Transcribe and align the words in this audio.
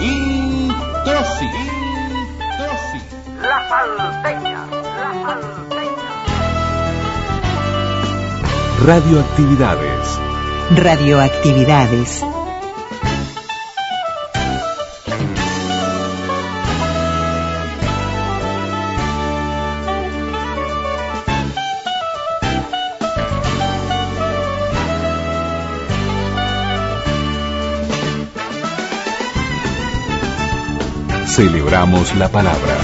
Introsi. 0.00 1.50
La 3.42 3.68
salteña, 3.68 4.66
la 4.70 5.12
salteña. 5.22 6.10
Radioactividades. 8.86 10.20
Radioactividades. 10.76 12.33
Celebramos 31.34 32.14
la 32.14 32.28
palabra. 32.28 32.78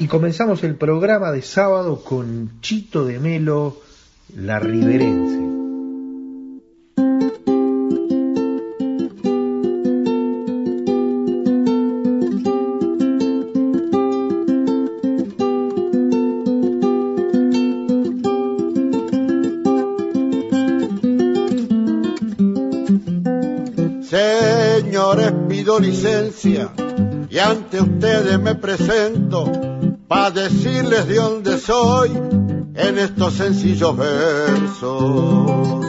Y 0.00 0.08
comenzamos 0.08 0.64
el 0.64 0.74
programa 0.74 1.30
de 1.30 1.42
sábado 1.42 2.02
con 2.02 2.60
Chito 2.62 3.04
de 3.04 3.20
Melo, 3.20 3.76
la 4.34 4.58
riverense. 4.58 5.39
Licencia 25.78 26.72
y 27.30 27.38
ante 27.38 27.80
ustedes 27.80 28.40
me 28.40 28.54
presento 28.54 29.50
para 30.08 30.30
decirles 30.30 31.06
de 31.06 31.14
dónde 31.14 31.58
soy 31.58 32.10
en 32.74 32.98
estos 32.98 33.34
sencillos 33.34 33.96
versos. 33.96 35.86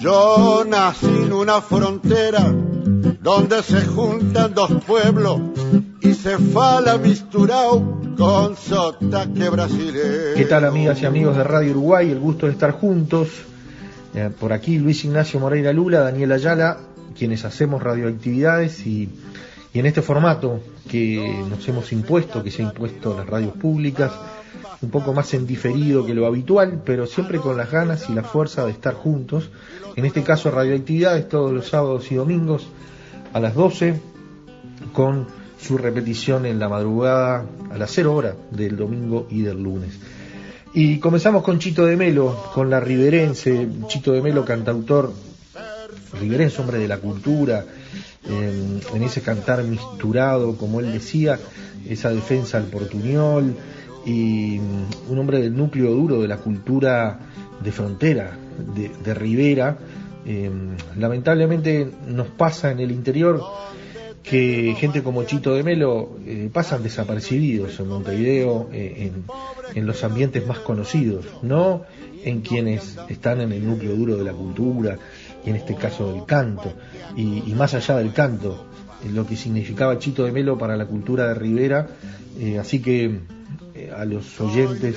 Yo 0.00 0.64
nací 0.66 1.06
en 1.06 1.32
una 1.32 1.62
frontera 1.62 2.54
donde 3.22 3.62
se 3.62 3.86
juntan 3.86 4.52
dos 4.52 4.70
pueblos 4.86 5.40
y 6.02 6.12
se 6.12 6.36
fala 6.36 6.98
misturao 6.98 7.93
con 8.16 8.56
sotaque 8.56 9.48
brasileño. 9.48 10.34
¿Qué 10.36 10.44
tal 10.48 10.64
amigas 10.64 11.00
y 11.02 11.06
amigos 11.06 11.36
de 11.36 11.44
Radio 11.44 11.72
Uruguay? 11.72 12.10
El 12.10 12.18
gusto 12.18 12.46
de 12.46 12.52
estar 12.52 12.72
juntos. 12.72 13.28
Eh, 14.14 14.30
por 14.38 14.52
aquí 14.52 14.78
Luis 14.78 15.04
Ignacio 15.04 15.40
Moreira 15.40 15.72
Lula, 15.72 16.00
Daniel 16.00 16.32
Ayala, 16.32 16.78
quienes 17.16 17.44
hacemos 17.44 17.82
radioactividades 17.82 18.86
y, 18.86 19.08
en 19.72 19.86
este 19.86 20.02
formato 20.02 20.60
que 20.88 21.44
nos 21.48 21.66
hemos 21.68 21.92
impuesto, 21.92 22.42
que 22.42 22.50
se 22.50 22.62
ha 22.62 22.66
impuesto 22.66 23.16
las 23.16 23.26
radios 23.26 23.54
públicas, 23.54 24.12
un 24.82 24.90
poco 24.90 25.12
más 25.12 25.34
en 25.34 25.46
diferido 25.46 26.06
que 26.06 26.14
lo 26.14 26.26
habitual, 26.26 26.82
pero 26.84 27.06
siempre 27.06 27.38
con 27.38 27.56
las 27.56 27.70
ganas 27.70 28.08
y 28.08 28.12
la 28.12 28.22
fuerza 28.22 28.64
de 28.64 28.72
estar 28.72 28.94
juntos. 28.94 29.50
En 29.96 30.04
este 30.04 30.22
caso 30.22 30.50
radioactividades 30.50 31.28
todos 31.28 31.52
los 31.52 31.68
sábados 31.68 32.10
y 32.12 32.14
domingos 32.14 32.68
a 33.32 33.40
las 33.40 33.54
12 33.54 34.00
con 34.92 35.26
su 35.60 35.78
repetición 35.78 36.46
en 36.46 36.58
la 36.58 36.68
madrugada 36.68 37.46
a 37.70 37.78
las 37.78 37.90
0 37.92 38.14
horas 38.14 38.34
del 38.50 38.76
domingo 38.76 39.26
y 39.30 39.42
del 39.42 39.62
lunes. 39.62 39.98
Y 40.74 40.98
comenzamos 40.98 41.42
con 41.44 41.60
Chito 41.60 41.86
de 41.86 41.96
Melo, 41.96 42.36
con 42.52 42.68
la 42.68 42.80
riverense, 42.80 43.68
Chito 43.86 44.12
de 44.12 44.20
Melo, 44.20 44.44
cantautor 44.44 45.12
riverense, 46.20 46.60
hombre 46.60 46.78
de 46.78 46.88
la 46.88 46.98
cultura, 46.98 47.64
en, 48.28 49.02
ese 49.02 49.20
cantar 49.20 49.62
misturado, 49.62 50.56
como 50.56 50.80
él 50.80 50.92
decía, 50.92 51.38
esa 51.88 52.10
defensa 52.10 52.58
al 52.58 52.64
portuñol, 52.64 53.54
y 54.04 54.58
un 55.08 55.18
hombre 55.18 55.40
del 55.40 55.56
núcleo 55.56 55.92
duro 55.92 56.20
de 56.20 56.28
la 56.28 56.38
cultura 56.38 57.20
de 57.62 57.72
frontera, 57.72 58.36
de, 58.74 58.90
de 59.02 59.14
Rivera. 59.14 59.78
Eh, 60.26 60.50
lamentablemente 60.96 61.88
nos 62.08 62.28
pasa 62.28 62.70
en 62.70 62.80
el 62.80 62.90
interior 62.90 63.42
que 64.24 64.74
gente 64.78 65.02
como 65.02 65.22
Chito 65.24 65.54
de 65.54 65.62
Melo 65.62 66.16
eh, 66.26 66.48
pasan 66.50 66.82
desapercibidos 66.82 67.78
en 67.78 67.88
Montevideo, 67.88 68.70
eh, 68.72 69.10
en, 69.12 69.24
en, 69.74 69.86
los 69.86 70.02
ambientes 70.02 70.46
más 70.46 70.60
conocidos, 70.60 71.26
no 71.42 71.82
en 72.24 72.40
quienes 72.40 72.96
están 73.10 73.42
en 73.42 73.52
el 73.52 73.66
núcleo 73.66 73.94
duro 73.94 74.16
de 74.16 74.24
la 74.24 74.32
cultura, 74.32 74.98
y 75.44 75.50
en 75.50 75.56
este 75.56 75.74
caso 75.74 76.10
del 76.10 76.24
canto, 76.24 76.72
y, 77.14 77.52
más 77.54 77.74
allá 77.74 77.98
del 77.98 78.14
canto, 78.14 78.64
lo 79.12 79.26
que 79.26 79.36
significaba 79.36 79.98
Chito 79.98 80.24
de 80.24 80.32
Melo 80.32 80.56
para 80.56 80.78
la 80.78 80.86
cultura 80.86 81.28
de 81.28 81.34
Rivera, 81.34 81.88
eh, 82.40 82.58
así 82.58 82.80
que 82.80 83.20
a 83.94 84.06
los 84.06 84.40
oyentes 84.40 84.96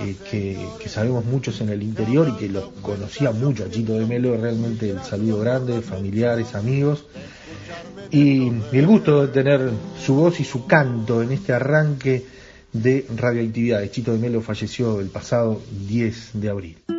eh, 0.00 0.16
que, 0.30 0.88
sabemos 0.88 1.24
muchos 1.24 1.60
en 1.60 1.68
el 1.70 1.82
interior 1.82 2.28
y 2.28 2.36
que 2.38 2.48
lo 2.48 2.72
conocían 2.82 3.38
mucho 3.40 3.64
a 3.64 3.70
Chito 3.70 3.94
de 3.98 4.06
Melo, 4.06 4.36
realmente 4.36 4.90
el 4.90 5.02
saludo 5.02 5.40
grande, 5.40 5.80
familiares, 5.82 6.54
amigos, 6.54 7.04
y, 8.10 8.50
y 8.72 8.78
el 8.78 8.86
gusto 8.86 9.26
de 9.26 9.32
tener 9.32 9.70
su 10.04 10.14
voz 10.14 10.40
y 10.40 10.44
su 10.44 10.66
canto 10.66 11.22
en 11.22 11.32
este 11.32 11.52
arranque 11.52 12.24
de 12.72 13.06
radioactividades. 13.16 13.90
Chito 13.90 14.12
de 14.12 14.18
Melo 14.18 14.40
falleció 14.40 15.00
el 15.00 15.08
pasado 15.08 15.60
10 15.88 16.30
de 16.34 16.48
abril. 16.48 16.97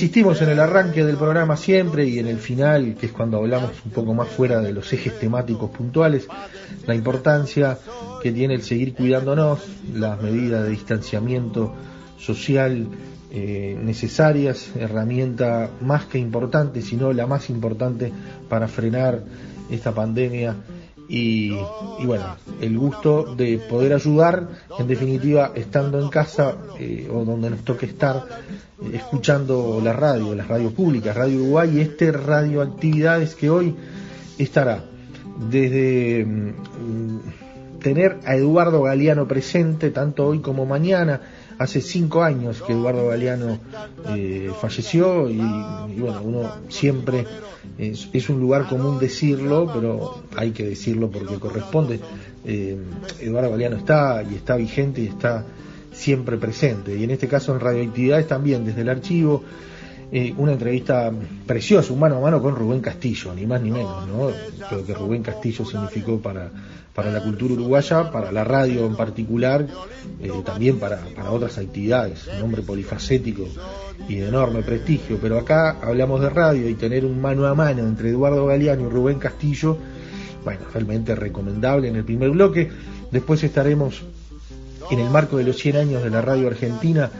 Insistimos 0.00 0.40
en 0.40 0.48
el 0.48 0.60
arranque 0.60 1.04
del 1.04 1.18
programa 1.18 1.58
siempre 1.58 2.06
y 2.06 2.18
en 2.18 2.26
el 2.26 2.38
final, 2.38 2.94
que 2.98 3.04
es 3.04 3.12
cuando 3.12 3.36
hablamos 3.36 3.72
un 3.84 3.90
poco 3.90 4.14
más 4.14 4.28
fuera 4.28 4.62
de 4.62 4.72
los 4.72 4.90
ejes 4.94 5.18
temáticos 5.20 5.68
puntuales, 5.68 6.26
la 6.86 6.94
importancia 6.94 7.76
que 8.22 8.32
tiene 8.32 8.54
el 8.54 8.62
seguir 8.62 8.94
cuidándonos, 8.94 9.60
las 9.92 10.18
medidas 10.22 10.62
de 10.62 10.70
distanciamiento 10.70 11.74
social 12.18 12.88
eh, 13.30 13.78
necesarias, 13.78 14.70
herramienta 14.74 15.68
más 15.82 16.06
que 16.06 16.18
importante, 16.18 16.80
sino 16.80 17.12
la 17.12 17.26
más 17.26 17.50
importante 17.50 18.10
para 18.48 18.68
frenar 18.68 19.22
esta 19.70 19.92
pandemia 19.92 20.56
y, 21.12 21.50
bueno, 22.04 22.36
el 22.60 22.78
gusto 22.78 23.34
de 23.34 23.58
poder 23.58 23.94
ayudar, 23.94 24.46
en 24.78 24.86
definitiva, 24.86 25.50
estando 25.56 26.00
en 26.00 26.08
casa 26.08 26.56
eh, 26.78 27.10
o 27.12 27.24
donde 27.24 27.50
nos 27.50 27.64
toque 27.64 27.86
estar, 27.86 28.24
eh, 28.80 28.90
escuchando 28.94 29.80
la 29.82 29.92
radio, 29.92 30.36
las 30.36 30.46
radios 30.46 30.72
públicas, 30.72 31.16
Radio 31.16 31.38
Uruguay 31.38 31.78
y 31.78 31.80
este 31.80 32.12
Radioactividades 32.12 33.34
que 33.34 33.50
hoy 33.50 33.74
estará 34.38 34.84
desde 35.50 36.24
mm, 36.24 37.18
tener 37.80 38.18
a 38.24 38.36
Eduardo 38.36 38.82
Galeano 38.82 39.26
presente, 39.26 39.90
tanto 39.90 40.26
hoy 40.26 40.40
como 40.40 40.66
mañana, 40.66 41.20
hace 41.58 41.80
cinco 41.80 42.22
años 42.22 42.62
que 42.62 42.72
Eduardo 42.72 43.08
Galeano 43.08 43.58
eh, 44.16 44.50
falleció 44.60 45.28
y, 45.28 45.38
bueno, 45.38 46.22
uno 46.22 46.52
siempre 46.68 47.26
es, 47.76 48.08
es, 48.12 48.28
un 48.30 48.40
lugar 48.40 48.66
común 48.68 48.98
decirlo, 48.98 49.70
pero 49.72 50.22
hay 50.36 50.52
que 50.52 50.64
decirlo 50.64 51.10
porque 51.10 51.38
corresponde. 51.38 52.00
eh, 52.44 52.78
Eduardo 53.20 53.50
Galeano 53.50 53.76
está 53.76 54.22
y 54.22 54.36
está 54.36 54.56
vigente 54.56 55.02
y 55.02 55.06
está 55.08 55.44
siempre 55.92 56.38
presente. 56.38 56.96
Y 56.96 57.04
en 57.04 57.10
este 57.10 57.28
caso 57.28 57.52
en 57.52 57.60
Radioactividades 57.60 58.26
también, 58.26 58.64
desde 58.64 58.82
el 58.82 58.88
archivo, 58.88 59.42
eh, 60.12 60.34
una 60.36 60.52
entrevista 60.52 61.12
preciosa, 61.46 61.92
un 61.92 62.00
mano 62.00 62.16
a 62.16 62.20
mano 62.20 62.42
con 62.42 62.56
Rubén 62.56 62.80
Castillo, 62.80 63.32
ni 63.32 63.46
más 63.46 63.62
ni 63.62 63.70
menos, 63.70 64.08
¿no? 64.08 64.30
Lo 64.70 64.84
que 64.84 64.92
Rubén 64.92 65.22
Castillo 65.22 65.64
significó 65.64 66.18
para, 66.18 66.50
para 66.94 67.12
la 67.12 67.22
cultura 67.22 67.54
uruguaya, 67.54 68.10
para 68.10 68.32
la 68.32 68.42
radio 68.42 68.86
en 68.86 68.96
particular, 68.96 69.66
eh, 70.20 70.30
también 70.44 70.80
para, 70.80 70.98
para 71.14 71.30
otras 71.30 71.58
actividades, 71.58 72.26
un 72.26 72.42
hombre 72.42 72.62
polifacético 72.62 73.46
y 74.08 74.16
de 74.16 74.28
enorme 74.28 74.62
prestigio. 74.62 75.18
Pero 75.22 75.38
acá 75.38 75.76
hablamos 75.80 76.20
de 76.20 76.30
radio 76.30 76.68
y 76.68 76.74
tener 76.74 77.04
un 77.04 77.20
mano 77.20 77.46
a 77.46 77.54
mano 77.54 77.86
entre 77.86 78.10
Eduardo 78.10 78.46
Galeano 78.46 78.88
y 78.88 78.90
Rubén 78.90 79.20
Castillo, 79.20 79.78
bueno, 80.44 80.62
realmente 80.72 81.14
recomendable 81.14 81.86
en 81.86 81.96
el 81.96 82.04
primer 82.04 82.30
bloque. 82.30 82.68
Después 83.12 83.44
estaremos 83.44 84.02
en 84.90 84.98
el 84.98 85.10
marco 85.10 85.36
de 85.36 85.44
los 85.44 85.56
100 85.56 85.76
años 85.76 86.02
de 86.02 86.10
la 86.10 86.20
radio 86.20 86.48
argentina 86.48 87.10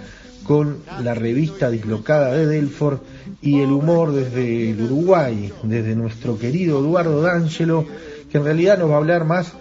con 0.50 0.78
la 1.04 1.14
revista 1.14 1.70
dislocada 1.70 2.32
de 2.32 2.44
Delfort 2.44 3.04
y 3.40 3.60
el 3.60 3.70
humor 3.70 4.10
desde 4.10 4.70
el 4.70 4.82
Uruguay, 4.82 5.52
desde 5.62 5.94
nuestro 5.94 6.40
querido 6.40 6.80
Eduardo 6.80 7.22
D'Angelo, 7.22 7.86
que 8.28 8.38
en 8.38 8.44
realidad 8.44 8.76
nos 8.76 8.90
va 8.90 8.94
a 8.94 8.96
hablar 8.96 9.24
más 9.24 9.52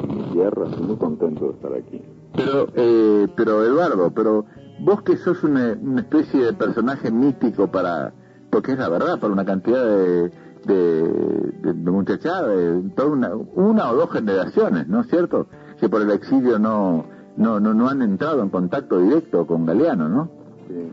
en 0.01 0.17
mi 0.17 0.23
tierra, 0.33 0.65
estoy 0.71 0.87
muy 0.87 0.95
contento 0.95 1.49
de 1.49 1.51
estar 1.51 1.71
aquí. 1.71 2.01
Pero, 2.33 2.67
eh, 2.73 3.27
pero 3.35 3.63
Eduardo, 3.63 4.11
pero 4.11 4.45
vos 4.79 5.03
que 5.03 5.17
sos 5.17 5.43
una, 5.43 5.77
una 5.79 6.01
especie 6.01 6.45
de 6.45 6.53
personaje 6.53 7.11
mítico 7.11 7.67
para, 7.67 8.11
porque 8.55 8.71
es 8.71 8.79
la 8.79 8.87
verdad, 8.87 9.19
para 9.19 9.33
una 9.33 9.43
cantidad 9.43 9.83
de, 9.83 10.31
de, 10.63 11.03
de, 11.61 11.73
de 11.73 11.91
muchachada, 11.91 12.47
de 12.47 12.89
toda 12.95 13.09
una, 13.09 13.35
una 13.35 13.91
o 13.91 13.95
dos 13.97 14.09
generaciones, 14.11 14.87
¿no 14.87 15.01
es 15.01 15.07
cierto? 15.07 15.47
Que 15.77 15.89
por 15.89 16.01
el 16.01 16.09
exilio 16.11 16.57
no, 16.57 17.03
no, 17.35 17.59
no, 17.59 17.73
no 17.73 17.89
han 17.89 18.01
entrado 18.01 18.41
en 18.41 18.49
contacto 18.49 18.97
directo 18.99 19.45
con 19.45 19.65
Galeano, 19.65 20.07
¿no? 20.07 20.29
Sí. 20.69 20.89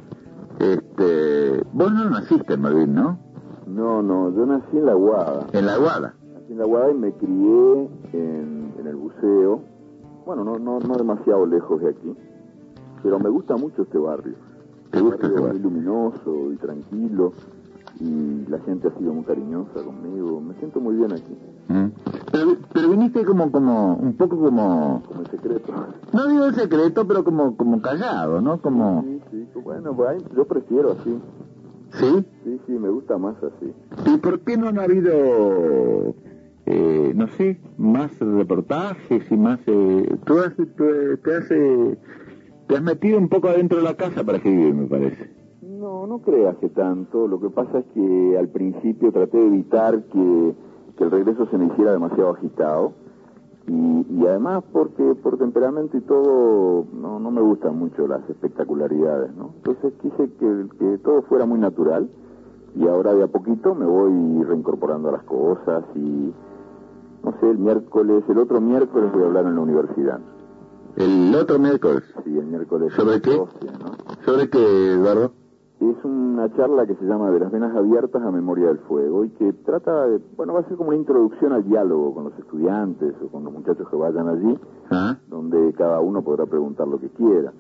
Este, 0.59 1.62
vos 1.73 1.93
no 1.93 2.11
naciste 2.11 2.55
en 2.55 2.62
Malvin, 2.62 2.94
¿no? 2.97 3.20
No, 3.69 4.03
no, 4.03 4.35
yo 4.35 4.44
nací 4.44 4.76
en 4.76 4.87
La 4.87 4.94
Guada. 4.94 5.47
En 5.53 5.65
La 5.65 5.76
Guada. 5.76 6.15
Nací 6.35 6.53
en 6.55 6.58
La 6.58 6.65
Guada 6.65 6.91
y 6.91 6.94
me 6.94 7.12
crié 7.12 7.91
en, 8.12 8.75
en 8.76 8.87
el 8.88 8.97
buceo. 8.97 9.62
Bueno, 10.26 10.43
no, 10.43 10.58
no, 10.58 10.81
no 10.81 10.97
demasiado 10.97 11.47
lejos 11.47 11.81
de 11.81 11.91
aquí. 11.91 12.12
Pero 13.05 13.20
me 13.20 13.29
gusta 13.29 13.56
mucho 13.56 13.82
este 13.82 13.99
barrio. 13.99 14.35
¿Te 14.93 15.00
gusta 15.00 15.23
barrio 15.29 15.43
barrio? 15.43 15.61
muy 15.61 15.71
luminoso 15.73 16.53
y 16.53 16.56
tranquilo. 16.56 17.33
Y 18.00 18.47
la 18.49 18.59
gente 18.61 18.89
ha 18.89 18.99
sido 18.99 19.12
muy 19.12 19.25
cariñosa 19.25 19.83
conmigo. 19.85 20.41
Me 20.41 20.55
siento 20.55 20.81
muy 20.81 20.97
bien 20.97 21.12
aquí. 21.12 21.37
¿Mm? 21.69 21.87
Pero, 22.33 22.56
pero 22.73 22.89
viniste 22.91 23.25
como, 23.25 23.50
como, 23.53 23.94
un 23.97 24.15
poco 24.15 24.39
como, 24.39 25.03
Como 25.06 25.21
el 25.21 25.27
secreto. 25.29 25.73
no 26.12 26.27
digo 26.29 26.44
el 26.47 26.55
secreto, 26.55 27.06
pero 27.06 27.23
como, 27.25 27.56
como 27.56 27.81
callado, 27.83 28.41
¿no? 28.41 28.61
Como, 28.61 29.03
Sí, 29.03 29.21
sí, 29.31 29.61
bueno, 29.62 29.94
pues, 29.94 30.23
yo 30.35 30.44
prefiero 30.47 30.93
así. 30.93 31.19
¿sí? 31.93 32.25
Sí, 32.44 32.61
sí, 32.67 32.73
me 32.73 32.89
gusta 32.89 33.19
más 33.19 33.37
así. 33.43 33.73
¿Y 34.06 34.17
por 34.19 34.41
qué 34.41 34.56
no 34.56 34.69
han 34.69 34.79
habido, 34.81 35.12
eh, 36.67 37.12
no 37.15 37.29
sé, 37.29 37.61
más 37.77 38.19
reportajes 38.19 39.31
y 39.31 39.37
más... 39.37 39.61
Eh, 39.67 40.17
tú, 40.25 40.39
has, 40.39 40.55
tú, 40.56 40.67
te, 41.23 41.35
has, 41.37 41.50
eh, 41.50 41.99
te 42.72 42.78
has 42.78 42.82
metido 42.82 43.19
un 43.19 43.28
poco 43.28 43.48
adentro 43.48 43.76
de 43.76 43.84
la 43.84 43.96
casa 43.98 44.24
para 44.24 44.38
escribir, 44.38 44.72
me 44.72 44.86
parece. 44.86 45.30
No, 45.60 46.06
no 46.06 46.20
creas 46.22 46.56
que 46.56 46.70
tanto. 46.70 47.28
Lo 47.28 47.38
que 47.38 47.50
pasa 47.50 47.80
es 47.80 47.84
que 47.92 48.38
al 48.38 48.48
principio 48.48 49.12
traté 49.12 49.36
de 49.36 49.46
evitar 49.46 50.04
que, 50.04 50.54
que 50.96 51.04
el 51.04 51.10
regreso 51.10 51.46
se 51.50 51.58
me 51.58 51.66
hiciera 51.66 51.92
demasiado 51.92 52.30
agitado. 52.30 52.94
Y, 53.69 54.06
y 54.08 54.26
además 54.26 54.64
porque 54.72 55.02
por 55.22 55.36
temperamento 55.36 55.98
y 55.98 56.00
todo 56.00 56.86
no, 56.94 57.20
no 57.20 57.31
me 57.31 57.43
gustan 57.43 57.79
mucho 57.79 58.06
las 58.06 58.26
espectacularidades, 58.31 59.34
¿no? 59.36 59.50
Entonces 59.56 59.93
quise 60.00 60.32
que, 60.38 60.67
que 60.79 60.98
todo 61.05 61.20
fuera 61.24 61.44
muy 61.44 61.58
natural 61.58 62.08
y 62.74 62.88
ahora 62.88 63.12
de 63.12 63.24
a 63.24 63.26
poquito 63.26 63.74
me 63.74 63.84
voy 63.84 64.44
reincorporando 64.44 65.10
a 65.10 65.12
las 65.12 65.24
cosas 65.24 65.84
y 65.94 66.32
no 67.22 67.34
sé, 67.38 67.50
el 67.50 67.58
miércoles, 67.58 68.24
el 68.31 68.38
otro 68.38 68.62
miércoles 68.62 69.12
voy 69.12 69.24
a 69.24 69.26
hablar 69.26 69.44
en 69.44 69.56
la 69.56 69.60
universidad. 69.60 70.20
El 70.96 71.34
otro 71.34 71.58
miércoles. 71.58 72.03
Sí, 72.25 72.39
el 72.39 72.46
miércoles. 72.46 72.93
¿Sobre 72.94 73.20
qué? 73.20 73.37
12, 73.37 73.53
¿no? 73.79 74.25
¿Sobre 74.25 74.51
qué, 74.51 74.93
Eduardo? 74.93 75.32
Es 75.81 76.05
una 76.05 76.55
charla 76.55 76.87
que 76.87 76.94
se 76.94 77.05
llama 77.05 77.31
De 77.31 77.41
las 77.41 77.51
venas 77.51 77.75
abiertas 77.75 78.22
a 78.22 78.31
memoria 78.31 78.69
del 78.69 78.79
fuego 78.81 79.25
y 79.25 79.31
que 79.31 79.53
trata 79.53 80.06
de, 80.06 80.20
bueno, 80.37 80.53
va 80.53 80.61
a 80.61 80.69
ser 80.69 80.77
como 80.77 80.91
una 80.91 80.99
introducción 80.99 81.53
al 81.53 81.65
diálogo 81.65 82.15
con 82.15 82.25
los 82.25 82.39
estudiantes 82.39 83.15
o 83.20 83.29
con 83.29 83.43
los 83.44 83.53
muchachos 83.53 83.89
que 83.89 83.96
vayan 83.96 84.29
allí, 84.29 84.58
¿Ah? 84.91 85.19
donde 85.29 85.72
cada 85.72 85.99
uno 86.01 86.22
podrá 86.22 86.46
preguntar 86.46 86.87
lo 86.87 87.01
que 87.01 87.08
quiera. 87.08 87.53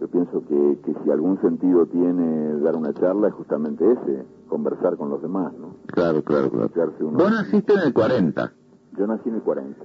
Yo 0.00 0.08
pienso 0.08 0.42
que, 0.48 0.78
que 0.82 0.94
si 1.04 1.10
algún 1.10 1.38
sentido 1.42 1.84
tiene 1.86 2.58
dar 2.60 2.76
una 2.76 2.94
charla 2.94 3.28
es 3.28 3.34
justamente 3.34 3.84
ese, 3.92 4.24
conversar 4.48 4.96
con 4.96 5.10
los 5.10 5.20
demás, 5.20 5.52
¿no? 5.52 5.74
Claro, 5.88 6.22
claro, 6.22 6.50
claro. 6.50 6.92
Uno. 7.00 7.18
Vos 7.18 7.30
naciste 7.30 7.74
en 7.74 7.80
el 7.80 7.92
40, 7.92 8.52
Yo 8.96 9.06
nací 9.06 9.28
en 9.28 9.34
el 9.34 9.42
40. 9.42 9.84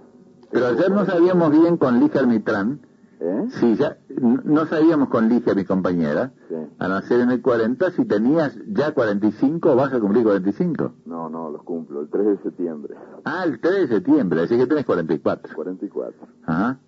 Pero 0.56 0.68
ayer 0.68 0.90
no 0.92 1.06
sabíamos 1.06 1.52
bien 1.52 1.78
con 1.78 2.00
Ligia 2.00 2.22
Almitrán, 2.22 2.80
¿Eh? 3.20 3.46
sí, 3.50 3.76
ya, 3.76 3.98
no 4.44 4.66
sabíamos 4.66 5.10
con 5.10 5.30
Ligia, 5.30 5.54
mi 5.54 5.64
compañera, 5.66 6.32
Sí. 6.50 6.56
a 6.80 6.88
nacer 6.88 7.22
en 7.22 7.32
el 7.32 7.42
40, 7.42 7.92
si 7.92 8.06
tenías 8.06 8.58
ya 8.68 8.94
45 8.94 9.72
o 9.72 9.76
vas 9.76 9.94
a 9.94 10.00
cumplir 10.00 10.24
45. 10.24 10.94
No, 11.06 11.30
no, 11.30 11.50
los 11.50 11.64
cumplo, 11.64 12.02
el 12.02 12.10
3 12.10 12.26
de 12.26 12.38
septiembre. 12.40 12.96
Ah, 13.24 13.44
el 13.46 13.60
3 13.60 13.90
de 13.90 13.96
septiembre, 13.96 14.42
así 14.42 14.58
que 14.58 14.66
tenés 14.68 14.86
44. 14.86 15.56
44. 15.56 16.28
Ajá. 16.46 16.80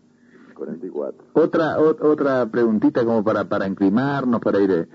44. 0.55 1.24
Otra, 1.33 1.77
ot- 1.77 2.01
otra 2.01 2.45
preguntita 2.47 3.03
como 3.05 3.24
para, 3.24 3.45
para 3.47 3.65
para 4.41 4.59
ir... 4.59 4.71
eh, 4.71 4.88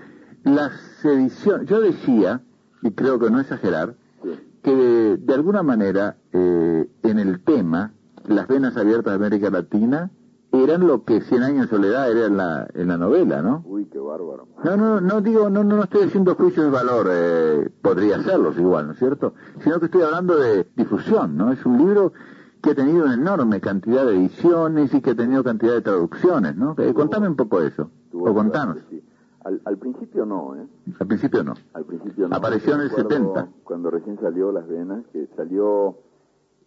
Las 0.43 0.71
ediciones, 1.05 1.67
yo 1.69 1.79
decía, 1.79 2.41
y 2.81 2.91
creo 2.91 3.17
que 3.19 3.29
no 3.29 3.39
exagerar, 3.39 3.95
Sí. 4.23 4.29
que 4.61 4.75
de, 4.75 5.17
de 5.17 5.33
alguna 5.33 5.63
manera 5.63 6.17
eh, 6.31 6.89
en 7.03 7.19
el 7.19 7.41
tema, 7.43 7.93
las 8.27 8.47
venas 8.47 8.75
abiertas 8.77 9.11
de 9.11 9.25
América 9.25 9.49
Latina 9.49 10.11
eran 10.51 10.85
lo 10.85 11.03
que 11.03 11.21
Cien 11.21 11.41
años 11.41 11.69
de 11.69 11.75
soledad 11.75 12.11
era 12.11 12.27
en 12.27 12.37
la, 12.37 12.67
en 12.73 12.87
la 12.87 12.97
novela, 12.97 13.41
¿no? 13.41 13.63
Uy, 13.65 13.85
qué 13.85 13.97
bárbaro. 13.97 14.47
No, 14.63 14.77
no, 14.77 15.01
no 15.01 15.21
digo, 15.21 15.49
no, 15.49 15.63
no, 15.63 15.77
no 15.77 15.83
estoy 15.83 16.03
haciendo 16.03 16.35
juicios 16.35 16.65
de 16.65 16.71
valor, 16.71 17.07
eh, 17.11 17.69
podría 17.81 18.17
hacerlos 18.17 18.57
igual, 18.59 18.85
¿no 18.87 18.93
es 18.93 18.99
cierto? 18.99 19.33
Sino 19.63 19.79
que 19.79 19.85
estoy 19.85 20.03
hablando 20.03 20.37
de 20.37 20.67
difusión, 20.75 21.35
¿no? 21.35 21.51
Es 21.51 21.65
un 21.65 21.79
libro 21.79 22.13
que 22.61 22.71
ha 22.71 22.75
tenido 22.75 23.03
una 23.03 23.15
enorme 23.15 23.59
cantidad 23.59 24.05
de 24.05 24.15
ediciones 24.15 24.93
y 24.93 25.01
que 25.01 25.11
ha 25.11 25.15
tenido 25.15 25.43
cantidad 25.43 25.73
de 25.73 25.81
traducciones, 25.81 26.55
¿no? 26.55 26.75
Eh, 26.77 26.93
contame 26.93 27.27
un 27.27 27.35
poco 27.35 27.61
eso, 27.61 27.89
o 28.13 28.33
contanos. 28.33 28.77
sí. 28.89 29.03
Al, 29.43 29.61
al 29.65 29.77
principio 29.77 30.25
no, 30.25 30.55
¿eh? 30.55 30.65
Al 31.01 31.07
principio 31.07 31.43
no. 31.43 31.53
Al 31.73 31.83
principio 31.83 32.29
no. 32.29 32.35
Apareció 32.35 32.75
en 32.75 32.81
el 32.81 32.89
Recuerdo 32.89 33.09
70. 33.09 33.47
Cuando 33.65 33.91
recién 33.91 34.17
salió 34.21 34.53
Las 34.53 34.65
Venas, 34.69 35.03
que 35.11 35.27
salió 35.35 35.97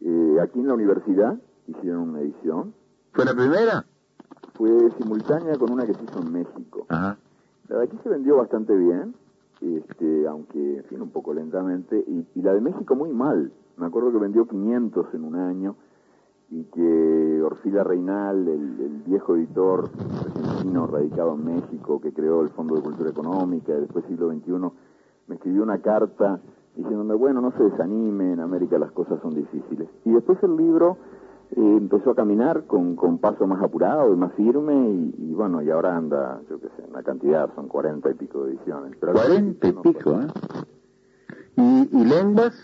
eh, 0.02 0.36
aquí 0.42 0.58
en 0.58 0.66
la 0.66 0.74
universidad, 0.74 1.38
hicieron 1.68 2.10
una 2.10 2.20
edición. 2.20 2.74
¿Fue 3.12 3.24
la 3.24 3.34
primera? 3.34 3.84
Fue 4.54 4.90
simultánea 4.98 5.56
con 5.58 5.72
una 5.72 5.86
que 5.86 5.94
se 5.94 6.04
hizo 6.04 6.20
en 6.20 6.32
México. 6.32 6.86
Ajá. 6.88 7.18
La 7.68 7.78
de 7.78 7.84
aquí 7.84 7.98
se 8.02 8.08
vendió 8.08 8.36
bastante 8.36 8.76
bien, 8.76 9.14
este, 9.60 10.26
aunque, 10.28 10.78
en 10.78 10.84
fin, 10.84 11.02
un 11.02 11.10
poco 11.10 11.34
lentamente, 11.34 11.98
y, 12.06 12.26
y 12.34 12.42
la 12.42 12.54
de 12.54 12.60
México 12.60 12.94
muy 12.94 13.12
mal. 13.12 13.52
Me 13.76 13.86
acuerdo 13.86 14.12
que 14.12 14.18
vendió 14.18 14.46
500 14.46 15.14
en 15.14 15.24
un 15.24 15.34
año 15.36 15.76
y 16.50 16.62
que 16.64 17.42
Orfila 17.42 17.82
Reinal, 17.82 18.46
el, 18.46 18.80
el 18.80 19.02
viejo 19.04 19.34
editor 19.34 19.90
argentino 20.36 20.86
radicado 20.86 21.34
en 21.34 21.44
México, 21.44 22.00
que 22.00 22.12
creó 22.12 22.42
el 22.42 22.50
Fondo 22.50 22.76
de 22.76 22.82
Cultura 22.82 23.10
Económica 23.10 23.72
y 23.76 23.80
después 23.80 24.04
siglo 24.06 24.30
XXI, 24.30 24.52
me 25.26 25.34
escribió 25.34 25.62
una 25.64 25.78
carta 25.78 26.40
diciéndome, 26.76 27.14
bueno, 27.14 27.40
no 27.40 27.50
se 27.52 27.64
desanime, 27.64 28.32
en 28.32 28.40
América 28.40 28.78
las 28.78 28.92
cosas 28.92 29.20
son 29.22 29.34
difíciles. 29.34 29.88
Y 30.04 30.10
después 30.10 30.40
el 30.42 30.56
libro 30.56 30.98
eh, 31.52 31.76
empezó 31.78 32.10
a 32.10 32.14
caminar 32.14 32.66
con, 32.66 32.96
con 32.96 33.18
paso 33.18 33.46
más 33.46 33.62
apurado 33.62 34.12
y 34.12 34.16
más 34.16 34.32
firme 34.34 34.74
y, 34.74 35.14
y 35.30 35.34
bueno, 35.34 35.62
y 35.62 35.70
ahora 35.70 35.96
anda, 35.96 36.40
yo 36.50 36.60
qué 36.60 36.68
sé, 36.76 36.84
una 36.88 37.02
cantidad, 37.02 37.54
son 37.54 37.68
cuarenta 37.68 38.10
y 38.10 38.14
pico 38.14 38.44
de 38.44 38.52
ediciones. 38.52 38.96
Pero 38.98 39.12
40 39.12 39.68
y 39.68 39.72
no 39.72 39.82
pico, 39.82 40.20
¿eh? 40.20 40.26
¿Y, 41.56 41.88
y 41.92 42.04
lenguas? 42.04 42.54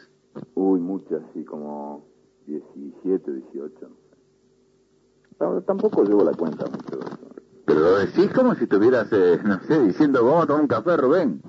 Uy, 0.54 0.80
muchas, 0.80 1.22
sí, 1.32 1.44
como 1.44 2.04
17, 2.46 3.32
18. 3.32 3.88
no 5.40 5.58
sé. 5.58 5.62
Tampoco 5.66 6.04
llevo 6.04 6.24
la 6.24 6.32
cuenta 6.32 6.66
mucho. 6.66 6.98
Pero 7.64 7.80
lo 7.80 7.98
decís 7.98 8.32
como 8.32 8.54
si 8.54 8.64
estuvieras, 8.64 9.08
eh, 9.12 9.40
no 9.44 9.60
sé, 9.60 9.80
diciendo, 9.80 10.24
vamos 10.24 10.44
a 10.44 10.46
tomar 10.46 10.62
un 10.62 10.68
café, 10.68 10.96
Rubén. 10.96 11.42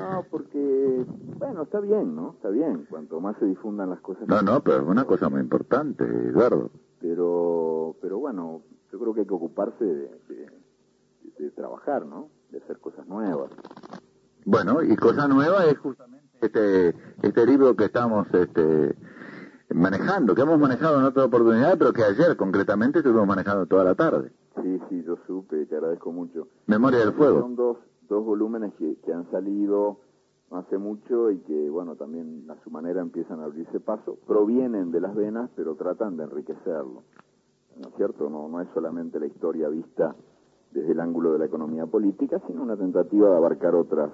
No, 0.00 0.24
porque, 0.30 1.04
bueno, 1.38 1.62
está 1.62 1.80
bien, 1.80 2.14
¿no? 2.16 2.32
Está 2.32 2.48
bien, 2.50 2.86
cuanto 2.88 3.20
más 3.20 3.36
se 3.38 3.46
difundan 3.46 3.90
las 3.90 4.00
cosas. 4.00 4.26
No, 4.26 4.40
no, 4.42 4.60
pero 4.62 4.78
es 4.78 4.88
una 4.88 5.04
cosa 5.04 5.28
muy 5.28 5.40
importante, 5.40 6.04
Eduardo. 6.04 6.70
Pero, 7.00 7.96
pero 8.00 8.18
bueno, 8.18 8.62
yo 8.92 8.98
creo 8.98 9.14
que 9.14 9.20
hay 9.20 9.26
que 9.26 9.34
ocuparse 9.34 9.84
de, 9.84 10.20
de, 10.28 10.50
de 11.38 11.50
trabajar, 11.50 12.06
¿no? 12.06 12.28
De 12.50 12.58
hacer 12.58 12.78
cosas 12.78 13.06
nuevas. 13.06 13.50
Bueno, 14.44 14.82
y 14.82 14.96
cosa 14.96 15.28
nueva 15.28 15.64
es 15.66 15.78
justamente 15.78 16.20
este, 16.40 16.94
este 17.22 17.46
libro 17.46 17.76
que 17.76 17.84
estamos 17.84 18.26
este, 18.32 18.96
manejando, 19.74 20.34
que 20.34 20.42
hemos 20.42 20.58
manejado 20.58 20.98
en 20.98 21.04
otra 21.04 21.24
oportunidad, 21.24 21.78
pero 21.78 21.92
que 21.92 22.02
ayer 22.02 22.36
concretamente 22.36 22.98
estuvimos 22.98 23.26
manejando 23.26 23.66
toda 23.66 23.84
la 23.84 23.94
tarde. 23.94 24.32
Sí, 24.62 24.80
sí, 24.88 25.02
yo 25.04 25.16
supe, 25.26 25.66
te 25.66 25.76
agradezco 25.76 26.12
mucho. 26.12 26.48
Memoria 26.66 27.00
del 27.00 27.12
Fuego. 27.12 27.40
Son 27.40 27.56
dos, 27.56 27.76
dos 28.10 28.24
volúmenes 28.24 28.74
que, 28.74 29.12
han 29.12 29.30
salido 29.30 29.98
hace 30.50 30.76
mucho 30.76 31.30
y 31.30 31.38
que, 31.38 31.70
bueno, 31.70 31.94
también 31.94 32.44
a 32.50 32.56
su 32.62 32.70
manera 32.70 33.00
empiezan 33.00 33.40
a 33.40 33.44
abrirse 33.44 33.78
paso. 33.78 34.18
Provienen 34.26 34.90
de 34.90 35.00
las 35.00 35.14
venas, 35.14 35.48
pero 35.54 35.76
tratan 35.76 36.16
de 36.16 36.24
enriquecerlo. 36.24 37.04
¿No 37.80 37.88
es 37.88 37.94
cierto? 37.96 38.28
No, 38.28 38.48
no 38.48 38.60
es 38.60 38.68
solamente 38.74 39.20
la 39.20 39.26
historia 39.26 39.68
vista 39.68 40.16
desde 40.72 40.92
el 40.92 41.00
ángulo 41.00 41.32
de 41.32 41.38
la 41.38 41.44
economía 41.46 41.86
política, 41.86 42.42
sino 42.46 42.62
una 42.62 42.76
tentativa 42.76 43.30
de 43.30 43.36
abarcar 43.36 43.74
otras 43.74 44.10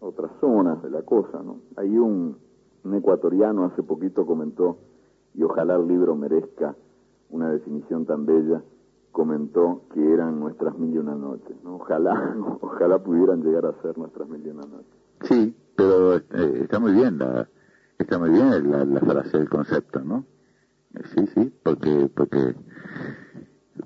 otras 0.00 0.32
zonas 0.40 0.82
de 0.82 0.90
la 0.90 1.02
cosa, 1.02 1.40
¿no? 1.44 1.60
Hay 1.76 1.96
un, 1.96 2.36
un 2.82 2.94
ecuatoriano 2.94 3.66
hace 3.66 3.84
poquito 3.84 4.26
comentó, 4.26 4.78
y 5.32 5.44
ojalá 5.44 5.76
el 5.76 5.86
libro 5.86 6.16
merezca 6.16 6.74
una 7.30 7.50
definición 7.50 8.04
tan 8.04 8.26
bella, 8.26 8.62
comentó 9.12 9.82
que 9.94 10.12
eran 10.12 10.40
nuestras 10.40 10.76
mil 10.78 10.94
y 10.94 10.98
una 10.98 11.14
noches, 11.14 11.56
¿no? 11.62 11.76
Ojalá, 11.76 12.34
ojalá 12.60 12.98
pudieran 13.02 13.42
llegar 13.42 13.66
a 13.66 13.80
ser 13.82 13.96
nuestras 13.98 14.28
mil 14.28 14.44
y 14.44 14.50
una 14.50 14.62
noches. 14.66 14.92
Sí, 15.22 15.54
pero 15.76 16.16
eh, 16.16 16.22
está 16.62 16.78
muy 16.80 16.92
bien 16.92 17.18
la, 17.18 17.48
está 17.98 18.18
muy 18.18 18.30
bien 18.30 18.70
la, 18.70 18.84
la 18.84 19.00
frase, 19.00 19.36
el 19.36 19.48
concepto, 19.48 20.00
¿no? 20.00 20.24
Eh, 20.94 21.02
Sí, 21.14 21.26
sí, 21.34 21.54
porque, 21.62 22.10
porque 22.14 22.54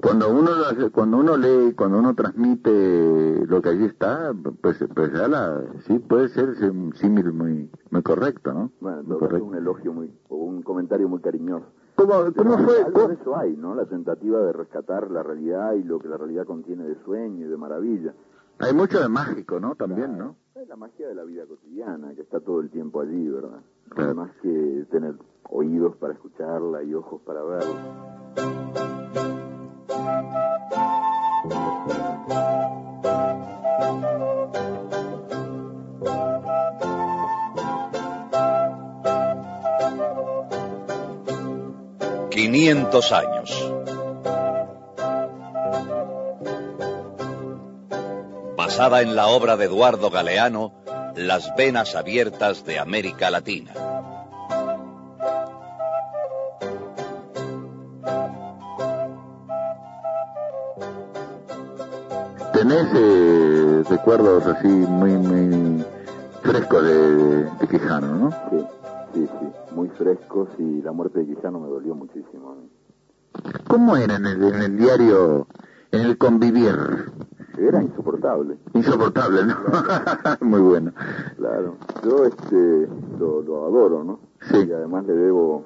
cuando 0.01 0.29
uno 0.31 0.51
cuando 0.93 1.19
uno 1.19 1.37
lee, 1.37 1.73
cuando 1.75 1.99
uno 1.99 2.15
transmite 2.15 3.47
lo 3.47 3.63
que 3.63 3.69
allí 3.69 3.85
está, 3.85 4.33
pues, 4.61 4.85
pues 4.95 5.13
ya 5.13 5.29
la, 5.29 5.63
sí 5.87 5.99
puede 5.99 6.29
ser 6.29 6.51
un 6.71 6.93
símil 6.95 7.33
muy, 7.33 7.71
muy 7.91 8.03
correcto, 8.03 8.53
¿no? 8.53 8.73
Bueno, 8.81 9.03
Muy 9.05 9.19
correcto. 9.19 9.45
un 9.47 9.55
elogio 9.55 9.93
muy, 9.93 10.11
o 10.29 10.37
un 10.37 10.63
comentario 10.63 11.09
muy 11.09 11.21
cariñoso. 11.21 11.67
¿Cómo, 11.97 12.59
fue? 12.59 12.83
Algo 12.83 13.09
de 13.09 13.15
eso 13.15 13.37
hay, 13.37 13.57
¿no? 13.57 13.75
La 13.75 13.87
tentativa 13.87 14.39
de 14.41 14.53
rescatar 14.53 15.11
la 15.11 15.23
realidad 15.23 15.73
y 15.73 15.83
lo 15.83 15.99
que 15.99 16.09
la 16.09 16.19
realidad 16.19 16.45
contiene 16.45 16.85
de 16.85 16.97
sueño 17.05 17.47
y 17.47 17.49
de 17.49 17.57
maravilla. 17.57 18.13
Hay 18.59 18.75
mucho 18.75 19.01
de 19.01 19.09
mágico, 19.09 19.59
¿no? 19.61 19.75
También, 19.75 20.19
¿no? 20.19 20.37
Es 20.55 20.69
la 20.69 20.77
magia 20.77 21.09
de 21.09 21.15
la 21.15 21.25
vida 21.25 21.47
cotidiana, 21.47 22.15
que 22.15 22.23
está 22.23 22.41
todo 22.41 22.61
el 22.61 22.71
tiempo 22.71 23.01
allí, 23.01 23.29
¿verdad? 23.29 23.61
Claro. 23.91 24.15
Más 24.15 24.31
que 24.43 24.87
tener 24.91 25.15
oídos 25.51 25.97
para 25.97 26.13
escucharla 26.15 26.83
y 26.83 26.95
ojos 26.95 27.21
para 27.23 27.43
verla. 27.43 28.07
Quinientos 42.37 43.13
años. 43.13 43.73
Basada 48.59 49.01
en 49.01 49.17
la 49.17 49.29
obra 49.29 49.57
de 49.57 49.65
Eduardo 49.65 50.11
Galeano, 50.11 50.75
Las 51.15 51.57
venas 51.57 51.95
abiertas 51.95 52.67
de 52.67 52.79
América 52.79 53.31
Latina. 53.31 53.73
¿Tenés 62.53 62.87
eh, 62.95 63.83
recuerdos 63.89 64.45
así 64.45 64.69
muy, 64.69 65.13
muy 65.13 65.85
frescos 66.43 66.85
de, 66.85 67.45
de 67.45 67.67
Quijano, 67.71 68.07
no? 68.09 68.31
Sí, 68.51 68.86
sí, 69.17 69.27
sí, 69.41 69.75
muy 69.75 69.89
frescos 69.89 70.49
y 70.59 70.83
la 70.83 70.93
muerte 70.93 71.21
de 71.21 71.27
Quijano 71.27 71.59
me 71.59 71.69
dolió 71.69 71.95
muchísimo. 71.95 72.55
¿no? 72.55 73.51
¿Cómo 73.69 73.97
era 73.97 74.17
en 74.17 74.27
el, 74.27 74.43
en 74.45 74.63
el 74.63 74.77
diario, 74.77 75.47
en 75.91 76.01
el 76.03 76.19
convivir? 76.19 76.75
Era 77.57 77.83
insoportable. 77.83 78.59
Insoportable, 78.75 79.47
¿no? 79.47 79.57
muy 80.47 80.61
bueno. 80.61 80.93
Claro, 81.37 81.77
yo 82.05 82.27
este 82.27 82.89
lo, 83.19 83.41
lo 83.41 83.67
adoro, 83.67 84.05
¿no? 84.05 84.21
Sí. 84.51 84.67
Y 84.69 84.73
además 84.73 85.07
le 85.07 85.15
debo 85.15 85.65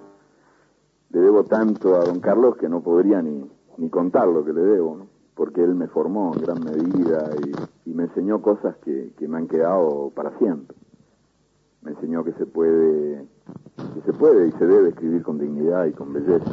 le 1.10 1.20
debo 1.20 1.42
tanto 1.42 1.96
a 1.96 2.04
don 2.04 2.20
Carlos 2.20 2.56
que 2.56 2.68
no 2.68 2.82
podría 2.82 3.20
ni, 3.20 3.50
ni 3.78 3.90
contar 3.90 4.28
lo 4.28 4.44
que 4.44 4.52
le 4.52 4.60
debo, 4.60 4.96
¿no? 4.96 5.06
Porque 5.34 5.64
él 5.64 5.74
me 5.74 5.88
formó 5.88 6.32
en 6.34 6.42
gran 6.42 6.62
medida 6.62 7.30
y, 7.44 7.90
y 7.90 7.94
me 7.94 8.04
enseñó 8.04 8.40
cosas 8.40 8.76
que, 8.84 9.12
que 9.18 9.26
me 9.26 9.38
han 9.38 9.48
quedado 9.48 10.12
para 10.14 10.38
siempre. 10.38 10.76
Me 11.82 11.92
enseñó 11.92 12.22
que 12.22 12.32
se 12.34 12.46
puede 12.46 13.26
que 13.94 14.00
se 14.04 14.12
puede 14.12 14.48
y 14.48 14.52
se 14.52 14.66
debe 14.66 14.90
escribir 14.90 15.22
con 15.22 15.38
dignidad 15.38 15.86
y 15.86 15.92
con 15.92 16.12
belleza. 16.12 16.44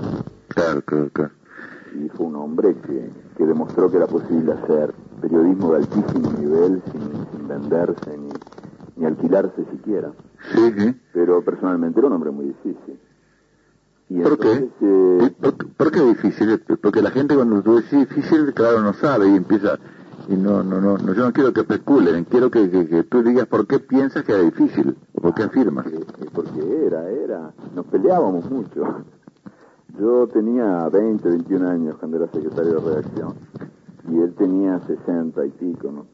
Claro, 0.49 0.81
claro, 0.81 1.09
claro. 1.13 1.31
Y 1.95 2.09
fue 2.09 2.25
un 2.27 2.35
hombre 2.35 2.75
que, 2.75 3.09
que 3.37 3.45
demostró 3.45 3.89
que 3.89 3.97
era 3.97 4.07
posible 4.07 4.51
hacer 4.53 4.93
periodismo 5.21 5.71
de 5.71 5.77
altísimo 5.77 6.31
nivel 6.33 6.81
sin, 6.91 7.01
sin 7.31 7.47
venderse 7.47 8.17
ni, 8.17 8.29
ni 8.97 9.05
alquilarse 9.05 9.65
siquiera. 9.71 10.11
Sí, 10.53 10.73
sí. 10.77 10.95
Pero 11.13 11.41
personalmente 11.43 11.99
era 11.99 12.07
un 12.07 12.13
hombre 12.13 12.31
muy 12.31 12.45
difícil. 12.47 12.99
Y 14.09 14.19
¿Por 14.21 14.37
qué? 14.37 14.51
entonces, 14.51 14.69
eh, 14.81 15.35
¿Por, 15.41 15.67
por 15.73 15.91
qué 15.91 16.01
difícil? 16.01 16.63
Porque 16.81 17.01
la 17.01 17.11
gente 17.11 17.35
cuando 17.35 17.61
tú 17.61 17.75
decís 17.75 17.99
difícil, 18.07 18.53
claro, 18.53 18.81
no 18.81 18.93
sabe 18.93 19.29
y 19.29 19.35
empieza... 19.35 19.77
Y 20.29 20.35
no, 20.35 20.61
no, 20.61 20.81
no, 20.81 20.97
no, 20.97 21.13
yo 21.13 21.23
no 21.25 21.31
quiero 21.31 21.53
que 21.53 21.61
especulen, 21.61 22.25
quiero 22.25 22.51
que, 22.51 22.69
que, 22.69 22.87
que 22.87 23.03
tú 23.03 23.23
digas 23.23 23.47
por 23.47 23.65
qué 23.65 23.79
piensas 23.79 24.23
que 24.25 24.33
era 24.33 24.41
difícil, 24.43 24.97
o 25.13 25.21
por 25.21 25.33
qué 25.33 25.43
afirmas. 25.43 25.85
eh, 25.87 26.05
porque 26.33 26.85
era, 26.85 27.09
era, 27.09 27.53
nos 27.73 27.85
peleábamos 27.85 28.49
mucho. 28.51 28.83
Yo 29.97 30.27
tenía 30.27 30.89
20, 30.89 31.29
21 31.29 31.69
años 31.69 31.95
cuando 31.97 32.17
era 32.17 32.27
secretario 32.31 32.73
de 32.73 32.79
redacción 32.81 33.33
y 34.09 34.19
él 34.19 34.33
tenía 34.35 34.79
60 34.85 35.45
y 35.45 35.49
pico, 35.51 35.91
¿no? 35.91 36.05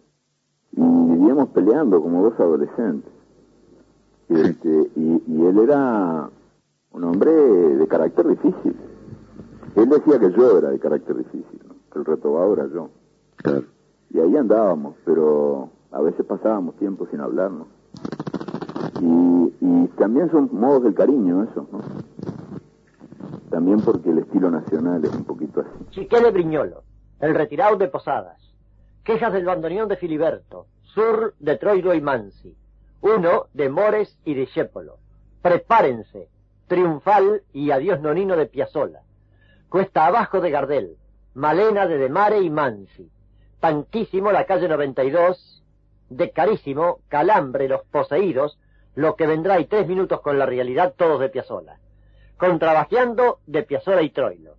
Y 0.72 0.82
vivíamos 1.18 1.50
peleando 1.50 2.02
como 2.02 2.24
dos 2.24 2.40
adolescentes. 2.40 3.12
Y, 4.30 4.40
este, 4.40 4.92
y, 4.96 5.24
y 5.28 5.46
él 5.46 5.60
era 5.60 6.30
un 6.92 7.04
hombre 7.04 7.32
de 7.32 7.88
carácter 7.88 8.28
difícil. 8.28 8.76
Él 9.76 9.90
decía 9.90 10.20
que 10.20 10.32
yo 10.32 10.58
era 10.58 10.70
de 10.70 10.80
carácter 10.80 11.18
difícil, 11.18 11.62
¿no? 11.68 11.76
que 11.92 12.00
el 12.00 12.06
retobado 12.06 12.54
era 12.54 12.68
yo. 12.68 12.90
Claro. 13.38 13.64
Y 14.14 14.20
ahí 14.20 14.38
andábamos, 14.38 14.96
pero 15.06 15.70
a 15.92 16.02
veces 16.02 16.24
pasábamos 16.26 16.76
tiempo 16.78 17.08
sin 17.10 17.20
hablarnos. 17.20 17.68
Y, 19.02 19.88
también 19.98 20.30
son 20.32 20.50
modos 20.52 20.84
del 20.84 20.94
cariño 20.94 21.44
esos, 21.44 21.72
¿no? 21.72 21.82
También 23.50 23.80
porque 23.82 24.10
el 24.10 24.20
estilo 24.20 24.50
nacional 24.50 25.04
es 25.04 25.14
un 25.14 25.24
poquito 25.24 25.62
así. 25.62 25.86
Chiqué 25.92 26.20
de 26.22 26.32
Briñolo, 26.32 26.84
el 27.20 27.36
retirado 27.36 27.76
de 27.78 27.88
Posadas, 27.88 28.40
quejas 29.04 29.34
del 29.34 29.46
bandoneón 29.46 29.88
de 29.88 29.98
Filiberto, 29.98 30.66
sur 30.82 31.34
de 31.40 31.58
Troilo 31.58 31.94
y 31.94 32.02
Mansi, 32.02 32.56
uno 33.02 33.48
de 33.54 33.70
Mores 33.70 34.18
y 34.26 34.34
de 34.34 34.42
Discépolo. 34.42 34.98
Prepárense, 35.42 36.28
Triunfal 36.68 37.44
y 37.54 37.72
Adiós 37.72 38.02
Nonino 38.02 38.36
de 38.36 38.48
Piazzola, 38.48 39.02
Cuesta 39.70 40.06
Abajo 40.06 40.42
de 40.42 40.52
Gardel, 40.52 40.98
Malena 41.34 41.88
de 41.88 41.98
Demare 41.98 42.42
y 42.42 42.50
Mansi, 42.50 43.10
Tanquísimo 43.64 44.34
la 44.34 44.44
calle 44.44 44.68
92, 44.68 45.64
de 46.10 46.32
Carísimo, 46.32 47.00
Calambre, 47.08 47.70
Los 47.70 47.86
Poseídos, 47.86 48.60
Lo 48.94 49.16
que 49.16 49.26
vendrá 49.26 49.58
y 49.62 49.68
tres 49.68 49.88
minutos 49.88 50.20
con 50.20 50.38
la 50.38 50.46
realidad, 50.46 50.96
todos 50.98 51.18
de 51.22 51.30
Piazzola. 51.30 51.78
Contrabajeando 52.36 53.40
de 53.48 53.64
Piazzola 53.64 54.02
y 54.02 54.10
Troilo. 54.10 54.58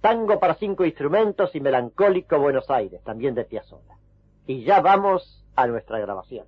Tango 0.00 0.40
para 0.40 0.54
cinco 0.54 0.86
instrumentos 0.86 1.54
y 1.54 1.60
Melancólico 1.60 2.38
Buenos 2.38 2.70
Aires, 2.70 3.02
también 3.04 3.34
de 3.34 3.44
Piazzola. 3.44 3.98
Y 4.46 4.64
ya 4.64 4.80
vamos 4.80 5.44
a 5.54 5.66
nuestra 5.66 6.00
grabación. 6.00 6.46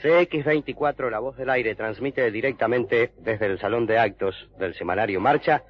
CX24, 0.00 1.10
La 1.10 1.18
Voz 1.18 1.36
del 1.36 1.50
Aire, 1.50 1.74
transmite 1.74 2.30
directamente 2.30 3.14
desde 3.18 3.46
el 3.46 3.58
Salón 3.58 3.86
de 3.86 3.98
Actos 3.98 4.48
del 4.60 4.74
Semanario 4.74 5.20
Marcha 5.20 5.64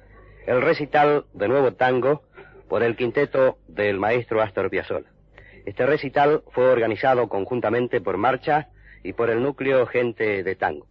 el 0.45 0.61
recital 0.61 1.25
de 1.33 1.47
nuevo 1.47 1.73
tango 1.73 2.21
por 2.69 2.83
el 2.83 2.95
quinteto 2.95 3.57
del 3.67 3.97
maestro 3.97 4.39
Astor 4.39 4.69
Piazzolla. 4.69 5.12
Este 5.65 5.85
recital 5.85 6.43
fue 6.51 6.65
organizado 6.65 7.27
conjuntamente 7.29 8.01
por 8.01 8.17
Marcha 8.17 8.69
y 9.03 9.13
por 9.13 9.29
el 9.29 9.41
núcleo 9.41 9.85
Gente 9.85 10.43
de 10.43 10.55
Tango. 10.55 10.87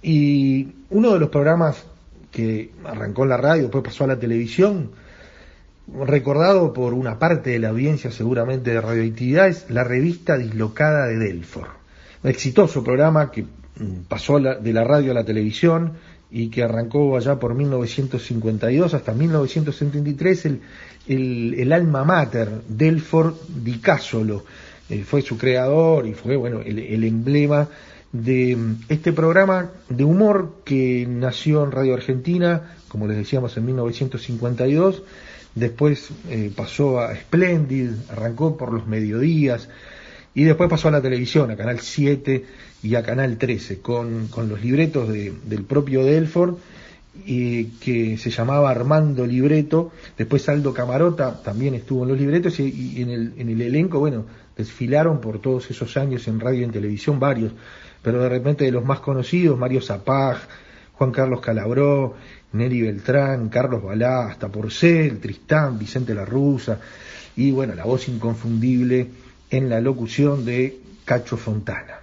Y 0.00 0.68
uno 0.88 1.12
de 1.12 1.20
los 1.20 1.28
programas 1.28 1.84
que 2.30 2.70
arrancó 2.86 3.24
en 3.24 3.28
la 3.28 3.36
radio, 3.36 3.64
después 3.64 3.84
pasó 3.84 4.04
a 4.04 4.06
la 4.06 4.18
televisión, 4.18 4.92
recordado 6.06 6.72
por 6.72 6.94
una 6.94 7.18
parte 7.18 7.50
de 7.50 7.58
la 7.58 7.68
audiencia 7.68 8.10
seguramente 8.10 8.70
de 8.70 8.80
radioactividad, 8.80 9.48
es 9.48 9.68
la 9.68 9.84
revista 9.84 10.38
dislocada 10.38 11.06
de 11.06 11.18
Delfor. 11.18 11.68
Un 12.24 12.30
exitoso 12.30 12.82
programa 12.82 13.30
que 13.30 13.42
mm, 13.42 14.04
pasó 14.08 14.40
de 14.40 14.72
la 14.72 14.84
radio 14.84 15.10
a 15.10 15.16
la 15.16 15.24
televisión 15.24 15.98
y 16.30 16.48
que 16.48 16.62
arrancó 16.62 17.16
allá 17.16 17.38
por 17.38 17.54
1952 17.54 18.94
hasta 18.94 19.12
1973 19.12 20.46
el, 20.46 20.60
el, 21.06 21.54
el 21.58 21.72
alma 21.72 22.04
mater, 22.04 22.62
Delfor 22.68 23.34
Di 23.48 23.78
Casolo, 23.78 24.44
eh, 24.90 25.04
fue 25.04 25.22
su 25.22 25.36
creador 25.38 26.06
y 26.06 26.14
fue 26.14 26.36
bueno 26.36 26.60
el, 26.60 26.78
el, 26.78 27.04
emblema 27.04 27.68
de 28.12 28.56
mm, 28.56 28.80
este 28.88 29.12
programa 29.12 29.70
de 29.88 30.04
humor 30.04 30.62
que 30.64 31.06
nació 31.08 31.64
en 31.64 31.72
Radio 31.72 31.94
Argentina, 31.94 32.76
como 32.88 33.06
les 33.06 33.16
decíamos 33.16 33.56
en 33.56 33.66
1952, 33.66 35.02
después 35.54 36.10
eh, 36.28 36.50
pasó 36.54 37.00
a 37.00 37.14
Splendid, 37.14 37.90
arrancó 38.10 38.56
por 38.56 38.72
los 38.72 38.86
mediodías 38.86 39.68
y 40.38 40.44
después 40.44 40.70
pasó 40.70 40.86
a 40.86 40.92
la 40.92 41.02
televisión, 41.02 41.50
a 41.50 41.56
Canal 41.56 41.80
7 41.80 42.44
y 42.84 42.94
a 42.94 43.02
Canal 43.02 43.38
13 43.38 43.80
con, 43.80 44.28
con 44.28 44.48
los 44.48 44.62
libretos 44.62 45.08
de, 45.08 45.32
del 45.46 45.64
propio 45.64 46.04
Delford 46.04 46.54
que 47.26 48.16
se 48.20 48.30
llamaba 48.30 48.70
Armando 48.70 49.26
Libreto, 49.26 49.90
después 50.16 50.48
Aldo 50.48 50.72
Camarota 50.72 51.42
también 51.42 51.74
estuvo 51.74 52.04
en 52.04 52.10
los 52.10 52.20
libretos 52.20 52.60
y, 52.60 52.68
y 52.68 53.02
en, 53.02 53.10
el, 53.10 53.32
en 53.36 53.48
el 53.48 53.60
elenco, 53.60 53.98
bueno, 53.98 54.26
desfilaron 54.56 55.20
por 55.20 55.40
todos 55.40 55.72
esos 55.72 55.96
años 55.96 56.28
en 56.28 56.38
radio 56.38 56.60
y 56.60 56.64
en 56.64 56.70
televisión 56.70 57.18
varios, 57.18 57.50
pero 58.00 58.22
de 58.22 58.28
repente 58.28 58.64
de 58.64 58.70
los 58.70 58.84
más 58.84 59.00
conocidos, 59.00 59.58
Mario 59.58 59.80
Zapag, 59.80 60.36
Juan 60.92 61.10
Carlos 61.10 61.40
Calabró, 61.40 62.14
Nelly 62.52 62.82
Beltrán, 62.82 63.48
Carlos 63.48 63.82
Balá, 63.82 64.28
hasta 64.28 64.46
Porcel, 64.46 65.18
Tristán, 65.18 65.80
Vicente 65.80 66.14
La 66.14 66.24
Rusa, 66.24 66.78
y 67.34 67.50
bueno, 67.50 67.74
la 67.74 67.86
voz 67.86 68.08
inconfundible 68.08 69.08
en 69.50 69.68
la 69.68 69.80
locución 69.80 70.44
de 70.44 70.78
Cacho 71.04 71.36
Fontana. 71.36 72.00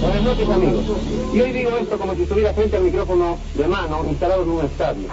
Buenas 0.00 0.22
noches 0.22 0.48
amigos. 0.48 0.84
Y 1.32 1.40
hoy 1.40 1.52
digo 1.52 1.70
esto 1.76 1.98
como 1.98 2.14
si 2.14 2.22
estuviera 2.22 2.52
frente 2.54 2.76
al 2.76 2.82
micrófono 2.84 3.38
de 3.54 3.68
mano 3.68 4.04
instalado 4.08 4.42
en 4.42 4.50
un 4.50 4.64
estadio. 4.64 5.08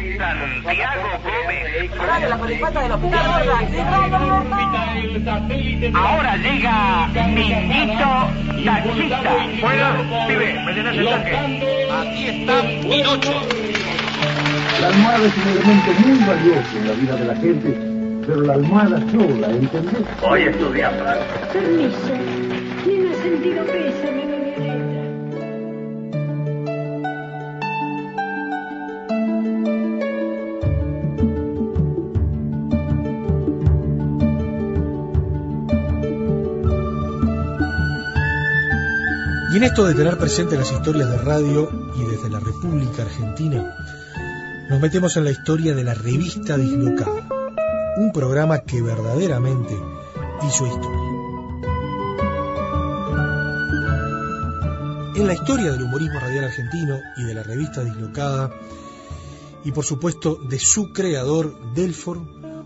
Santiago 0.00 1.08
Gómez. 1.22 1.90
Radio 1.98 2.28
La 2.30 2.38
Colipata 2.38 2.80
del 2.82 2.92
Hospital 2.92 3.50
Ahora 5.94 6.36
llega 6.36 7.06
Minito 7.28 8.30
Taxista. 8.64 9.36
Bueno, 9.60 9.86
pibe, 10.26 10.64
me 10.64 10.72
tienes 10.72 10.96
el 10.96 11.04
toque. 11.04 11.88
Aquí 11.92 12.26
está 12.28 12.62
Pinocho. 12.80 13.42
La 14.80 14.86
almohada 14.86 15.26
es 15.26 15.36
un 15.36 15.48
elemento 15.48 15.92
muy 16.06 16.18
valioso 16.26 16.78
en 16.78 16.88
la 16.88 16.94
vida 16.94 17.16
de 17.16 17.24
la 17.26 17.36
gente, 17.36 18.24
pero 18.26 18.40
la 18.40 18.54
almohada 18.54 18.98
sola, 19.10 19.48
¿entendés? 19.48 20.02
Voy 20.22 20.42
a 20.42 20.50
estudiar. 20.50 20.92
Permiso. 21.52 22.14
He 22.86 23.14
sentido 23.22 23.64
pésame, 23.64 24.39
en 39.60 39.64
esto 39.64 39.84
de 39.84 39.92
tener 39.92 40.16
presente 40.16 40.56
las 40.56 40.72
historias 40.72 41.10
de 41.10 41.18
radio 41.18 41.68
y 41.94 42.04
desde 42.04 42.30
la 42.30 42.40
República 42.40 43.02
Argentina, 43.02 43.76
nos 44.70 44.80
metemos 44.80 45.14
en 45.18 45.24
la 45.24 45.32
historia 45.32 45.74
de 45.74 45.84
la 45.84 45.92
revista 45.92 46.56
Dislocada, 46.56 47.28
un 47.98 48.10
programa 48.10 48.60
que 48.60 48.80
verdaderamente 48.80 49.76
hizo 50.48 50.66
historia. 50.66 51.00
En 55.16 55.26
la 55.26 55.34
historia 55.34 55.72
del 55.72 55.82
humorismo 55.82 56.18
radial 56.20 56.44
argentino 56.44 56.98
y 57.18 57.24
de 57.24 57.34
la 57.34 57.42
revista 57.42 57.84
Dislocada, 57.84 58.50
y 59.62 59.72
por 59.72 59.84
supuesto 59.84 60.36
de 60.36 60.58
su 60.58 60.90
creador, 60.94 61.74
Delfor, 61.74 62.18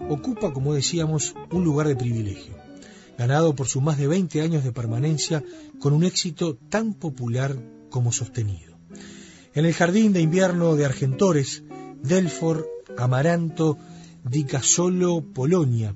ocupa, 0.08 0.52
como 0.52 0.74
decíamos, 0.74 1.34
un 1.50 1.64
lugar 1.64 1.88
de 1.88 1.96
privilegio 1.96 2.63
ganado 3.18 3.54
por 3.54 3.68
sus 3.68 3.82
más 3.82 3.98
de 3.98 4.06
20 4.06 4.40
años 4.40 4.64
de 4.64 4.72
permanencia 4.72 5.42
con 5.80 5.92
un 5.92 6.04
éxito 6.04 6.56
tan 6.68 6.94
popular 6.94 7.56
como 7.90 8.12
sostenido. 8.12 8.74
En 9.54 9.64
el 9.64 9.72
jardín 9.72 10.12
de 10.12 10.20
invierno 10.20 10.74
de 10.74 10.84
Argentores, 10.84 11.62
Delfor, 12.02 12.68
Amaranto, 12.98 13.78
Di 14.24 14.44
Casolo, 14.44 15.22
Polonia, 15.32 15.94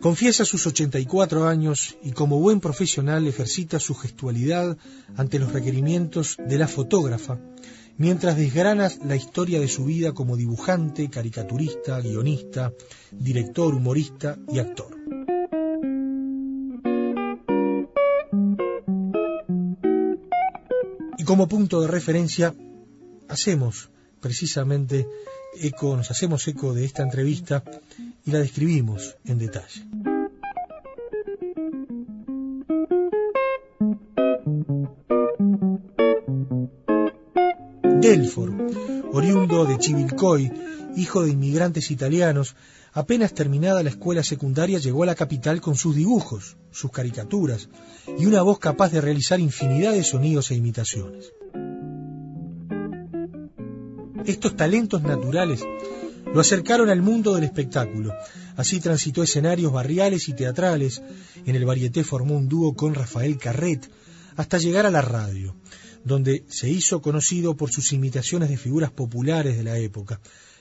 confiesa 0.00 0.44
sus 0.44 0.66
84 0.66 1.46
años 1.46 1.96
y 2.02 2.12
como 2.12 2.40
buen 2.40 2.60
profesional 2.60 3.26
ejercita 3.26 3.78
su 3.78 3.94
gestualidad 3.94 4.76
ante 5.16 5.38
los 5.38 5.52
requerimientos 5.52 6.36
de 6.46 6.58
la 6.58 6.68
fotógrafa, 6.68 7.38
mientras 7.96 8.36
desgrana 8.36 8.90
la 9.04 9.16
historia 9.16 9.60
de 9.60 9.68
su 9.68 9.84
vida 9.84 10.12
como 10.12 10.36
dibujante, 10.36 11.08
caricaturista, 11.08 12.00
guionista, 12.00 12.72
director, 13.12 13.74
humorista 13.74 14.36
y 14.52 14.58
actor. 14.58 15.03
Y 21.24 21.26
como 21.26 21.48
punto 21.48 21.80
de 21.80 21.88
referencia, 21.88 22.54
hacemos 23.30 23.88
precisamente 24.20 25.08
eco, 25.58 25.96
nos 25.96 26.10
hacemos 26.10 26.46
eco 26.48 26.74
de 26.74 26.84
esta 26.84 27.02
entrevista 27.02 27.64
y 28.26 28.30
la 28.30 28.40
describimos 28.40 29.16
en 29.24 29.38
detalle. 29.38 29.80
Delfor, 38.02 38.52
oriundo 39.14 39.64
de 39.64 39.78
Chivilcoy, 39.78 40.52
hijo 40.94 41.22
de 41.22 41.30
inmigrantes 41.30 41.90
italianos, 41.90 42.54
Apenas 42.96 43.34
terminada 43.34 43.82
la 43.82 43.90
escuela 43.90 44.22
secundaria 44.22 44.78
llegó 44.78 45.02
a 45.02 45.06
la 45.06 45.16
capital 45.16 45.60
con 45.60 45.74
sus 45.74 45.96
dibujos, 45.96 46.56
sus 46.70 46.92
caricaturas 46.92 47.68
y 48.16 48.26
una 48.26 48.42
voz 48.42 48.60
capaz 48.60 48.92
de 48.92 49.00
realizar 49.00 49.40
infinidad 49.40 49.92
de 49.92 50.04
sonidos 50.04 50.52
e 50.52 50.54
imitaciones. 50.54 51.32
Estos 54.24 54.56
talentos 54.56 55.02
naturales 55.02 55.64
lo 56.32 56.40
acercaron 56.40 56.88
al 56.88 57.02
mundo 57.02 57.34
del 57.34 57.42
espectáculo. 57.42 58.14
Así 58.56 58.78
transitó 58.78 59.24
escenarios 59.24 59.72
barriales 59.72 60.28
y 60.28 60.34
teatrales. 60.34 61.02
En 61.46 61.56
el 61.56 61.64
Varieté 61.64 62.04
formó 62.04 62.36
un 62.36 62.48
dúo 62.48 62.74
con 62.74 62.94
Rafael 62.94 63.38
Carret 63.38 63.90
hasta 64.36 64.58
llegar 64.58 64.86
a 64.86 64.92
la 64.92 65.02
radio, 65.02 65.56
donde 66.04 66.44
se 66.48 66.70
hizo 66.70 67.02
conocido 67.02 67.56
por 67.56 67.72
sus 67.72 67.92
imitaciones 67.92 68.50
de 68.50 68.56
figuras 68.56 68.92
populares 68.92 69.56
de 69.56 69.64
la 69.64 69.78
época. 69.78 70.20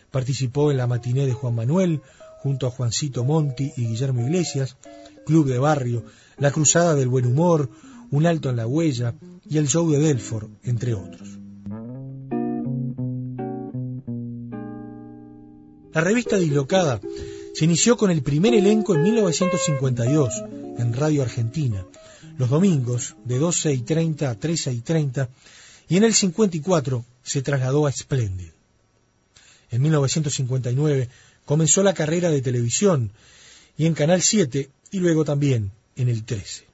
Participó 0.09 0.71
en 0.71 0.77
la 0.77 0.87
matiné 0.87 1.25
de 1.25 1.33
Juan 1.33 1.55
Manuel, 1.55 2.01
junto 2.43 2.67
a 2.67 2.71
Juancito 2.71 3.23
Monti 3.23 3.71
y 3.77 3.87
Guillermo 3.87 4.21
Iglesias, 4.21 4.75
Club 5.25 5.47
de 5.47 5.57
Barrio, 5.59 6.03
La 6.37 6.51
Cruzada 6.51 6.93
del 6.93 7.07
Buen 7.07 7.25
Humor, 7.25 7.69
Un 8.11 8.25
Alto 8.25 8.49
en 8.49 8.57
la 8.57 8.67
Huella 8.67 9.15
y 9.49 9.57
el 9.57 9.69
Show 9.69 9.89
de 9.89 9.99
Delfort, 9.99 10.49
entre 10.63 10.93
otros. 10.93 11.39
La 15.93 16.01
revista 16.01 16.37
Dislocada 16.37 16.99
se 17.53 17.63
inició 17.63 17.95
con 17.95 18.11
el 18.11 18.21
primer 18.23 18.53
elenco 18.53 18.93
en 18.93 19.03
1952 19.03 20.43
en 20.79 20.93
Radio 20.93 21.21
Argentina, 21.21 21.85
los 22.37 22.49
domingos 22.49 23.15
de 23.23 23.39
12 23.39 23.73
y 23.73 23.81
30 23.83 24.29
a 24.29 24.35
13 24.35 24.73
y 24.73 24.81
30, 24.81 25.29
y 25.87 25.95
en 25.95 26.03
el 26.03 26.13
54 26.13 27.05
se 27.23 27.41
trasladó 27.41 27.87
a 27.87 27.91
Splendid. 27.91 28.49
En 29.71 29.81
1959 29.81 31.09
comenzó 31.45 31.83
la 31.83 31.93
carrera 31.93 32.29
de 32.29 32.41
televisión 32.41 33.11
y 33.77 33.85
en 33.85 33.93
Canal 33.93 34.21
7 34.21 34.69
y 34.91 34.99
luego 34.99 35.25
también 35.25 35.71
en 35.95 36.09
el 36.09 36.23
13. 36.23 36.65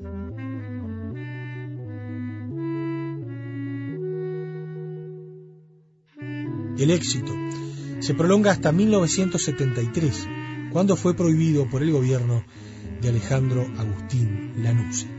El 6.78 6.92
éxito 6.92 7.34
se 8.00 8.14
prolonga 8.14 8.52
hasta 8.52 8.72
1973, 8.72 10.28
cuando 10.72 10.96
fue 10.96 11.14
prohibido 11.14 11.70
por 11.70 11.84
el 11.84 11.92
gobierno 11.92 12.46
de 13.02 13.10
Alejandro 13.10 13.68
Agustín 13.78 14.64
Lanusse. 14.64 15.19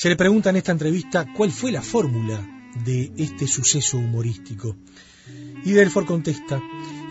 Se 0.00 0.08
le 0.08 0.16
pregunta 0.16 0.48
en 0.48 0.56
esta 0.56 0.72
entrevista 0.72 1.26
cuál 1.36 1.52
fue 1.52 1.72
la 1.72 1.82
fórmula 1.82 2.40
de 2.86 3.12
este 3.18 3.46
suceso 3.46 3.98
humorístico. 3.98 4.74
Y 5.62 5.72
Delfort 5.72 6.06
contesta 6.06 6.58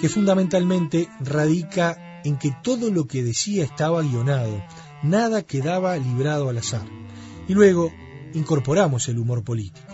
que 0.01 0.09
fundamentalmente 0.09 1.07
radica 1.19 2.21
en 2.23 2.39
que 2.39 2.51
todo 2.63 2.89
lo 2.89 3.05
que 3.05 3.21
decía 3.21 3.63
estaba 3.63 4.01
guionado, 4.01 4.63
nada 5.03 5.43
quedaba 5.43 5.95
librado 5.97 6.49
al 6.49 6.57
azar. 6.57 6.87
Y 7.47 7.53
luego 7.53 7.93
incorporamos 8.33 9.07
el 9.07 9.19
humor 9.19 9.43
político. 9.43 9.93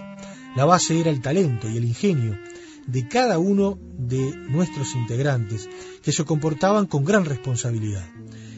La 0.55 0.63
base 0.63 0.97
era 0.97 1.09
el 1.09 1.21
talento 1.21 1.69
y 1.69 1.75
el 1.75 1.83
ingenio 1.83 2.39
de 2.87 3.09
cada 3.09 3.39
uno 3.39 3.77
de 3.97 4.37
nuestros 4.47 4.95
integrantes, 4.95 5.67
que 6.01 6.13
se 6.13 6.23
comportaban 6.23 6.85
con 6.85 7.03
gran 7.03 7.25
responsabilidad. 7.25 8.07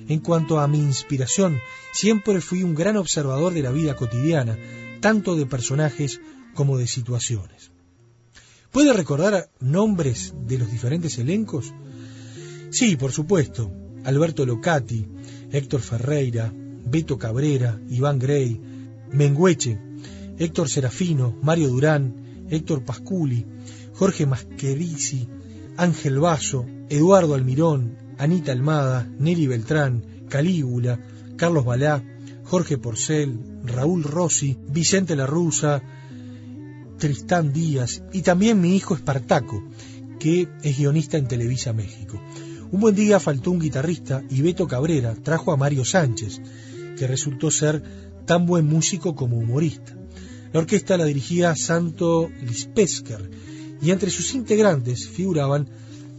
En 0.08 0.20
cuanto 0.20 0.60
a 0.60 0.68
mi 0.68 0.80
inspiración, 0.80 1.60
siempre 1.92 2.42
fui 2.42 2.64
un 2.64 2.76
gran 2.76 2.98
observador 2.98 3.54
de 3.54 3.62
la 3.62 3.72
vida 3.72 3.96
cotidiana, 3.96 4.58
tanto 5.02 5.36
de 5.36 5.46
personajes 5.46 6.22
como 6.54 6.78
de 6.78 6.88
situaciones. 6.88 7.72
¿Puede 8.72 8.94
recordar 8.94 9.50
nombres 9.60 10.34
de 10.46 10.58
los 10.58 10.72
diferentes 10.72 11.18
elencos? 11.18 11.74
Sí, 12.70 12.96
por 12.96 13.12
supuesto. 13.12 13.72
Alberto 14.04 14.46
Locati, 14.46 15.06
Héctor 15.52 15.82
Ferreira, 15.82 16.54
Beto 16.54 17.18
Cabrera, 17.18 17.80
Iván 17.90 18.20
Grey, 18.20 18.60
Mengueche, 19.12 19.80
Héctor 20.38 20.70
Serafino, 20.70 21.38
Mario 21.42 21.70
Durán, 21.70 22.46
Héctor 22.50 22.86
Pasculi, 22.86 23.46
Jorge 23.94 24.26
Masquerici, 24.26 25.28
Ángel 25.76 26.20
Vaso, 26.20 26.66
Eduardo 26.90 27.34
Almirón, 27.34 28.07
Anita 28.18 28.52
Almada, 28.52 29.08
Nelly 29.20 29.48
Beltrán, 29.48 30.26
Calígula, 30.30 31.00
Carlos 31.36 31.66
Balá, 31.66 32.04
Jorge 32.44 32.78
Porcel, 32.78 33.40
Raúl 33.64 34.04
Rossi, 34.04 34.58
Vicente 34.70 35.16
La 35.16 35.26
Rusa, 35.26 35.82
Tristán 36.98 37.54
Díaz 37.54 38.04
y 38.12 38.22
también 38.22 38.60
mi 38.60 38.76
hijo 38.76 38.96
Espartaco, 38.96 39.64
que 40.20 40.48
es 40.64 40.78
guionista 40.78 41.18
en 41.18 41.28
Televisa 41.28 41.74
México. 41.74 42.22
Un 42.72 42.80
buen 42.80 42.96
día 42.96 43.20
faltó 43.20 43.52
un 43.52 43.60
guitarrista 43.60 44.24
y 44.30 44.42
Beto 44.42 44.68
Cabrera 44.68 45.16
trajo 45.16 45.52
a 45.52 45.58
Mario 45.58 45.86
Sánchez, 45.86 46.42
que 46.98 47.08
resultó 47.08 47.52
ser 47.52 47.84
tan 48.26 48.46
buen 48.46 48.66
músico 48.66 49.16
como 49.16 49.38
humorista. 49.38 49.96
La 50.52 50.60
orquesta 50.60 50.98
la 50.98 51.06
dirigía 51.06 51.56
Santo 51.56 52.30
Lispesker 52.42 53.30
y 53.82 53.92
entre 53.92 54.10
sus 54.10 54.34
integrantes 54.34 55.08
figuraban 55.08 55.70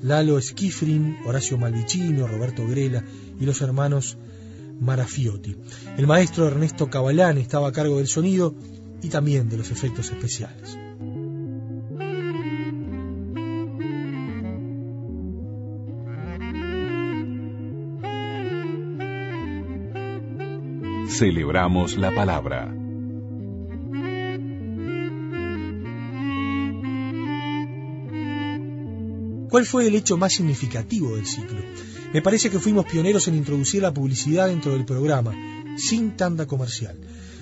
Lalo 0.00 0.40
Schifrin, 0.40 1.18
Horacio 1.24 1.58
Malvicino, 1.58 2.26
Roberto 2.26 2.66
Grela 2.66 3.04
y 3.40 3.44
los 3.44 3.60
hermanos 3.60 4.16
Marafiotti. 4.80 5.56
El 5.96 6.06
maestro 6.06 6.46
Ernesto 6.46 6.88
Cabalán 6.88 7.38
estaba 7.38 7.68
a 7.68 7.72
cargo 7.72 7.98
del 7.98 8.06
sonido 8.06 8.54
y 9.02 9.08
también 9.08 9.48
de 9.48 9.56
los 9.56 9.70
efectos 9.70 10.10
especiales. 10.10 10.78
Celebramos 21.08 21.96
la 21.96 22.14
palabra. 22.14 22.77
¿Cuál 29.48 29.64
fue 29.64 29.86
el 29.86 29.94
hecho 29.94 30.18
más 30.18 30.34
significativo 30.34 31.16
del 31.16 31.26
ciclo? 31.26 31.60
Me 32.12 32.20
parece 32.20 32.50
que 32.50 32.58
fuimos 32.58 32.84
pioneros 32.84 33.28
en 33.28 33.34
introducir 33.34 33.82
la 33.82 33.94
publicidad 33.94 34.48
dentro 34.48 34.72
del 34.72 34.84
programa, 34.84 35.34
sin 35.78 36.16
tanda 36.16 36.46
comercial. 36.46 36.98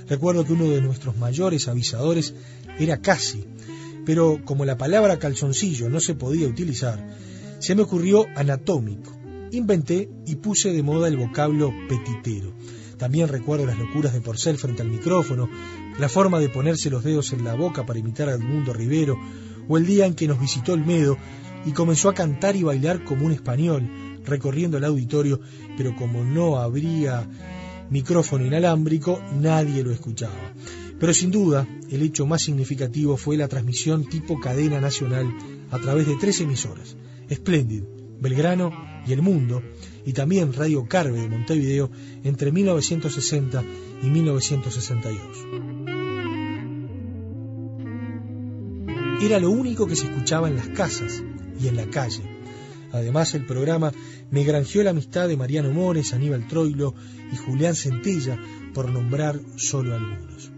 Recuerdo 0.08 0.44
que 0.44 0.52
uno 0.52 0.68
de 0.68 0.82
nuestros 0.82 1.16
mayores 1.16 1.66
avisadores 1.66 2.34
era 2.78 3.00
Casi, 3.00 3.44
pero 4.04 4.40
como 4.44 4.64
la 4.64 4.78
palabra 4.78 5.18
calzoncillo 5.18 5.88
no 5.88 5.98
se 5.98 6.14
podía 6.14 6.46
utilizar, 6.46 7.04
se 7.58 7.74
me 7.74 7.82
ocurrió 7.82 8.26
anatómico. 8.36 9.12
Inventé 9.50 10.08
y 10.26 10.36
puse 10.36 10.72
de 10.72 10.82
moda 10.84 11.08
el 11.08 11.16
vocablo 11.16 11.72
petitero. 11.88 12.52
También 12.98 13.28
recuerdo 13.28 13.66
las 13.66 13.78
locuras 13.78 14.12
de 14.12 14.20
Porcel 14.20 14.58
frente 14.58 14.82
al 14.82 14.90
micrófono, 14.90 15.48
la 15.98 16.08
forma 16.08 16.38
de 16.38 16.50
ponerse 16.50 16.88
los 16.88 17.02
dedos 17.02 17.32
en 17.32 17.44
la 17.44 17.54
boca 17.54 17.84
para 17.84 17.98
imitar 17.98 18.28
al 18.28 18.40
mundo 18.40 18.72
Rivero, 18.72 19.18
o 19.68 19.76
el 19.76 19.86
día 19.86 20.06
en 20.06 20.14
que 20.14 20.28
nos 20.28 20.40
visitó 20.40 20.72
el 20.74 20.84
Medo 20.84 21.18
y 21.66 21.72
comenzó 21.72 22.08
a 22.08 22.14
cantar 22.14 22.56
y 22.56 22.62
bailar 22.62 23.04
como 23.04 23.26
un 23.26 23.32
español, 23.32 23.90
recorriendo 24.24 24.78
el 24.78 24.84
auditorio, 24.84 25.40
pero 25.76 25.94
como 25.96 26.24
no 26.24 26.58
habría 26.58 27.28
micrófono 27.90 28.46
inalámbrico, 28.46 29.20
nadie 29.34 29.82
lo 29.82 29.90
escuchaba. 29.90 30.52
Pero 30.98 31.12
sin 31.12 31.30
duda, 31.30 31.66
el 31.90 32.02
hecho 32.02 32.24
más 32.24 32.42
significativo 32.42 33.16
fue 33.16 33.36
la 33.36 33.48
transmisión 33.48 34.08
tipo 34.08 34.40
cadena 34.40 34.80
nacional 34.80 35.26
a 35.70 35.78
través 35.78 36.06
de 36.06 36.16
tres 36.16 36.40
emisoras, 36.40 36.96
Splendid, 37.30 37.82
Belgrano 38.20 38.72
y 39.06 39.12
El 39.12 39.22
Mundo, 39.22 39.62
y 40.06 40.12
también 40.12 40.52
Radio 40.52 40.86
Carve 40.86 41.20
de 41.20 41.28
Montevideo 41.28 41.90
entre 42.22 42.52
1960 42.52 43.64
y 44.02 44.06
1962. 44.06 45.20
Era 49.20 49.40
lo 49.40 49.50
único 49.50 49.86
que 49.86 49.96
se 49.96 50.06
escuchaba 50.06 50.48
en 50.48 50.56
las 50.56 50.68
casas 50.68 51.22
y 51.60 51.68
en 51.68 51.76
la 51.76 51.86
calle. 51.86 52.22
Además, 52.92 53.34
el 53.34 53.46
programa 53.46 53.92
me 54.30 54.44
granjeó 54.44 54.82
la 54.82 54.90
amistad 54.90 55.28
de 55.28 55.36
Mariano 55.36 55.70
Mores, 55.70 56.12
Aníbal 56.12 56.46
Troilo 56.46 56.94
y 57.32 57.36
Julián 57.36 57.74
Centella, 57.74 58.38
por 58.72 58.90
nombrar 58.90 59.40
solo 59.56 59.94
algunos. 59.94 60.50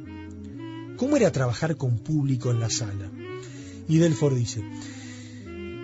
¿Cómo 0.97 1.17
era 1.17 1.31
trabajar 1.31 1.77
con 1.77 1.99
público 1.99 2.51
en 2.51 2.61
la 2.61 2.71
sala? 2.71 3.11
Y 3.89 3.99
Delford 3.99 4.35
dice, 4.35 4.63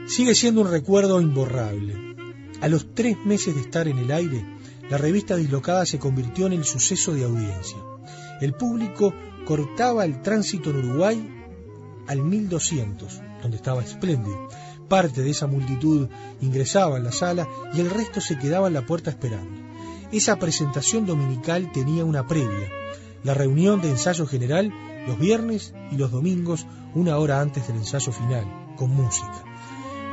sigue 0.06 0.34
siendo 0.34 0.60
un 0.60 0.70
recuerdo 0.70 1.20
imborrable. 1.20 1.94
A 2.60 2.68
los 2.68 2.94
tres 2.94 3.16
meses 3.24 3.54
de 3.54 3.60
estar 3.60 3.88
en 3.88 3.98
el 3.98 4.10
aire, 4.10 4.44
la 4.90 4.98
revista 4.98 5.36
dislocada 5.36 5.86
se 5.86 5.98
convirtió 5.98 6.46
en 6.46 6.52
el 6.54 6.64
suceso 6.64 7.14
de 7.14 7.24
audiencia. 7.24 7.78
El 8.40 8.54
público 8.54 9.14
cortaba 9.46 10.04
el 10.04 10.20
tránsito 10.20 10.70
en 10.70 10.76
Uruguay 10.76 11.30
al 12.06 12.22
1200, 12.22 13.20
donde 13.42 13.56
estaba 13.56 13.86
Splendid. 13.86 14.32
Parte 14.88 15.22
de 15.22 15.30
esa 15.30 15.46
multitud 15.46 16.08
ingresaba 16.40 16.96
en 16.96 17.04
la 17.04 17.12
sala 17.12 17.48
y 17.72 17.80
el 17.80 17.90
resto 17.90 18.20
se 18.20 18.38
quedaba 18.38 18.68
en 18.68 18.74
la 18.74 18.86
puerta 18.86 19.10
esperando. 19.10 19.62
Esa 20.12 20.38
presentación 20.38 21.06
dominical 21.06 21.72
tenía 21.72 22.04
una 22.04 22.26
previa, 22.26 22.68
la 23.22 23.34
reunión 23.34 23.80
de 23.80 23.90
ensayo 23.90 24.26
general 24.26 24.72
los 25.06 25.18
viernes 25.18 25.74
y 25.90 25.96
los 25.96 26.10
domingos 26.10 26.66
una 26.94 27.18
hora 27.18 27.40
antes 27.40 27.66
del 27.66 27.76
ensayo 27.76 28.12
final, 28.12 28.44
con 28.76 28.90
música. 28.90 29.44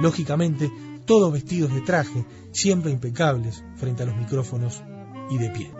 Lógicamente, 0.01 0.71
todos 1.05 1.31
vestidos 1.31 1.73
de 1.73 1.81
traje, 1.81 2.25
siempre 2.51 2.91
impecables 2.91 3.63
frente 3.75 4.03
a 4.03 4.05
los 4.07 4.15
micrófonos 4.15 4.84
y 5.29 5.38
de 5.38 5.49
pie. 5.49 5.71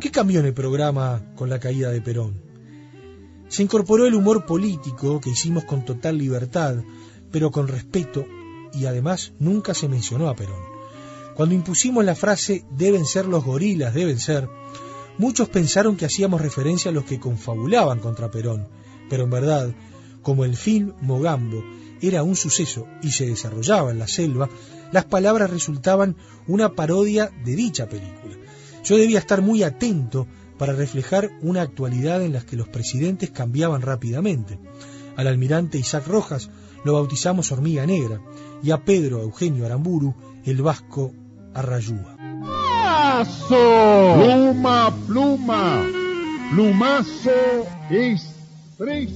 ¿Qué 0.00 0.10
cambió 0.10 0.40
en 0.40 0.46
el 0.46 0.54
programa 0.54 1.22
con 1.36 1.48
la 1.48 1.60
caída 1.60 1.90
de 1.90 2.00
Perón? 2.00 2.51
Se 3.52 3.62
incorporó 3.62 4.06
el 4.06 4.14
humor 4.14 4.46
político 4.46 5.20
que 5.20 5.28
hicimos 5.28 5.66
con 5.66 5.84
total 5.84 6.16
libertad, 6.16 6.76
pero 7.30 7.50
con 7.50 7.68
respeto 7.68 8.24
y 8.72 8.86
además 8.86 9.34
nunca 9.38 9.74
se 9.74 9.90
mencionó 9.90 10.30
a 10.30 10.34
Perón. 10.34 10.62
Cuando 11.34 11.54
impusimos 11.54 12.02
la 12.02 12.14
frase 12.14 12.64
deben 12.70 13.04
ser 13.04 13.26
los 13.26 13.44
gorilas, 13.44 13.92
deben 13.92 14.18
ser, 14.18 14.48
muchos 15.18 15.50
pensaron 15.50 15.98
que 15.98 16.06
hacíamos 16.06 16.40
referencia 16.40 16.90
a 16.90 16.94
los 16.94 17.04
que 17.04 17.20
confabulaban 17.20 17.98
contra 17.98 18.30
Perón, 18.30 18.68
pero 19.10 19.24
en 19.24 19.30
verdad, 19.30 19.74
como 20.22 20.46
el 20.46 20.56
film 20.56 20.94
Mogambo 21.02 21.62
era 22.00 22.22
un 22.22 22.36
suceso 22.36 22.86
y 23.02 23.10
se 23.10 23.26
desarrollaba 23.26 23.90
en 23.90 23.98
la 23.98 24.08
selva, 24.08 24.48
las 24.92 25.04
palabras 25.04 25.50
resultaban 25.50 26.16
una 26.46 26.70
parodia 26.70 27.30
de 27.44 27.54
dicha 27.54 27.86
película. 27.86 28.34
Yo 28.82 28.96
debía 28.96 29.18
estar 29.18 29.42
muy 29.42 29.62
atento 29.62 30.26
para 30.58 30.72
reflejar 30.72 31.30
una 31.40 31.62
actualidad 31.62 32.22
en 32.22 32.32
la 32.32 32.40
que 32.40 32.56
los 32.56 32.68
presidentes 32.68 33.30
cambiaban 33.30 33.82
rápidamente. 33.82 34.58
Al 35.16 35.26
almirante 35.26 35.78
Isaac 35.78 36.06
Rojas 36.06 36.50
lo 36.84 36.94
bautizamos 36.94 37.52
Hormiga 37.52 37.86
Negra 37.86 38.20
y 38.62 38.70
a 38.70 38.84
Pedro 38.84 39.20
Eugenio 39.22 39.66
Aramburu 39.66 40.14
el 40.44 40.62
vasco 40.62 41.12
Arrayúa. 41.54 42.16
Pluma, 43.58 44.94
pluma. 45.06 45.84
Plumazo 46.50 47.30
es 47.90 48.34
tres 48.76 49.10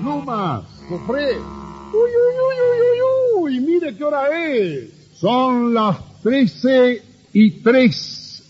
plumas. 0.00 0.64
Cofré. 0.88 1.36
Uy, 1.36 2.10
uy, 2.10 2.34
uy, 2.48 2.56
uy, 2.70 2.78
uy, 2.80 3.56
uy. 3.56 3.60
Mire 3.60 3.96
qué 3.96 4.04
hora 4.04 4.28
es. 4.46 4.90
Son 5.14 5.74
las 5.74 5.96
trece 6.22 7.02
y 7.32 7.50
tres. 7.62 8.42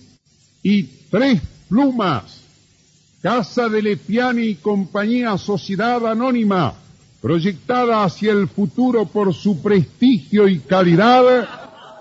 Y 0.62 0.84
tres 1.10 1.40
plumas. 1.72 2.42
Casa 3.22 3.66
de 3.70 3.80
Lepiani 3.80 4.42
y 4.42 4.54
compañía 4.56 5.38
Sociedad 5.38 6.06
Anónima, 6.06 6.74
proyectada 7.22 8.04
hacia 8.04 8.32
el 8.32 8.46
futuro 8.46 9.06
por 9.06 9.32
su 9.32 9.62
prestigio 9.62 10.48
y 10.48 10.58
calidad, 10.58 11.48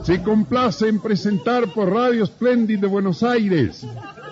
se 0.03 0.21
complace 0.21 0.89
en 0.89 0.99
presentar 0.99 1.71
por 1.73 1.89
Radio 1.89 2.25
Splendid 2.25 2.79
de 2.79 2.88
Buenos 2.88 3.23
Aires, 3.23 3.88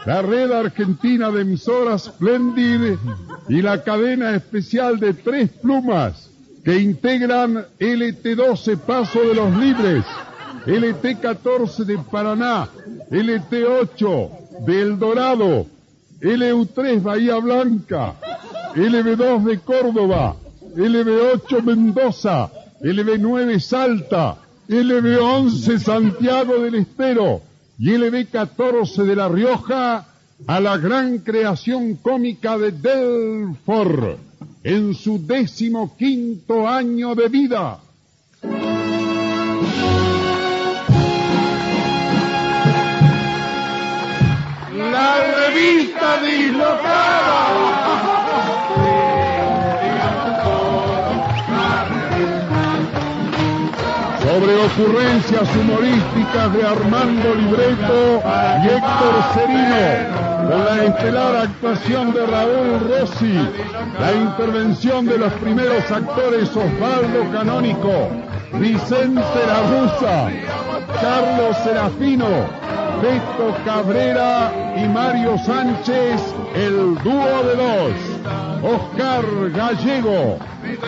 la 0.06 0.22
red 0.22 0.52
argentina 0.52 1.32
de 1.32 1.44
emisoras 1.44 2.04
Splendid 2.04 2.98
y 3.48 3.62
la 3.62 3.82
cadena 3.82 4.36
especial 4.36 5.00
de 5.00 5.14
tres 5.14 5.52
plumas 5.52 6.30
que 6.66 6.78
integran 6.80 7.66
LT12 7.80 8.78
Paso 8.80 9.22
de 9.22 9.36
los 9.36 9.56
Libres, 9.56 10.04
LT14 10.66 11.86
de 11.86 11.98
Paraná, 12.00 12.68
LT8 13.10 14.39
de 14.60 14.82
El 14.82 15.00
Dorado, 15.00 15.66
LU3 16.22 17.02
Bahía 17.02 17.38
Blanca, 17.38 18.16
LB2 18.76 19.44
de 19.44 19.60
Córdoba, 19.60 20.36
LB8 20.76 21.64
Mendoza, 21.64 22.50
LB9 22.82 23.60
Salta, 23.60 24.38
LB11 24.68 25.80
Santiago 25.80 26.60
del 26.60 26.76
Estero 26.76 27.42
y 27.80 27.92
LB14 27.92 29.04
de 29.04 29.16
La 29.16 29.28
Rioja 29.28 30.06
a 30.48 30.60
la 30.60 30.78
gran 30.78 31.20
creación 31.20 31.96
cómica 31.96 32.58
de 32.58 32.72
Delfor 32.72 34.18
en 34.64 34.94
su 34.94 35.26
décimo 35.26 35.96
quinto 35.98 36.68
año 36.68 37.16
de 37.16 37.28
vida. 37.30 37.80
La 45.00 45.16
revista 45.48 46.20
sobre 54.30 54.56
ocurrencias 54.56 55.56
humorísticas 55.56 56.54
de 56.54 56.64
Armando 56.64 57.34
Libreto 57.36 58.22
y 58.62 58.68
Héctor 58.68 59.16
Serino, 59.34 60.50
con 60.50 60.66
la 60.66 60.84
estelar 60.84 61.36
actuación 61.36 62.14
de 62.14 62.26
Raúl 62.26 62.80
Rossi, 62.90 63.34
la 64.00 64.12
intervención 64.12 65.06
de 65.06 65.18
los 65.18 65.32
primeros 65.34 65.90
actores 65.90 66.50
Osvaldo 66.50 67.32
Canónico, 67.32 68.10
Vicente 68.54 69.22
La 69.48 69.62
Rusa, 69.70 70.30
Carlos 71.02 71.58
Serafino, 71.64 72.28
Beto 73.02 73.56
Cabrera 73.64 74.52
y 74.76 74.88
Mario 74.88 75.38
Sánchez, 75.46 76.34
el 76.56 76.96
dúo 77.04 77.44
de 77.44 77.56
dos, 77.56 78.74
Oscar 78.74 79.24
Gallego, 79.52 80.38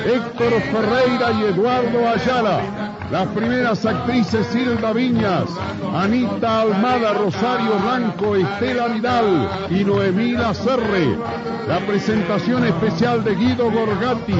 Héctor 0.05 0.61
Ferreira 0.61 1.31
y 1.31 1.43
Eduardo 1.45 2.09
Ayala. 2.09 2.61
Las 3.11 3.27
primeras 3.29 3.85
actrices 3.85 4.47
Silva 4.47 4.93
Viñas, 4.93 5.49
Anita 5.93 6.61
Almada, 6.61 7.13
Rosario 7.13 7.77
Blanco, 7.83 8.35
Estela 8.37 8.87
Vidal 8.87 9.49
y 9.69 9.83
Noemí 9.83 10.35
Serre. 10.53 11.17
La 11.67 11.79
presentación 11.79 12.65
especial 12.65 13.23
de 13.23 13.35
Guido 13.35 13.69
Gorgati, 13.69 14.39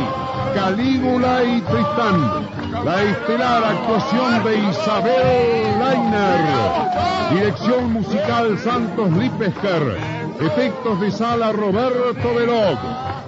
Calígula 0.56 1.44
y 1.44 1.62
Tristán. 1.62 2.61
La 2.72 3.04
estelar 3.04 3.64
actuación 3.64 4.44
de 4.44 4.58
Isabel 4.70 5.78
Leiner. 5.78 7.30
Dirección 7.30 7.94
musical 7.94 8.58
Santos 8.58 9.12
Lipesker. 9.12 9.98
Efectos 10.40 11.00
de 11.02 11.12
sala 11.12 11.52
Roberto 11.52 12.34
Velog. 12.34 12.80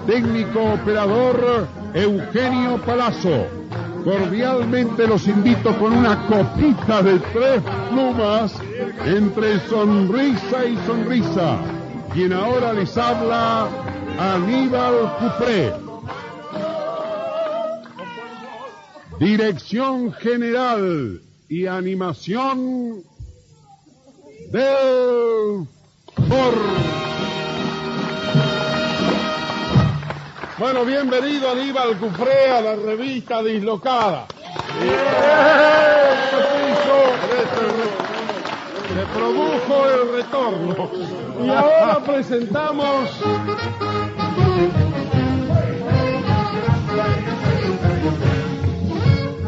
Técnico 0.08 0.74
operador 0.74 1.68
Eugenio 1.94 2.78
Palazzo. 2.86 3.46
Cordialmente 4.04 5.08
los 5.08 5.28
invito 5.28 5.78
con 5.78 5.94
una 5.94 6.26
copita 6.26 7.04
de 7.04 7.20
tres 7.20 7.62
plumas 7.92 8.56
entre 9.06 9.60
sonrisa 9.68 10.66
y 10.66 10.78
sonrisa. 10.88 11.58
Quien 12.14 12.34
ahora 12.34 12.74
les 12.74 12.98
habla, 12.98 13.68
Aníbal 14.18 15.14
Cupré. 15.20 15.83
Dirección 19.24 20.12
General 20.12 21.22
y 21.48 21.66
Animación 21.66 23.04
del 24.52 25.66
FOR. 26.28 26.56
Bueno, 30.60 30.84
bienvenido 30.84 31.52
Aníbal 31.52 31.98
Cufré 32.00 32.52
a 32.52 32.60
la 32.60 32.76
revista 32.76 33.42
Dislocada. 33.42 34.28
Se 38.90 39.06
produjo 39.18 39.86
el 39.88 40.12
retorno. 40.18 40.92
Y 41.46 41.50
ahora 41.50 42.04
presentamos 42.06 43.10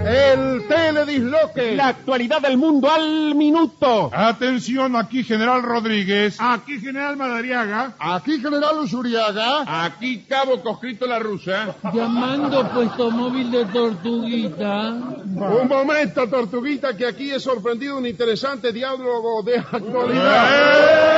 el 0.05 0.67
teledisloque. 0.67 1.75
La 1.75 1.87
actualidad 1.87 2.41
del 2.41 2.57
mundo 2.57 2.91
al 2.91 3.33
minuto. 3.35 4.11
Atención, 4.13 4.95
aquí 4.95 5.23
General 5.23 5.63
Rodríguez. 5.63 6.37
Aquí 6.39 6.79
General 6.79 7.17
Madariaga. 7.17 7.95
Aquí 7.97 8.39
General 8.39 8.77
Usuriaga. 8.79 9.83
Aquí 9.85 10.25
Cabo 10.29 10.61
Coscrito 10.61 11.07
la 11.07 11.19
Rusa. 11.19 11.75
Llamando 11.93 12.69
puesto 12.69 13.09
móvil 13.09 13.49
de 13.51 13.65
Tortuguita. 13.65 14.91
Un 14.91 15.67
momento, 15.67 16.27
Tortuguita, 16.27 16.95
que 16.95 17.07
aquí 17.07 17.31
he 17.31 17.39
sorprendido 17.39 17.97
un 17.97 18.05
interesante 18.05 18.71
diálogo 18.71 19.41
de 19.43 19.57
actualidad. 19.57 21.14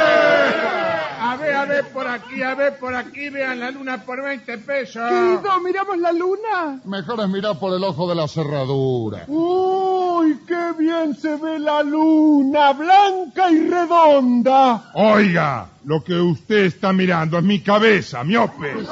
A 1.28 1.36
ver, 1.36 1.56
a 1.56 1.66
ver 1.66 1.86
por 1.90 2.08
aquí, 2.08 2.42
a 2.42 2.56
ver 2.56 2.80
por 2.80 2.96
aquí, 2.96 3.30
vean 3.30 3.60
la 3.60 3.70
luna 3.70 4.02
por 4.06 4.24
20 4.24 4.60
pesos. 4.60 5.10
Querido, 5.10 5.60
¿miramos 5.62 5.98
la 5.98 6.13
luna? 6.13 6.80
Mejor 6.86 7.20
es 7.20 7.28
mirar 7.28 7.60
por 7.60 7.74
el 7.74 7.84
ojo 7.84 8.08
de 8.08 8.16
la 8.16 8.30
cerradura. 8.30 9.26
¡Uy, 9.28 10.40
qué 10.48 10.72
bien 10.80 11.13
se 11.16 11.36
ve 11.36 11.60
la 11.60 11.84
luna, 11.84 12.72
blanca 12.72 13.52
y 13.52 13.68
redonda! 13.68 14.92
Oiga, 14.94 15.68
lo 15.84 16.02
que 16.02 16.13
usted 16.13 16.66
está 16.66 16.94
mirando 16.94 17.38
es 17.38 17.44
mi 17.44 17.60
cabeza, 17.60 18.24
miope. 18.24 18.76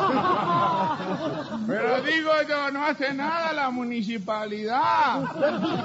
Pero 1.95 2.15
digo 2.15 2.31
yo, 2.47 2.71
no 2.71 2.85
hace 2.85 3.13
nada 3.13 3.53
la 3.53 3.69
municipalidad. 3.69 5.23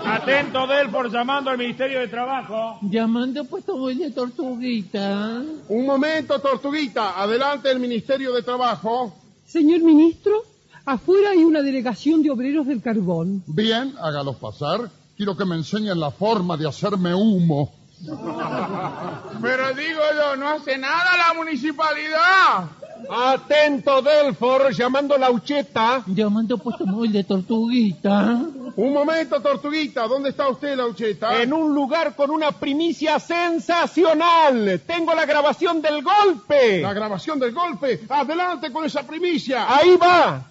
Atento, 0.05 0.67
Delfor, 0.67 1.11
llamando 1.11 1.51
al 1.51 1.59
Ministerio 1.59 2.01
de 2.01 2.09
Trabajo. 2.09 2.79
Llamando 2.83 3.45
puesto 3.45 3.77
muy 3.77 3.95
de 3.95 4.11
tortuguita. 4.11 5.43
Un 5.69 5.87
momento, 5.87 6.39
Tortuguita. 6.41 7.21
Adelante 7.21 7.71
el 7.71 7.79
Ministerio 7.79 8.33
de 8.33 8.43
Trabajo. 8.43 9.15
Señor 9.47 9.83
ministro, 9.83 10.45
afuera 10.85 11.31
hay 11.31 11.45
una 11.45 11.63
delegación 11.63 12.23
de 12.23 12.31
obreros 12.31 12.67
del 12.67 12.83
carbón. 12.83 13.43
Bien, 13.47 13.95
hágalos 14.01 14.37
pasar. 14.37 14.91
Quiero 15.17 15.37
que 15.37 15.45
me 15.45 15.57
enseñen 15.57 16.01
la 16.01 16.11
forma 16.11 16.57
de 16.57 16.69
hacerme 16.69 17.15
humo. 17.15 17.73
Pero 19.43 19.75
digo 19.75 20.01
yo, 20.17 20.37
no 20.37 20.49
hace 20.49 20.79
nada 20.79 21.17
la 21.17 21.35
municipalidad. 21.35 22.71
Atento, 23.09 24.03
Delfor, 24.03 24.73
llamando 24.73 25.17
la 25.17 25.31
Ucheta. 25.31 26.03
Llamando 26.07 26.59
puesto 26.59 26.87
móvil 26.87 27.13
de 27.13 27.25
tortuguita. 27.25 28.41
Un 28.77 28.93
momento, 28.93 29.41
Tortuguita. 29.41 30.07
¿Dónde 30.07 30.31
está 30.31 30.49
usted, 30.49 30.77
la 30.77 30.87
ucheta? 30.87 31.43
En 31.43 31.53
un 31.53 31.75
lugar 31.75 32.15
con 32.15 32.31
una 32.31 32.53
primicia 32.53 33.19
sensacional. 33.19 34.81
Tengo 34.87 35.15
la 35.15 35.27
grabación 35.27 35.83
del 35.83 36.03
golpe. 36.03 36.81
La 36.81 36.93
grabación 36.93 37.39
del 37.39 37.53
golpe. 37.53 38.01
Adelante 38.09 38.73
con 38.73 38.85
esa 38.85 39.03
primicia. 39.03 39.67
Ahí 39.69 39.97
va. 39.97 40.45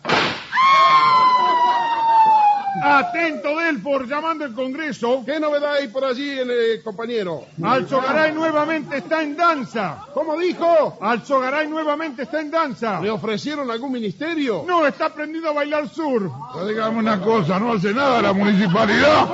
Atento, 2.84 3.58
Delfor, 3.58 4.08
llamando 4.08 4.46
el 4.46 4.54
Congreso. 4.54 5.24
¿Qué 5.26 5.40
novedad 5.40 5.76
hay 5.76 5.88
por 5.88 6.06
allí, 6.06 6.30
eh, 6.30 6.82
compañero? 6.84 7.46
Alzogaray 7.62 8.34
nuevamente 8.34 8.98
está 8.98 9.22
en 9.24 9.36
danza. 9.36 10.06
¿Cómo 10.14 10.38
dijo? 10.38 10.98
Alzogaray 11.02 11.68
nuevamente 11.68 12.24
está 12.24 12.40
en 12.42 12.52
danza. 12.52 13.02
¿Le 13.02 13.10
ofrecieron 13.10 13.70
algún 13.70 13.92
ministerio? 13.92 14.64
No, 14.68 14.86
está 14.86 15.08
aprendiendo 15.08 15.50
a 15.50 15.54
bailar 15.54 15.90
sur. 15.90 16.32
Pero 16.54 16.68
dígame 16.68 17.00
una 17.00 17.20
cosa, 17.20 17.60
no 17.60 17.74
hace 17.74 17.94
nada 17.94 18.22
la 18.22 18.34
municipalidad. 18.34 19.28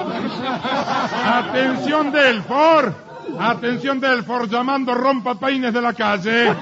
Atención, 1.26 2.12
Delfor. 2.12 2.94
Atención, 3.40 4.00
Delfor, 4.00 4.48
llamando 4.50 4.94
rompa 4.94 5.36
peines 5.36 5.74
de 5.74 5.82
la 5.82 5.94
calle. 5.94 6.54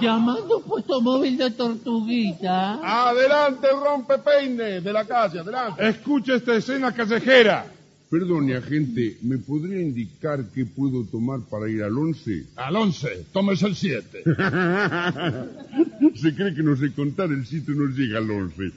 Llamando 0.00 0.60
puesto 0.60 1.00
móvil 1.00 1.36
de 1.38 1.50
tortuguita. 1.50 2.78
Adelante, 2.82 3.68
rompepeine 3.72 4.80
de 4.80 4.92
la 4.92 5.04
calle, 5.04 5.40
adelante. 5.40 5.88
Escuche 5.88 6.34
esta 6.36 6.54
escena 6.54 6.92
callejera. 6.92 7.66
Perdone, 8.10 8.56
agente, 8.56 9.18
¿me 9.20 9.36
podría 9.36 9.82
indicar 9.82 10.42
qué 10.54 10.64
puedo 10.64 11.04
tomar 11.04 11.40
para 11.40 11.68
ir 11.68 11.82
al 11.82 11.98
11? 11.98 12.46
Al 12.56 12.74
11, 12.74 13.26
tómese 13.32 13.66
el 13.66 13.76
7. 13.76 14.22
Se 16.14 16.34
cree 16.34 16.54
que 16.54 16.62
no 16.62 16.74
sé 16.74 16.90
contar, 16.94 17.28
el 17.30 17.44
7 17.44 17.70
no 17.76 17.84
llega 17.94 18.16
al 18.16 18.30
11. 18.30 18.72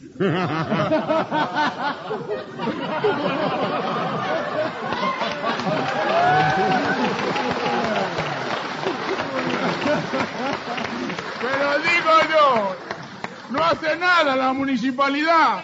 Pero 11.42 11.80
digo 11.80 12.12
yo, 12.30 12.76
no 13.50 13.64
hace 13.64 13.96
nada 13.98 14.36
la 14.36 14.54
municipalidad. 14.54 15.64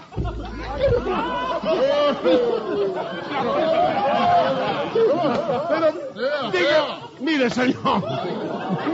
Pero, 5.70 6.52
diga, 6.52 7.00
mire 7.20 7.50
señor, 7.50 8.04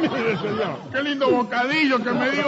mire 0.02 0.38
señor, 0.38 0.78
qué 0.91 1.02
lindo 1.02 1.30
bocadillo 1.30 2.04
que 2.04 2.12
me 2.12 2.32
dio. 2.32 2.46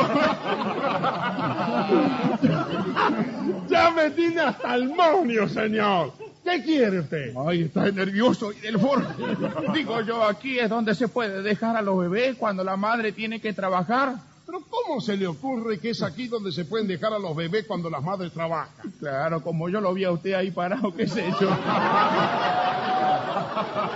Ya 3.67 3.91
me 3.91 4.09
tiene 4.11 4.41
hasta 4.41 4.75
el 4.75 4.89
monio, 4.89 5.47
señor. 5.47 6.11
¿Qué 6.45 6.61
quiere 6.61 6.99
usted? 6.99 7.33
Ay, 7.35 7.63
está 7.63 7.89
nervioso 7.89 8.51
y 8.53 8.59
del 8.59 8.79
foro. 8.79 9.03
Digo 9.73 10.01
yo, 10.01 10.23
aquí 10.23 10.59
es 10.59 10.69
donde 10.69 10.93
se 10.93 11.07
puede 11.07 11.41
dejar 11.41 11.75
a 11.75 11.81
los 11.81 11.97
bebés 11.97 12.37
cuando 12.37 12.63
la 12.63 12.77
madre 12.77 13.11
tiene 13.11 13.41
que 13.41 13.51
trabajar. 13.51 14.17
Pero 14.45 14.61
¿cómo 14.69 15.01
se 15.01 15.17
le 15.17 15.25
ocurre 15.25 15.79
que 15.79 15.89
es 15.89 16.03
aquí 16.03 16.27
donde 16.27 16.51
se 16.51 16.65
pueden 16.65 16.87
dejar 16.87 17.13
a 17.13 17.19
los 17.19 17.35
bebés 17.35 17.65
cuando 17.65 17.89
las 17.89 18.03
madres 18.03 18.31
trabajan? 18.31 18.93
Claro, 18.99 19.41
como 19.41 19.69
yo 19.69 19.81
lo 19.81 19.91
vi 19.95 20.03
a 20.03 20.11
usted 20.11 20.33
ahí 20.33 20.51
parado, 20.51 20.95
qué 20.95 21.07
sé 21.07 21.25
yo. 21.41 21.49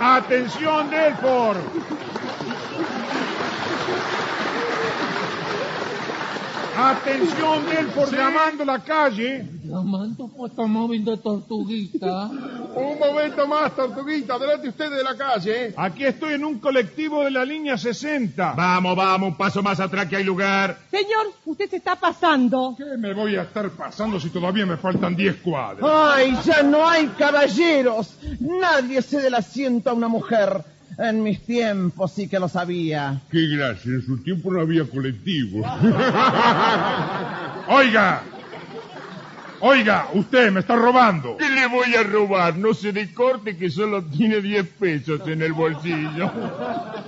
Atención, 0.00 0.90
Delfor. 0.90 1.56
Atención, 6.80 7.66
Delfor, 7.66 8.10
llamando 8.10 8.64
la 8.64 8.78
calle. 8.78 9.46
Llamando 9.64 10.28
puesto 10.28 10.66
móvil 10.66 11.04
de 11.04 11.18
tortuguita. 11.18 12.30
Un 12.74 12.98
momento 12.98 13.46
más, 13.46 13.76
Tortuguita, 13.76 14.34
adelante 14.34 14.68
usted 14.70 14.90
de 14.90 15.04
la 15.04 15.14
calle. 15.14 15.74
Aquí 15.76 16.06
estoy 16.06 16.34
en 16.34 16.44
un 16.44 16.58
colectivo 16.58 17.22
de 17.22 17.32
la 17.32 17.44
línea 17.44 17.76
60. 17.76 18.54
Vamos, 18.54 18.96
vamos, 18.96 19.28
un 19.28 19.36
paso 19.36 19.62
más 19.62 19.78
atrás 19.78 20.06
que 20.06 20.16
hay 20.16 20.24
lugar. 20.24 20.78
Señor, 20.90 21.26
usted 21.44 21.68
se 21.68 21.76
está 21.76 21.96
pasando. 21.96 22.74
¿Qué 22.78 22.96
me 22.96 23.12
voy 23.12 23.36
a 23.36 23.42
estar 23.42 23.68
pasando 23.70 24.18
si 24.18 24.30
todavía 24.30 24.64
me 24.64 24.78
faltan 24.78 25.14
10 25.14 25.36
cuadras? 25.36 25.84
¡Ay, 25.86 26.34
ya 26.44 26.62
no 26.62 26.88
hay 26.88 27.08
caballeros! 27.08 28.16
Nadie 28.40 29.02
cede 29.02 29.26
el 29.26 29.34
asiento 29.34 29.90
a 29.90 29.92
una 29.92 30.08
mujer. 30.08 30.64
En 31.00 31.22
mis 31.22 31.40
tiempos 31.40 32.12
sí 32.12 32.28
que 32.28 32.38
lo 32.38 32.46
sabía. 32.46 33.22
Qué 33.30 33.46
gracia, 33.46 33.90
en 33.90 34.02
su 34.02 34.22
tiempo 34.22 34.52
no 34.52 34.60
había 34.60 34.84
colectivos. 34.84 35.64
Oiga, 37.68 38.22
oiga, 39.60 40.08
usted 40.12 40.50
me 40.50 40.60
está 40.60 40.76
robando. 40.76 41.38
¿Qué 41.38 41.48
le 41.48 41.68
voy 41.68 41.94
a 41.94 42.02
robar? 42.02 42.58
No 42.58 42.74
se 42.74 42.92
le 42.92 43.14
corte 43.14 43.56
que 43.56 43.70
solo 43.70 44.04
tiene 44.04 44.42
10 44.42 44.66
pesos 44.78 45.26
en 45.26 45.40
el 45.40 45.52
bolsillo. 45.52 46.30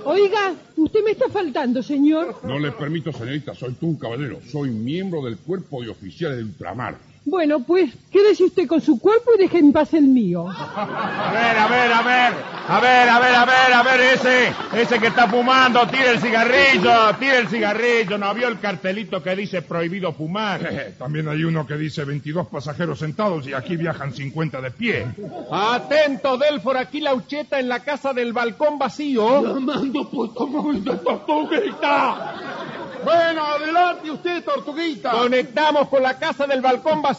Oiga, 0.05 0.53
usted 0.75 1.03
me 1.03 1.11
está 1.11 1.29
faltando, 1.29 1.83
señor. 1.83 2.39
No 2.43 2.57
le 2.57 2.71
permito, 2.71 3.11
señorita, 3.11 3.53
soy 3.53 3.73
tú 3.73 3.87
un 3.87 3.97
caballero. 3.97 4.39
Soy 4.49 4.71
miembro 4.71 5.23
del 5.23 5.37
cuerpo 5.37 5.83
de 5.83 5.89
oficiales 5.89 6.37
de 6.37 6.43
ultramar. 6.45 7.12
Bueno, 7.25 7.61
pues 7.63 7.93
quédese 8.11 8.43
usted 8.43 8.67
con 8.67 8.81
su 8.81 8.99
cuerpo 8.99 9.31
y 9.35 9.39
deje 9.39 9.59
en 9.59 9.71
paz 9.71 9.93
el 9.93 10.03
mío. 10.03 10.45
A 10.49 11.31
ver, 11.31 11.57
a 11.57 11.67
ver, 11.67 11.91
a 11.91 12.01
ver. 12.01 12.33
A 12.65 12.79
ver, 12.79 13.09
a 13.09 13.19
ver, 13.19 13.35
a 13.35 13.45
ver, 13.45 13.73
a 13.73 13.83
ver, 13.83 13.99
ese, 13.99 14.53
ese 14.73 14.97
que 14.99 15.07
está 15.07 15.27
fumando, 15.27 15.85
tire 15.87 16.11
el 16.11 16.19
cigarrillo, 16.19 17.13
tire 17.19 17.39
el 17.39 17.47
cigarrillo. 17.49 18.17
¿No 18.17 18.33
vio 18.33 18.47
el 18.47 18.59
cartelito 18.59 19.21
que 19.21 19.35
dice 19.35 19.61
prohibido 19.61 20.13
fumar? 20.13 20.95
También 20.97 21.27
hay 21.27 21.43
uno 21.43 21.67
que 21.67 21.75
dice 21.75 22.05
22 22.05 22.47
pasajeros 22.47 22.99
sentados 22.99 23.47
y 23.47 23.53
aquí 23.53 23.75
viajan 23.75 24.13
50 24.13 24.61
de 24.61 24.71
pie. 24.71 25.05
Atento, 25.51 26.37
Delfor, 26.37 26.77
aquí 26.77 27.01
la 27.01 27.13
ucheta 27.13 27.59
en 27.59 27.67
la 27.67 27.81
casa 27.81 28.13
del 28.13 28.31
balcón 28.31 28.79
vacío. 28.79 29.43
Llamando 29.43 29.73
de 30.73 30.97
tortuguita. 30.97 32.33
Bueno, 33.03 33.43
adelante 33.43 34.09
usted, 34.09 34.43
Tortuguita. 34.43 35.11
Conectamos 35.11 35.89
con 35.89 36.01
la 36.01 36.17
casa 36.17 36.47
del 36.47 36.61
balcón 36.61 37.01
vacío. 37.01 37.12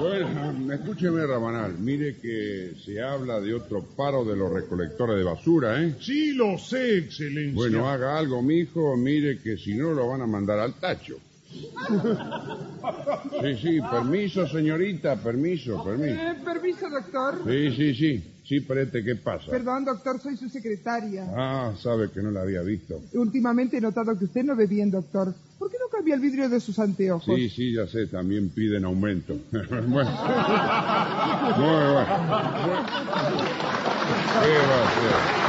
Bueno, 0.00 0.72
escúcheme, 0.72 1.26
Rabanal. 1.26 1.78
Mire 1.78 2.16
que 2.16 2.74
se 2.84 3.00
habla 3.00 3.40
de 3.40 3.54
otro 3.54 3.82
paro 3.96 4.24
de 4.24 4.36
los 4.36 4.52
recolectores 4.52 5.16
de 5.16 5.24
basura, 5.24 5.82
¿eh? 5.82 5.94
Sí, 6.00 6.32
lo 6.32 6.58
sé, 6.58 6.98
excelencia. 6.98 7.54
Bueno, 7.54 7.88
haga 7.88 8.18
algo, 8.18 8.42
mijo. 8.42 8.96
Mire 8.96 9.38
que 9.38 9.56
si 9.56 9.74
no 9.74 9.92
lo 9.92 10.08
van 10.08 10.22
a 10.22 10.26
mandar 10.26 10.58
al 10.58 10.74
tacho. 10.74 11.16
Sí, 13.40 13.54
sí, 13.62 13.80
permiso, 13.80 14.46
señorita, 14.46 15.16
permiso, 15.16 15.82
permiso. 15.82 16.20
Eh, 16.20 16.34
permiso, 16.44 16.90
doctor. 16.90 17.42
Sí, 17.46 17.70
sí, 17.76 17.94
sí. 17.94 18.32
Sí, 18.46 18.60
Prete, 18.60 19.02
¿qué 19.02 19.16
pasa? 19.16 19.50
Perdón, 19.50 19.84
doctor, 19.84 20.20
soy 20.20 20.36
su 20.36 20.48
secretaria. 20.48 21.26
Ah, 21.34 21.74
sabe 21.82 22.10
que 22.12 22.22
no 22.22 22.30
la 22.30 22.42
había 22.42 22.62
visto. 22.62 23.02
Últimamente 23.14 23.78
he 23.78 23.80
notado 23.80 24.16
que 24.16 24.26
usted 24.26 24.44
no 24.44 24.54
ve 24.54 24.66
bien, 24.66 24.88
doctor. 24.88 25.34
¿Por 25.58 25.70
qué 25.70 25.76
no 25.80 25.88
cambia 25.88 26.14
el 26.14 26.20
vidrio 26.20 26.48
de 26.48 26.60
sus 26.60 26.78
anteojos? 26.78 27.34
Sí, 27.34 27.48
sí, 27.48 27.72
ya 27.72 27.86
sé, 27.86 28.06
también 28.06 28.50
piden 28.50 28.84
aumento. 28.84 29.34
bueno. 29.50 29.88
Muy 29.88 30.02
bueno. 31.66 32.06
¿Qué 34.42 34.58
va 34.58 34.76
a 34.76 34.86
hacer? 34.86 35.46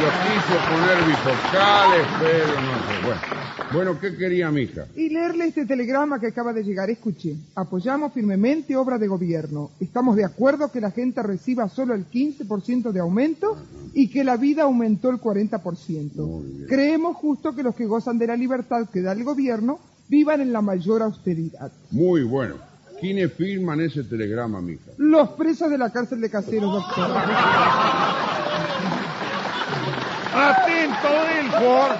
Lo 0.00 0.08
quiso 0.22 0.54
poner 0.70 0.98
bifocales, 1.06 2.06
pero 2.20 2.60
no 2.60 2.74
sé. 2.86 3.06
Bueno. 3.06 3.44
Bueno, 3.74 3.98
¿qué 3.98 4.16
quería 4.16 4.52
mi 4.52 4.62
hija? 4.62 4.86
Y 4.94 5.08
leerle 5.08 5.46
este 5.46 5.66
telegrama 5.66 6.20
que 6.20 6.28
acaba 6.28 6.52
de 6.52 6.62
llegar. 6.62 6.90
Escuche. 6.90 7.34
Apoyamos 7.56 8.12
firmemente 8.12 8.76
obra 8.76 8.98
de 8.98 9.08
gobierno. 9.08 9.72
Estamos 9.80 10.14
de 10.14 10.24
acuerdo 10.24 10.70
que 10.70 10.80
la 10.80 10.92
gente 10.92 11.22
reciba 11.24 11.68
solo 11.68 11.92
el 11.94 12.06
15% 12.08 12.92
de 12.92 13.00
aumento 13.00 13.56
y 13.92 14.08
que 14.10 14.22
la 14.22 14.36
vida 14.36 14.62
aumentó 14.62 15.10
el 15.10 15.16
40%. 15.16 16.66
Creemos 16.68 17.16
justo 17.16 17.54
que 17.56 17.64
los 17.64 17.74
que 17.74 17.86
gozan 17.86 18.16
de 18.16 18.28
la 18.28 18.36
libertad 18.36 18.88
que 18.88 19.02
da 19.02 19.10
el 19.10 19.23
gobierno 19.24 19.80
vivan 20.08 20.40
en 20.40 20.52
la 20.52 20.60
mayor 20.60 21.02
austeridad. 21.02 21.72
Muy 21.90 22.22
bueno. 22.22 22.56
¿Quiénes 23.00 23.32
firman 23.32 23.80
ese 23.80 24.04
telegrama, 24.04 24.60
mija? 24.60 24.92
Los 24.98 25.30
presos 25.30 25.68
de 25.70 25.78
la 25.78 25.90
cárcel 25.90 26.20
de 26.20 26.30
caseros, 26.30 26.72
doctor. 26.72 27.10
Atento, 30.34 31.08
Delfor. 31.28 31.90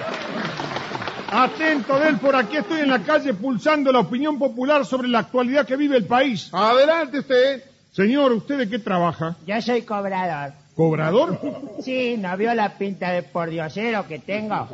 Atento, 1.31 1.99
Delfor, 1.99 2.35
aquí 2.35 2.57
estoy 2.57 2.79
en 2.81 2.89
la 2.89 3.03
calle 3.03 3.33
pulsando 3.33 3.91
la 3.91 3.99
opinión 3.99 4.39
popular 4.39 4.85
sobre 4.85 5.07
la 5.07 5.19
actualidad 5.19 5.65
que 5.65 5.75
vive 5.75 5.97
el 5.97 6.05
país. 6.05 6.49
Adelante 6.53 7.19
usted. 7.19 7.63
Señor, 7.91 8.31
¿usted 8.33 8.57
de 8.57 8.69
qué 8.69 8.79
trabaja? 8.79 9.35
Yo 9.45 9.61
soy 9.61 9.81
cobrador. 9.83 10.53
¿Cobrador? 10.75 11.39
Sí, 11.81 12.17
¿no 12.17 12.35
vio 12.35 12.53
la 12.53 12.77
pinta 12.77 13.11
de 13.11 13.23
pordiosero 13.23 14.05
que 14.07 14.19
tengo? 14.19 14.67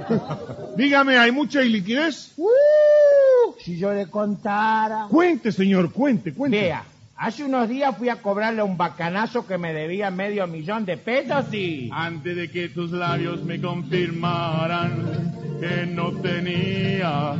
Dígame, 0.76 1.18
¿hay 1.18 1.32
mucha 1.32 1.64
iliquidez? 1.64 2.34
Uh, 2.38 3.54
si 3.60 3.78
yo 3.78 3.94
le 3.94 4.08
contara. 4.08 5.06
Cuente, 5.10 5.52
señor, 5.52 5.92
cuente, 5.92 6.34
cuente. 6.34 6.60
Vea, 6.60 6.84
hace 7.18 7.44
unos 7.44 7.70
días 7.70 7.96
fui 7.96 8.10
a 8.10 8.16
cobrarle 8.16 8.64
un 8.64 8.78
bacanazo 8.78 9.46
que 9.46 9.60
me 9.60 9.74
debía 9.74 10.10
medio 10.10 10.48
millón 10.48 10.86
de 10.86 10.98
pesos 10.98 11.54
y... 11.54 11.90
Antes 11.94 12.36
de 12.36 12.50
que 12.50 12.70
tus 12.70 12.92
labios 12.92 13.44
me 13.44 13.62
confirmaran 13.62 15.60
que 15.60 15.86
no 15.86 16.14
tenía, 16.14 17.36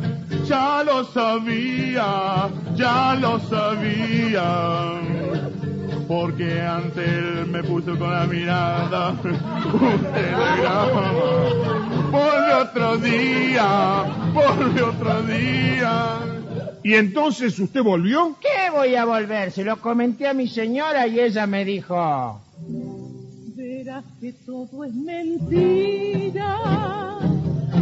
ya 0.46 0.84
lo 0.84 1.04
sabía, 1.06 2.48
ya 2.76 3.16
lo 3.16 3.40
sabía. 3.40 5.02
Porque 6.08 6.62
antes 6.62 7.08
él 7.08 7.48
me 7.48 7.64
puso 7.64 7.98
con 7.98 8.12
la 8.12 8.26
mirada 8.26 9.10
un 9.24 10.00
telegrama. 10.14 11.12
Volve 12.12 12.54
otro 12.54 12.98
día, 12.98 14.04
volve 14.34 14.82
otro 14.82 15.22
día. 15.24 16.20
¿Y 16.84 16.96
entonces 16.96 17.58
usted 17.60 17.84
volvió? 17.84 18.36
¿Qué 18.42 18.72
voy 18.72 18.96
a 18.96 19.06
volver? 19.06 19.52
Se 19.52 19.64
lo 19.64 19.78
comenté 19.78 20.28
a 20.28 20.34
mi 20.34 20.48
señora 20.48 21.06
y 21.08 21.20
ella 21.20 21.46
me 21.46 21.64
dijo... 21.64 22.42
Verás 23.56 24.04
que 24.20 24.34
todo 24.34 24.84
es 24.84 24.94
mentira, 24.94 26.58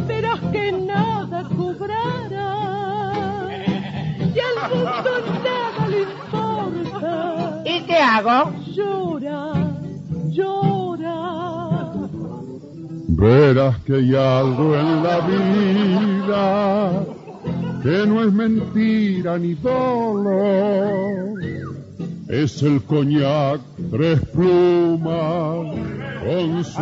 verás 0.07 0.39
que 0.51 0.71
nada 0.71 1.43
cobrará, 1.57 3.49
y 4.19 4.39
al 4.39 4.69
mundo 4.69 5.11
nada 5.43 5.87
le 5.87 5.99
importa. 6.01 6.28
¿Y 7.65 7.81
qué 7.81 7.95
hago? 7.95 8.51
Llora, 8.67 9.53
llora. 10.29 11.91
Verás 13.07 13.77
que 13.79 13.95
hay 13.95 14.15
algo 14.15 14.75
en 14.75 15.03
la 15.03 15.19
vida 15.27 17.03
que 17.83 18.05
no 18.07 18.23
es 18.23 18.31
mentira 18.31 19.37
ni 19.37 19.55
dolor. 19.55 21.39
Es 22.29 22.61
el 22.61 22.81
coñac 22.83 23.59
tres 23.91 24.19
plumas 24.33 25.75
con 26.23 26.63
su 26.63 26.81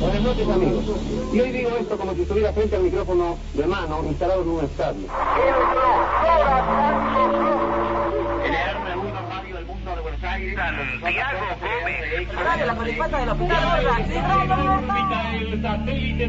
Buenas 0.00 0.22
noches 0.22 0.48
amigos. 0.48 0.84
Y 1.32 1.40
hoy 1.40 1.50
digo 1.52 1.70
esto 1.78 1.98
como 1.98 2.14
si 2.14 2.22
estuviera 2.22 2.52
frente 2.52 2.76
al 2.76 2.82
micrófono 2.82 3.36
de 3.54 3.66
mano 3.66 4.04
instalado 4.04 4.42
en 4.42 4.48
un 4.48 4.64
estadio. 4.64 5.06
Santiago 11.02 11.38
Gómez. 11.60 12.08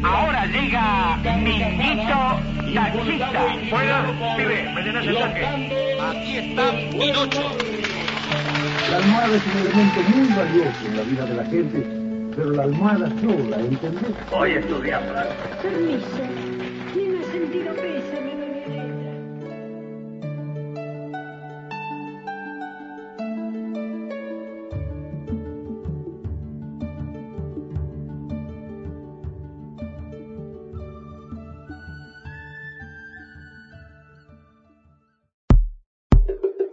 Ahora 0.04 0.46
llega 0.46 1.16
Minito 1.36 2.40
Taxista. 2.74 3.30
Fuera, 3.70 4.36
pibe, 4.36 4.72
me 4.74 4.82
llenas 4.82 5.06
el 5.06 5.18
tanque. 5.18 5.96
Aquí 6.00 6.36
está 6.36 6.70
Pinocho. 6.90 7.79
La 9.00 9.06
almohada 9.06 9.34
es 9.34 9.46
un 9.46 9.56
elemento 9.56 10.02
muy 10.14 10.28
valioso 10.36 10.86
en 10.86 10.96
la 10.98 11.02
vida 11.04 11.24
de 11.24 11.34
la 11.34 11.44
gente, 11.46 11.86
pero 12.36 12.50
la 12.50 12.62
almohada 12.64 13.08
sola, 13.08 13.56
¿entendés? 13.56 14.12
Hoy 14.30 14.50
estudiamos. 14.52 15.10
Permiso. 15.62 16.06
Ni 16.94 17.04
me 17.06 17.20
he 17.20 17.24
sentido 17.24 17.72
pésame. 17.76 18.30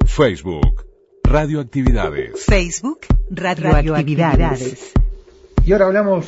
Facebook, 0.05 0.86
Radioactividades. 1.29 2.45
Facebook, 2.45 2.99
Radioactividades. 3.29 4.93
Y 5.65 5.73
ahora 5.73 5.87
hablamos 5.87 6.25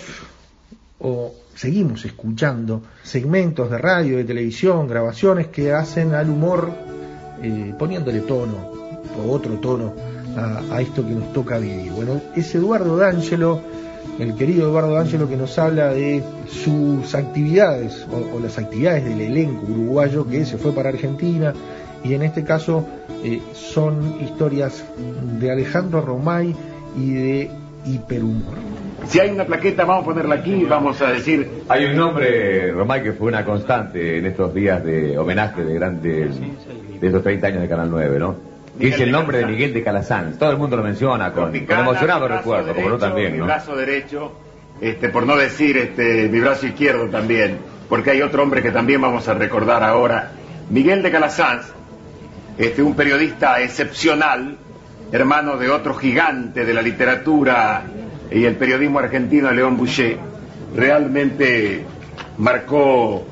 o 0.99 1.33
seguimos 1.55 2.03
escuchando 2.03 2.83
segmentos 3.01 3.71
de 3.71 3.77
radio, 3.77 4.17
de 4.17 4.25
televisión, 4.25 4.89
grabaciones 4.89 5.47
que 5.47 5.71
hacen 5.71 6.13
al 6.13 6.29
humor 6.29 6.69
eh, 7.41 7.73
poniéndole 7.79 8.19
tono 8.19 8.73
o 9.17 9.31
otro 9.31 9.53
tono 9.59 9.93
a, 10.35 10.75
a 10.75 10.81
esto 10.81 11.07
que 11.07 11.13
nos 11.13 11.31
toca 11.31 11.59
vivir. 11.59 11.93
Bueno, 11.93 12.21
es 12.35 12.53
Eduardo 12.53 12.97
D'Angelo, 12.97 13.61
el 14.19 14.35
querido 14.35 14.67
Eduardo 14.67 14.95
D'Angelo 14.95 15.29
que 15.29 15.37
nos 15.37 15.57
habla 15.59 15.93
de 15.93 16.21
sus 16.49 17.15
actividades 17.15 18.05
o, 18.11 18.35
o 18.35 18.39
las 18.41 18.57
actividades 18.57 19.05
del 19.05 19.21
elenco 19.21 19.65
uruguayo 19.65 20.27
que 20.27 20.45
se 20.45 20.57
fue 20.57 20.73
para 20.73 20.89
Argentina 20.89 21.53
y 22.03 22.13
en 22.13 22.23
este 22.23 22.43
caso 22.43 22.87
eh, 23.23 23.41
son 23.53 24.21
historias 24.21 24.83
de 25.39 25.51
Alejandro 25.51 26.01
Romay 26.01 26.55
y 26.97 27.13
de 27.13 27.51
hiperhumor. 27.85 28.55
Si 29.07 29.19
hay 29.19 29.31
una 29.31 29.45
plaqueta, 29.45 29.85
vamos 29.85 30.03
a 30.03 30.05
ponerla 30.05 30.35
aquí 30.35 30.53
y 30.53 30.65
vamos 30.65 31.01
a 31.01 31.11
decir... 31.11 31.63
Hay 31.69 31.85
un 31.85 31.95
nombre, 31.95 32.71
Romay, 32.71 33.03
que 33.03 33.13
fue 33.13 33.27
una 33.27 33.43
constante 33.45 34.17
en 34.17 34.25
estos 34.25 34.53
días 34.53 34.83
de 34.83 35.17
homenaje 35.17 35.63
de 35.63 35.73
grandes, 35.73 36.35
de 36.39 37.07
estos 37.07 37.23
30 37.23 37.47
años 37.47 37.61
de 37.61 37.69
Canal 37.69 37.89
9, 37.89 38.19
¿no? 38.19 38.35
Que 38.79 38.89
es 38.89 38.99
el 38.99 39.11
nombre 39.11 39.39
de 39.39 39.45
Miguel 39.45 39.73
de 39.73 39.83
Calazán. 39.83 40.37
Todo 40.37 40.51
el 40.51 40.57
mundo 40.57 40.77
lo 40.77 40.83
menciona 40.83 41.33
con, 41.33 41.51
con 41.65 41.79
emocionado 41.79 42.29
mi 42.29 42.35
recuerdo, 42.35 42.73
como 42.73 42.89
no 42.89 42.97
derecho, 42.97 43.07
también, 43.07 43.33
Mi 43.33 43.39
¿no? 43.39 43.45
brazo 43.45 43.75
derecho, 43.75 44.31
este, 44.79 45.09
por 45.09 45.25
no 45.25 45.35
decir 45.35 45.77
este, 45.77 46.29
mi 46.29 46.39
brazo 46.39 46.67
izquierdo 46.67 47.07
también, 47.07 47.57
porque 47.89 48.11
hay 48.11 48.21
otro 48.21 48.43
hombre 48.43 48.61
que 48.61 48.71
también 48.71 49.01
vamos 49.01 49.27
a 49.27 49.33
recordar 49.33 49.83
ahora. 49.83 50.31
Miguel 50.69 51.01
de 51.01 51.11
Calasanz, 51.11 51.73
este, 52.59 52.83
un 52.83 52.93
periodista 52.93 53.61
excepcional, 53.61 54.57
hermano 55.13 55.55
de 55.55 55.69
otro 55.69 55.93
gigante 55.93 56.65
de 56.65 56.73
la 56.73 56.81
literatura 56.81 57.83
y 58.29 58.43
el 58.43 58.57
periodismo 58.57 58.99
argentino, 58.99 59.49
León 59.49 59.77
Boucher, 59.77 60.17
realmente 60.75 61.85
marcó 62.37 63.25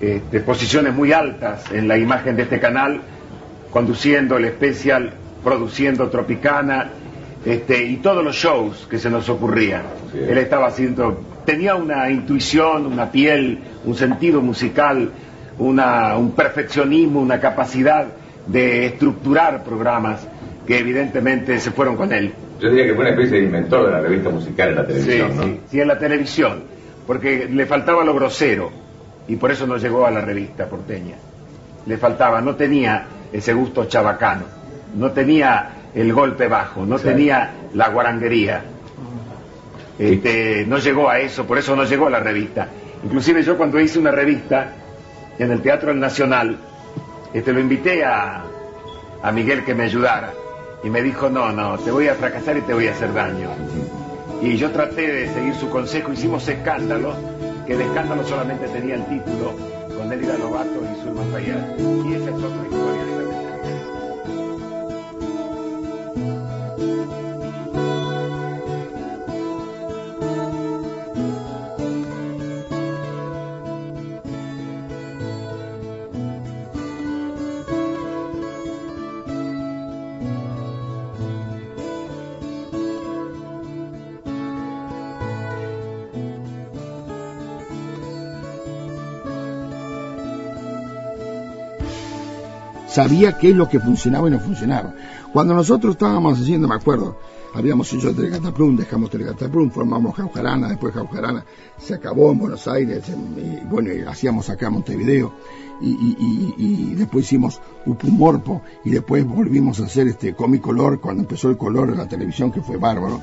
este, 0.00 0.38
posiciones 0.40 0.94
muy 0.94 1.12
altas 1.12 1.72
en 1.72 1.88
la 1.88 1.98
imagen 1.98 2.36
de 2.36 2.44
este 2.44 2.60
canal, 2.60 3.00
conduciendo 3.72 4.36
el 4.36 4.44
especial, 4.44 5.12
produciendo 5.42 6.08
Tropicana, 6.08 6.90
este, 7.44 7.84
y 7.84 7.96
todos 7.96 8.22
los 8.22 8.36
shows 8.36 8.86
que 8.88 8.98
se 8.98 9.10
nos 9.10 9.28
ocurrían. 9.28 9.82
Él 10.14 10.38
estaba 10.38 10.68
haciendo, 10.68 11.20
tenía 11.44 11.74
una 11.74 12.10
intuición, 12.10 12.86
una 12.86 13.10
piel, 13.10 13.58
un 13.84 13.96
sentido 13.96 14.40
musical, 14.40 15.10
una, 15.58 16.16
un 16.16 16.30
perfeccionismo, 16.30 17.20
una 17.20 17.40
capacidad 17.40 18.06
de 18.48 18.86
estructurar 18.86 19.62
programas 19.62 20.26
que 20.66 20.78
evidentemente 20.78 21.60
se 21.60 21.70
fueron 21.70 21.96
con 21.96 22.12
él. 22.12 22.32
Yo 22.60 22.68
diría 22.68 22.86
que 22.86 22.94
fue 22.94 23.00
una 23.02 23.10
especie 23.10 23.38
de 23.38 23.44
inventor 23.44 23.86
de 23.86 23.92
la 23.92 24.00
revista 24.00 24.30
musical 24.30 24.70
en 24.70 24.74
la 24.74 24.86
televisión, 24.86 25.30
sí, 25.30 25.36
¿no? 25.36 25.42
sí, 25.44 25.60
sí, 25.70 25.80
en 25.80 25.88
la 25.88 25.98
televisión, 25.98 26.62
porque 27.06 27.48
le 27.50 27.66
faltaba 27.66 28.04
lo 28.04 28.14
grosero 28.14 28.70
y 29.28 29.36
por 29.36 29.50
eso 29.50 29.66
no 29.66 29.76
llegó 29.76 30.06
a 30.06 30.10
la 30.10 30.20
revista 30.20 30.66
porteña. 30.66 31.16
Le 31.86 31.96
faltaba, 31.96 32.40
no 32.40 32.56
tenía 32.56 33.06
ese 33.32 33.52
gusto 33.52 33.84
chabacano, 33.84 34.44
no 34.96 35.12
tenía 35.12 35.70
el 35.94 36.12
golpe 36.12 36.48
bajo, 36.48 36.84
no 36.84 36.98
tenía 36.98 37.50
la 37.74 37.88
guaranguería. 37.88 38.62
Este, 39.98 40.64
no 40.66 40.78
llegó 40.78 41.08
a 41.08 41.18
eso, 41.18 41.46
por 41.46 41.58
eso 41.58 41.74
no 41.74 41.84
llegó 41.84 42.06
a 42.06 42.10
la 42.10 42.20
revista. 42.20 42.68
Inclusive 43.04 43.42
yo 43.42 43.56
cuando 43.56 43.80
hice 43.80 43.98
una 43.98 44.10
revista 44.10 44.72
en 45.38 45.50
el 45.50 45.60
Teatro 45.60 45.88
del 45.88 46.00
Nacional, 47.28 47.34
este, 47.34 47.52
lo 47.52 47.60
invité 47.60 48.04
a, 48.04 48.44
a 49.22 49.32
Miguel 49.32 49.64
que 49.64 49.74
me 49.74 49.84
ayudara 49.84 50.32
y 50.82 50.90
me 50.90 51.02
dijo, 51.02 51.28
no, 51.28 51.52
no, 51.52 51.78
te 51.78 51.90
voy 51.90 52.08
a 52.08 52.14
fracasar 52.14 52.56
y 52.56 52.62
te 52.62 52.74
voy 52.74 52.88
a 52.88 52.92
hacer 52.92 53.12
daño. 53.12 53.50
Y 54.40 54.56
yo 54.56 54.70
traté 54.70 55.12
de 55.12 55.34
seguir 55.34 55.54
su 55.54 55.68
consejo, 55.68 56.12
hicimos 56.12 56.46
escándalos, 56.48 57.16
que 57.66 57.76
de 57.76 57.84
escándalo 57.84 58.24
solamente 58.24 58.68
tenía 58.68 58.94
el 58.94 59.04
título 59.06 59.52
con 59.96 60.08
Lélida 60.08 60.38
Lobato 60.38 60.80
y 60.82 61.02
Zulma 61.02 61.22
Fayad. 61.32 61.78
Y 62.06 62.14
esa 62.14 62.30
es 62.30 62.36
otra 62.36 62.64
historia 62.70 63.07
sabía 92.98 93.38
qué 93.38 93.50
es 93.50 93.54
lo 93.56 93.68
que 93.68 93.78
funcionaba 93.78 94.26
y 94.26 94.32
no 94.32 94.40
funcionaba. 94.40 94.92
Cuando 95.32 95.54
nosotros 95.54 95.92
estábamos 95.92 96.40
haciendo, 96.40 96.66
me 96.66 96.74
acuerdo, 96.74 97.16
habíamos 97.54 97.92
hecho 97.92 98.12
Telecataplum, 98.12 98.74
dejamos 98.76 99.08
Telecataplum, 99.08 99.70
formamos 99.70 100.16
Jaujarana, 100.16 100.68
después 100.68 100.92
Jaujarana 100.94 101.44
se 101.78 101.94
acabó 101.94 102.32
en 102.32 102.40
Buenos 102.40 102.66
Aires, 102.66 103.04
y, 103.08 103.64
bueno, 103.66 103.90
hacíamos 104.10 104.50
acá 104.50 104.68
Montevideo, 104.68 105.32
y, 105.80 105.90
y- 106.58 106.94
después 106.96 107.24
hicimos 107.26 107.60
Upumorpo, 107.86 108.62
y 108.84 108.90
después 108.90 109.24
volvimos 109.24 109.78
a 109.78 109.84
hacer 109.84 110.08
este 110.08 110.34
Comicolor, 110.34 111.00
cuando 111.00 111.22
empezó 111.22 111.50
el 111.50 111.56
color 111.56 111.90
en 111.90 111.98
la 111.98 112.08
televisión, 112.08 112.50
que 112.50 112.62
fue 112.62 112.78
bárbaro. 112.78 113.20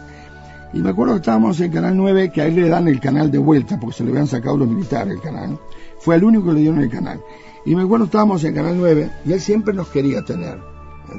Y 0.72 0.80
me 0.80 0.92
acuerdo 0.92 1.16
que 1.16 1.20
estábamos 1.20 1.60
en 1.60 1.72
Canal 1.74 1.98
9, 1.98 2.32
que 2.32 2.42
a 2.42 2.46
él 2.46 2.56
le 2.56 2.70
dan 2.70 2.88
el 2.88 3.02
canal 3.02 3.30
de 3.30 3.40
vuelta, 3.40 3.78
porque 3.78 3.98
se 3.98 4.04
le 4.06 4.12
habían 4.12 4.28
sacado 4.28 4.56
los 4.58 4.70
militares 4.70 5.14
el 5.16 5.22
canal. 5.22 5.60
Fue 6.00 6.16
el 6.16 6.24
único 6.24 6.46
que 6.46 6.54
le 6.54 6.60
dieron 6.62 6.80
el 6.80 6.90
canal. 6.90 7.20
Y 7.66 7.76
me 7.76 7.82
acuerdo 7.82 8.06
estábamos 8.06 8.44
en 8.44 8.54
Canal 8.54 8.78
9, 8.78 9.12
y 9.26 9.34
él 9.34 9.42
siempre 9.42 9.74
nos 9.74 9.88
quería 9.90 10.24
tener. 10.24 10.60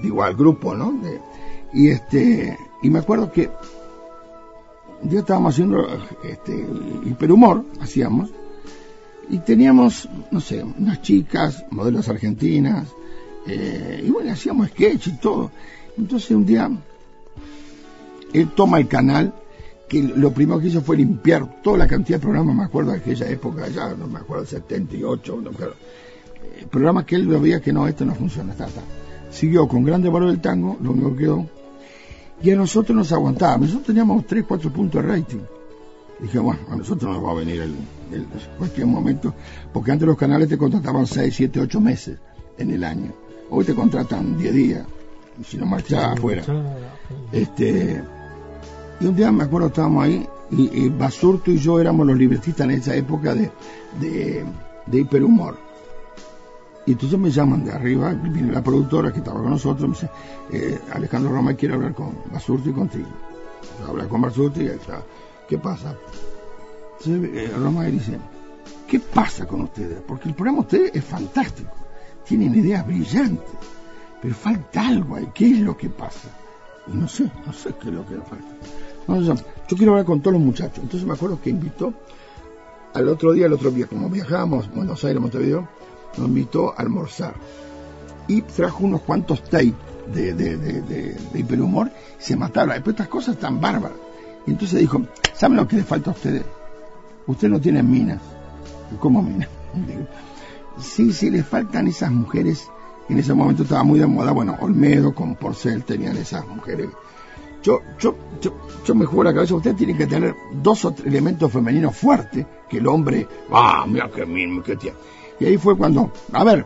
Digo, 0.02 0.22
al 0.22 0.36
grupo, 0.36 0.74
¿no? 0.74 1.00
Y 1.72 1.88
este, 1.88 2.56
y 2.82 2.90
me 2.90 3.00
acuerdo 3.00 3.30
que 3.32 3.50
día 5.02 5.20
estábamos 5.20 5.54
haciendo 5.54 5.86
este, 6.24 6.66
hiperhumor, 7.04 7.64
hacíamos, 7.80 8.30
y 9.28 9.38
teníamos, 9.38 10.08
no 10.30 10.40
sé, 10.40 10.62
unas 10.62 11.02
chicas, 11.02 11.64
modelos 11.70 12.08
argentinas, 12.08 12.88
eh, 13.46 14.04
y 14.06 14.10
bueno, 14.10 14.32
hacíamos 14.32 14.68
sketch 14.68 15.08
y 15.08 15.16
todo. 15.18 15.50
Entonces 15.98 16.30
un 16.30 16.46
día 16.46 16.70
él 18.32 18.50
toma 18.54 18.78
el 18.78 18.88
canal, 18.88 19.34
que 19.88 20.02
lo 20.02 20.32
primero 20.32 20.60
que 20.60 20.68
hizo 20.68 20.82
fue 20.82 20.96
limpiar 20.96 21.62
toda 21.62 21.78
la 21.78 21.86
cantidad 21.86 22.18
de 22.18 22.22
programas, 22.22 22.56
me 22.56 22.64
acuerdo 22.64 22.92
de 22.92 22.98
aquella 22.98 23.28
época, 23.28 23.68
ya 23.68 23.94
no 23.94 24.06
me 24.06 24.18
acuerdo, 24.18 24.46
78, 24.46 25.36
no 25.36 25.42
me 25.42 25.50
acuerdo. 25.50 25.74
Programas 26.70 27.04
que 27.04 27.16
él 27.16 27.24
lo 27.24 27.40
veía 27.40 27.60
que 27.60 27.72
no, 27.72 27.86
esto 27.86 28.04
no 28.04 28.14
funciona, 28.14 28.52
está, 28.52 28.66
está. 28.66 28.80
Siguió 29.30 29.66
con 29.68 29.84
Grande 29.84 30.08
Valor 30.08 30.30
del 30.30 30.40
Tango, 30.40 30.76
lo 30.80 30.92
único 30.92 31.12
que 31.12 31.18
quedó, 31.24 31.46
y 32.42 32.50
a 32.50 32.56
nosotros 32.56 32.96
nos 32.96 33.12
aguantaba, 33.12 33.56
nosotros 33.58 33.84
teníamos 33.86 34.26
3, 34.26 34.44
4 34.46 34.70
puntos 34.72 35.02
de 35.02 35.08
rating. 35.08 35.38
Dije, 36.20 36.38
bueno, 36.38 36.60
a 36.70 36.76
nosotros 36.76 37.12
nos 37.14 37.24
va 37.24 37.32
a 37.32 37.34
venir 37.34 37.60
el, 37.60 37.74
el- 38.12 38.26
cualquier 38.58 38.86
momento, 38.86 39.34
porque 39.72 39.92
antes 39.92 40.06
los 40.06 40.16
canales 40.16 40.48
te 40.48 40.56
contrataban 40.56 41.06
6, 41.06 41.34
7, 41.34 41.60
8 41.60 41.80
meses 41.80 42.18
en 42.58 42.70
el 42.70 42.84
año. 42.84 43.12
Hoy 43.50 43.64
te 43.64 43.74
contratan 43.74 44.36
10 44.38 44.54
días, 44.54 44.86
y 45.40 45.44
si 45.44 45.56
no 45.58 45.66
marchás 45.66 46.12
afuera. 46.18 46.42
Este, 47.32 48.02
y 49.00 49.06
un 49.06 49.14
día 49.16 49.30
me 49.30 49.44
acuerdo 49.44 49.66
estábamos 49.68 50.04
ahí 50.04 50.26
y, 50.50 50.84
y 50.84 50.88
Basurto 50.88 51.50
y 51.50 51.58
yo 51.58 51.78
éramos 51.80 52.06
los 52.06 52.16
libretistas 52.16 52.64
en 52.64 52.70
esa 52.72 52.94
época 52.94 53.34
de, 53.34 53.50
de, 54.00 54.44
de 54.86 54.98
hiperhumor. 55.00 55.58
Y 56.86 56.92
entonces 56.92 57.18
me 57.18 57.30
llaman 57.30 57.64
de 57.64 57.72
arriba, 57.72 58.14
viene 58.14 58.52
la 58.52 58.62
productora 58.62 59.12
que 59.12 59.18
estaba 59.18 59.40
con 59.40 59.50
nosotros, 59.50 59.88
me 59.88 59.94
dice, 59.94 60.10
eh, 60.52 60.80
Alejandro 60.92 61.32
Roma 61.32 61.54
quiere 61.54 61.74
hablar 61.74 61.94
con 61.94 62.16
Basurto 62.32 62.70
y 62.70 62.72
contigo. 62.72 63.08
Habla 63.86 64.08
con 64.08 64.20
Basurto 64.20 64.62
y 64.62 64.68
claro, 64.68 65.04
¿qué 65.48 65.58
pasa? 65.58 65.96
Entonces 67.00 67.30
eh, 67.34 67.52
Roma 67.56 67.84
dice, 67.84 68.18
¿qué 68.86 69.00
pasa 69.00 69.46
con 69.46 69.62
ustedes? 69.62 69.98
Porque 70.06 70.28
el 70.28 70.34
programa 70.34 70.58
de 70.58 70.64
ustedes 70.64 70.90
es 70.94 71.04
fantástico, 71.04 71.74
tienen 72.24 72.54
ideas 72.54 72.86
brillantes, 72.86 73.50
pero 74.22 74.34
falta 74.34 74.86
algo 74.86 75.16
ahí, 75.16 75.28
¿qué 75.34 75.50
es 75.50 75.58
lo 75.58 75.76
que 75.76 75.88
pasa? 75.88 76.28
Y 76.86 76.96
no 76.96 77.08
sé, 77.08 77.30
no 77.44 77.52
sé 77.52 77.74
qué 77.80 77.88
es 77.88 77.94
lo 77.94 78.06
que 78.06 78.14
falta. 78.14 78.54
No, 79.08 79.20
yo, 79.20 79.34
quiero 79.68 79.92
hablar 79.92 80.04
con 80.04 80.20
todos 80.20 80.34
los 80.34 80.42
muchachos. 80.42 80.78
Entonces 80.78 81.06
me 81.06 81.14
acuerdo 81.14 81.40
que 81.40 81.50
invitó 81.50 81.92
al 82.94 83.08
otro 83.08 83.32
día, 83.32 83.46
al 83.46 83.52
otro 83.52 83.70
día, 83.70 83.86
como 83.86 84.08
viajábamos, 84.08 84.72
Buenos 84.72 85.04
Aires, 85.04 85.20
Montevideo, 85.20 85.68
nos 86.18 86.28
invitó 86.28 86.72
a 86.72 86.76
almorzar. 86.76 87.34
Y 88.28 88.42
trajo 88.42 88.84
unos 88.84 89.02
cuantos 89.02 89.42
tapes 89.44 89.74
de, 90.12 90.34
de, 90.34 90.56
de, 90.56 90.82
de, 90.82 91.38
hiperhumor, 91.38 91.90
se 92.18 92.36
mataron. 92.36 92.74
Después 92.74 92.94
estas 92.94 93.08
cosas 93.08 93.36
tan 93.36 93.60
bárbaras. 93.60 93.98
Y 94.46 94.50
entonces 94.50 94.80
dijo, 94.80 95.02
¿saben 95.34 95.56
lo 95.56 95.66
que 95.66 95.76
les 95.76 95.86
falta 95.86 96.10
a 96.10 96.14
ustedes? 96.14 96.44
Ustedes 97.26 97.52
no 97.52 97.60
tienen 97.60 97.90
minas. 97.90 98.20
¿Cómo 99.00 99.22
minas? 99.22 99.48
Sí, 100.78 101.10
sí, 101.14 101.30
les 101.30 101.46
faltan 101.46 101.86
esas 101.86 102.10
mujeres. 102.10 102.68
En 103.08 103.18
ese 103.18 103.32
momento 103.32 103.62
estaba 103.62 103.82
muy 103.82 103.98
de 103.98 104.06
moda, 104.06 104.32
bueno, 104.32 104.56
Olmedo 104.60 105.14
con 105.14 105.36
Porcel 105.36 105.84
tenían 105.84 106.16
esas 106.18 106.46
mujeres. 106.46 106.90
Yo, 107.62 107.80
yo, 107.98 108.14
yo, 108.40 108.52
yo 108.84 108.94
me 108.94 109.06
juego 109.06 109.24
la 109.24 109.32
cabeza, 109.32 109.54
ustedes 109.54 109.76
tienen 109.76 109.96
que 109.96 110.06
tener 110.06 110.34
dos 110.52 110.84
o 110.84 110.92
tres 110.92 111.06
elementos 111.06 111.50
femeninos 111.50 111.96
fuertes, 111.96 112.46
que 112.68 112.78
el 112.78 112.86
hombre, 112.86 113.26
ah, 113.50 113.86
mira 113.88 114.10
qué 114.14 114.26
mismo, 114.26 114.62
qué 114.62 114.76
tía. 114.76 114.92
Y 115.40 115.44
ahí 115.44 115.56
fue 115.56 115.76
cuando, 115.76 116.12
a 116.32 116.44
ver, 116.44 116.64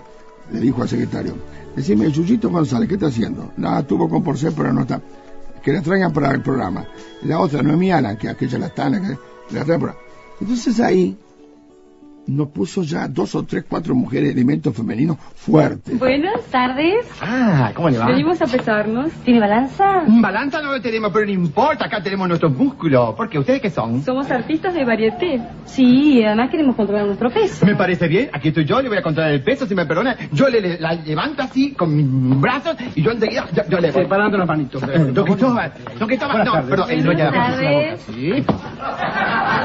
le 0.52 0.60
dijo 0.60 0.82
al 0.82 0.88
secretario, 0.88 1.34
decime, 1.74 2.10
Chuyito 2.10 2.50
González, 2.50 2.88
¿qué 2.88 2.94
está 2.94 3.06
haciendo? 3.06 3.52
Nada, 3.56 3.80
estuvo 3.80 4.08
con 4.08 4.22
Porcel, 4.22 4.52
pero 4.56 4.72
no 4.72 4.82
está. 4.82 5.00
Que 5.62 5.72
la 5.72 5.82
traigan 5.82 6.12
para 6.12 6.30
el 6.32 6.42
programa. 6.42 6.86
La 7.22 7.38
otra, 7.40 7.62
Noemí 7.62 7.90
Alan, 7.90 8.16
que 8.16 8.28
aquella 8.28 8.58
la 8.58 8.66
está, 8.66 8.90
que 8.90 9.54
la 9.54 9.64
traen 9.64 9.80
para. 9.80 9.96
Entonces 10.40 10.80
ahí 10.80 11.18
nos 12.30 12.48
puso 12.48 12.82
ya 12.82 13.08
dos 13.08 13.34
o 13.34 13.44
tres, 13.44 13.64
cuatro 13.68 13.94
mujeres, 13.94 14.32
elementos 14.32 14.74
femeninos 14.74 15.16
fuertes. 15.34 15.98
Buenas 15.98 16.42
tardes. 16.50 17.06
Ah, 17.20 17.72
¿cómo 17.74 17.90
le 17.90 17.98
va? 17.98 18.06
Venimos 18.06 18.40
a 18.40 18.46
pesarnos. 18.46 19.10
¿Tiene 19.24 19.40
balanza? 19.40 20.02
Balanza 20.06 20.62
no 20.62 20.72
lo 20.72 20.80
tenemos, 20.80 21.10
pero 21.12 21.26
no 21.26 21.32
importa, 21.32 21.86
acá 21.86 22.02
tenemos 22.02 22.28
nuestros 22.28 22.52
músculos. 22.56 23.14
¿Por 23.14 23.28
qué? 23.28 23.38
¿Ustedes 23.38 23.60
qué 23.60 23.70
son? 23.70 24.02
Somos 24.02 24.30
artistas 24.30 24.74
de 24.74 24.84
varieté. 24.84 25.40
Sí, 25.64 26.22
además 26.24 26.50
queremos 26.50 26.76
controlar 26.76 27.06
nuestro 27.06 27.30
peso. 27.30 27.66
Me 27.66 27.74
parece 27.74 28.08
bien, 28.08 28.30
aquí 28.32 28.48
estoy 28.48 28.64
yo, 28.64 28.80
le 28.80 28.88
voy 28.88 28.98
a 28.98 29.02
controlar 29.02 29.32
el 29.32 29.42
peso, 29.42 29.66
si 29.66 29.74
me 29.74 29.86
perdona. 29.86 30.16
Yo 30.32 30.48
le, 30.48 30.60
le- 30.60 30.78
la 30.80 30.94
levanto 30.94 31.42
así, 31.42 31.72
con 31.72 31.94
mis 31.94 32.40
brazos, 32.40 32.76
y 32.94 33.02
yo 33.02 33.10
enseguida, 33.10 33.46
yo, 33.52 33.62
yo 33.68 33.78
le 33.80 33.90
voy. 33.90 34.02
Separando 34.02 34.38
las 34.38 34.46
manitos. 34.46 34.82
Eh, 34.82 34.98
Don 35.12 35.24
Cristóbal, 35.24 35.72
Don 35.98 36.08
Cristóbal, 36.08 36.44
no, 36.44 36.52
perdón, 36.52 36.68
profesión. 36.68 37.16
tardes. 37.16 38.00
¿Sí? 38.02 38.44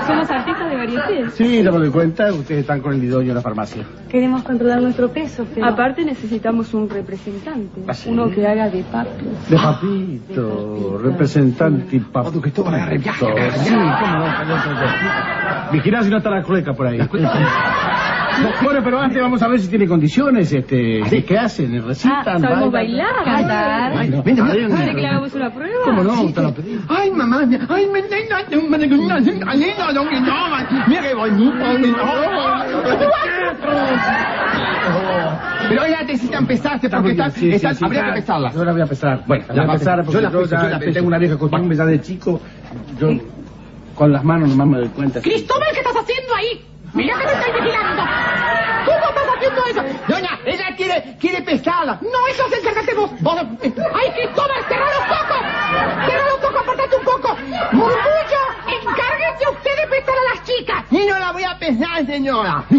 Somos 0.07 0.29
artistas 0.29 0.69
de 0.69 0.75
varieté. 0.75 1.31
Sí, 1.31 1.63
ya 1.63 1.71
me 1.71 1.77
doy 1.79 1.89
cuenta, 1.89 2.31
están 2.59 2.81
con 2.81 2.93
el 2.93 3.03
idóneo 3.03 3.29
en 3.29 3.35
la 3.35 3.41
farmacia. 3.41 3.83
Queremos 4.09 4.43
controlar 4.43 4.81
nuestro 4.81 5.09
peso, 5.09 5.45
pero... 5.53 5.65
Aparte 5.65 6.03
necesitamos 6.05 6.73
un 6.73 6.89
representante. 6.89 7.81
¿Ah, 7.87 7.93
sí? 7.93 8.09
Uno 8.09 8.29
que 8.29 8.45
haga 8.47 8.69
de 8.69 8.83
papi. 8.83 9.25
De 9.49 9.55
papito, 9.55 10.97
representante 11.01 11.95
y 11.95 11.99
papito. 11.99 12.63
Viaje, 12.63 13.25
agarre 13.25 13.57
Sí, 13.59 13.73
cómo 13.73 14.17
no. 14.17 15.71
Vigilá 15.71 16.03
si 16.03 16.09
no 16.09 16.17
está 16.17 16.29
la 16.29 16.43
cueca 16.43 16.73
por 16.73 16.87
ahí. 16.87 16.99
Bueno, 18.63 18.81
pero 18.83 18.99
antes 18.99 19.21
vamos 19.21 19.41
a 19.41 19.47
ver 19.47 19.59
si 19.59 19.67
tiene 19.69 19.87
condiciones, 19.87 20.51
este, 20.51 21.01
¿qué, 21.09 21.23
qué 21.23 21.37
hacen? 21.37 21.85
¿Recitan? 21.85 22.23
Ah, 22.27 22.39
sabemos 22.39 22.71
bailar, 22.71 23.23
cantar. 23.23 23.93
¿Quiere 24.07 24.95
que 24.95 25.01
le 25.01 25.07
hagamos 25.07 25.33
una 25.33 25.53
prueba? 25.53 25.83
¿Cómo 25.85 26.03
no? 26.03 26.31
Te 26.33 26.41
lo 26.41 26.53
pedí. 26.53 26.79
Ay, 26.89 27.11
mamá, 27.11 27.47
ay, 27.69 27.87
me 27.91 28.01
mira 30.87 31.01
qué 31.01 31.13
bonito. 31.13 31.55
Pero 35.67 35.81
oiga, 35.81 36.03
necesita 36.03 36.37
empezarse 36.37 36.89
porque 36.89 37.11
Está 37.11 37.27
están, 37.27 37.41
muy 37.41 37.49
bien, 37.49 37.51
sí, 37.51 37.55
están, 37.55 37.73
sí, 37.73 37.79
sí, 37.79 37.85
habría 37.85 37.99
ya. 38.01 38.05
que 38.05 38.09
empezarlas. 38.19 38.53
Yo 38.55 38.65
la 38.65 38.71
voy 38.71 38.81
a 38.81 38.83
empezar. 38.83 39.23
Bueno, 39.25 39.45
la 39.47 39.53
voy 39.53 39.63
a 39.63 39.65
la 39.65 39.73
empezar 39.73 39.95
peso. 39.99 40.05
porque 40.05 40.13
Yo 40.13 40.21
la 40.21 40.31
yo, 40.31 40.39
peso, 40.41 40.51
ya 40.55 40.61
yo 40.63 40.69
la 40.69 40.79
peso. 40.79 40.91
tengo 40.93 41.07
una 41.07 41.17
vieja 41.17 41.37
costumbre 41.37 41.77
ya 41.77 41.85
de 41.85 42.01
chico. 42.01 42.41
Yo 42.99 43.07
con 43.95 44.11
las 44.11 44.23
manos 44.23 44.49
nomás 44.49 44.67
me 44.67 44.77
doy 44.79 44.89
cuenta. 44.89 45.21
Cristóbal, 45.21 45.67
¿qué 45.73 45.79
estás 45.79 45.95
haciendo 45.95 46.35
ahí? 46.35 46.74
Mira 46.95 47.13
que 47.19 47.25
me 47.25 47.31
estoy 47.33 47.51
vigilando. 47.61 48.03
¿Cómo 48.85 49.05
estás 49.09 49.27
haciendo 49.35 49.61
eso? 49.65 49.81
Doña, 50.07 50.39
ella 50.45 50.75
quiere, 50.77 51.17
quiere 51.19 51.41
pesarla. 51.41 51.99
No, 52.01 52.27
eso 52.27 52.47
se 52.49 52.59
encárgate 52.59 52.93
vos. 52.93 53.11
vos. 53.21 53.35
Ay, 53.37 54.11
Cristóbal, 54.15 54.63
cerra 54.67 54.85
los 54.85 55.09
ojos. 55.19 55.39
Cerra 56.07 56.25
los 56.29 56.43
ojos, 56.43 56.61
apartate 56.61 56.95
un 56.95 57.03
poco. 57.03 57.35
Murmullo, 57.73 58.43
encárguense 58.67 59.49
usted 59.51 59.75
de 59.81 59.87
pesar 59.87 60.15
a 60.17 60.23
las 60.35 60.43
chicas. 60.43 60.83
Y 60.91 61.05
no 61.05 61.17
la 61.19 61.31
voy 61.31 61.43
a 61.43 61.57
pesar, 61.59 62.05
señora. 62.05 62.63
Qué 62.69 62.77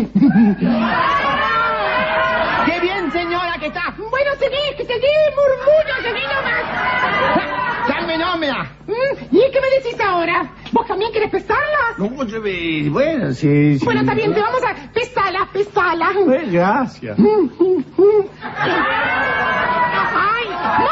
bien, 2.81 3.11
señora, 3.13 3.59
que 3.59 3.67
está. 3.67 3.95
Bueno, 3.99 4.31
seguí, 4.39 4.75
que 4.77 4.85
seguí, 4.85 5.07
murmullo, 5.37 5.96
Dame 8.19 8.47
nómina. 8.49 8.71
¿Y 9.31 9.51
qué 9.53 9.61
me 9.61 9.69
decís 9.77 10.01
ahora? 10.01 10.51
¿Vos 10.73 10.87
también 10.87 11.13
querés 11.13 11.31
pesarlas? 11.31 11.99
No, 11.99 12.09
bueno, 12.09 13.33
sí, 13.33 13.79
sí. 13.79 13.85
Bueno, 13.85 14.01
está 14.01 14.15
bien, 14.15 14.33
te 14.33 14.41
vamos 14.41 14.63
a... 14.63 14.75
Pesala, 14.93 15.49
pesala. 15.53 16.11
Pues, 16.25 16.51
gracias. 16.51 17.19
¡Ay! 17.19 17.27
¡No 20.79 20.89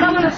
Vámonos. 0.00 0.34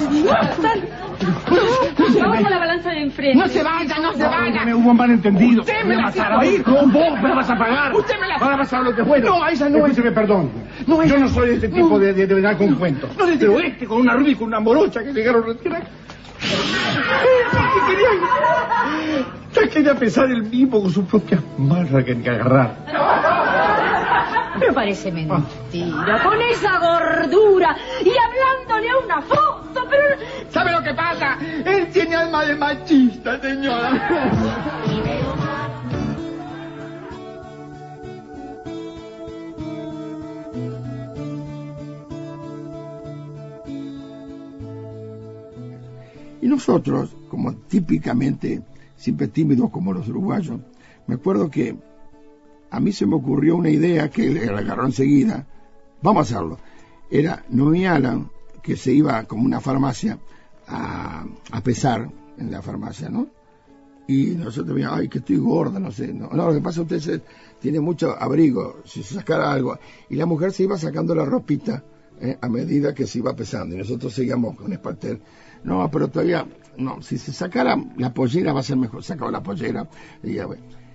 Vamos 2.21 2.45
a 2.47 2.51
la 2.51 2.59
balanza 2.59 2.91
de 2.91 3.03
enfrente. 3.03 3.39
No 3.39 3.49
se 3.49 3.63
vaya, 3.63 3.99
no 4.01 4.13
se 4.15 4.23
vaya. 4.25 4.65
Me 4.65 4.75
hubo 4.75 4.91
un 4.91 4.97
malentendido. 4.97 5.63
Usted 5.63 5.85
me 5.85 5.97
la 5.97 6.03
matar 6.03 6.29
sacó. 6.31 6.41
ahí. 6.41 6.59
¿Cómo 6.59 6.87
vos 6.87 7.21
me 7.23 7.29
la 7.29 7.35
vas 7.35 7.51
a 7.51 7.59
pagar? 7.59 7.95
Usted 7.95 8.15
me 8.21 8.29
la- 8.29 8.35
Ahora 8.37 8.57
vas 8.57 8.73
a 8.73 8.81
lo 8.83 8.95
que 8.95 9.03
bueno. 9.03 9.27
No, 9.39 9.47
esa 9.49 9.69
no 9.69 9.79
es- 9.79 9.85
Escúcheme, 9.93 10.13
perdón. 10.13 10.51
No, 10.87 11.03
Yo 11.05 11.19
no 11.19 11.29
soy 11.29 11.49
de 11.49 11.55
este 11.55 11.69
tipo 11.69 11.89
No. 11.91 11.99
de, 11.99 12.13
de, 12.13 12.27
venir 12.27 12.57
con 12.57 12.75
cuentos. 12.75 13.11
No 13.17 13.25
Pero 13.39 13.59
este 13.61 13.87
con 13.87 14.01
una 14.03 14.15
rubia 14.15 14.33
y 14.33 14.35
con 14.35 14.49
una 14.49 14.61
morocha 14.61 15.03
que 15.03 15.13
llegaron 15.13 15.45
recién 15.45 15.75
acá. 15.75 15.87
¿Qué 16.41 17.93
quería? 17.95 18.09
Ya 19.55 19.69
quería 19.73 19.95
pesar 19.95 20.27
el 20.31 20.43
mismo 20.43 20.83
con 20.83 20.91
su 20.93 21.05
propia 21.07 21.43
marra 21.57 22.05
que 22.05 22.21
que 22.21 22.31
agarrar. 22.31 22.77
Pero 24.59 24.75
parece 24.75 25.13
mentira, 25.13 26.23
con 26.23 26.41
esa 26.41 26.79
gordura 26.79 27.77
y 28.05 28.11
hablándole 28.11 28.91
a 28.91 28.99
una 28.99 29.23
foto, 29.23 29.87
pero... 29.89 30.03
¿Sabe 30.51 30.73
lo 30.73 30.83
que 30.83 30.95
pasa? 30.95 31.39
Él 31.65 31.89
tiene 31.93 32.17
alma 32.17 32.45
de 32.45 32.55
machista, 32.55 33.41
señora. 33.41 34.09
Y 46.41 46.49
nosotros, 46.49 47.17
como 47.29 47.55
típicamente, 47.55 48.63
siempre 48.97 49.29
tímidos 49.29 49.71
como 49.71 49.93
los 49.93 50.09
uruguayos, 50.09 50.61
me 51.07 51.17
acuerdo 51.17 51.51
que 51.51 51.77
a 52.77 52.81
mí 52.81 52.93
se 52.93 53.07
me 53.07 53.15
ocurrió 53.15 53.57
una 53.57 53.71
idea 53.71 54.11
que 54.11 54.29
le 54.29 54.45
agarró 54.45 54.85
enseguida. 54.85 55.47
Vamos 56.03 56.31
a 56.31 56.37
hacerlo. 56.37 56.59
Era 57.11 57.43
Noemí 57.49 57.87
Alan, 57.87 58.31
que 58.63 58.77
se 58.77 58.93
iba 58.93 59.25
como 59.25 59.45
una 59.45 59.63
farmacia 59.63 60.19
a, 60.69 61.25
a 61.53 61.61
pesar 61.63 62.11
en 62.37 62.51
la 62.51 62.61
farmacia, 62.61 63.09
¿no? 63.09 63.29
Y 64.09 64.27
nosotros 64.33 64.75
veíamos, 64.75 64.99
ay, 64.99 65.09
que 65.09 65.19
estoy 65.19 65.39
gorda, 65.39 65.81
no 65.81 65.91
sé. 65.91 66.13
No, 66.13 66.29
no 66.29 66.49
lo 66.49 66.53
que 66.53 66.61
pasa 66.61 66.83
es 66.83 66.93
usted 66.93 67.23
tiene 67.61 67.81
mucho 67.81 68.15
abrigo, 68.21 68.83
si 68.85 69.03
se 69.03 69.15
sacara 69.15 69.51
algo. 69.51 69.79
Y 70.11 70.17
la 70.17 70.27
mujer 70.27 70.53
se 70.53 70.65
iba 70.65 70.77
sacando 70.77 71.15
la 71.15 71.25
ropita 71.25 71.83
eh, 72.21 72.37
a 72.39 72.49
medida 72.51 72.95
que 72.95 73.07
se 73.07 73.21
iba 73.21 73.35
pesando. 73.35 73.75
Y 73.75 73.79
nosotros 73.79 74.13
seguíamos 74.13 74.55
con 74.55 74.71
Espartel. 74.71 75.23
No, 75.65 75.91
pero 75.91 76.09
todavía, 76.09 76.47
no, 76.77 77.01
si 77.01 77.17
se 77.17 77.33
sacara 77.33 77.75
la 77.97 78.13
pollera 78.13 78.53
va 78.53 78.61
a 78.61 78.63
ser 78.63 78.77
mejor. 78.77 79.03
Sacaba 79.03 79.31
la 79.31 79.43
pollera. 79.43 79.89
Y 80.23 80.35
ya, 80.35 80.45
bueno. 80.45 80.86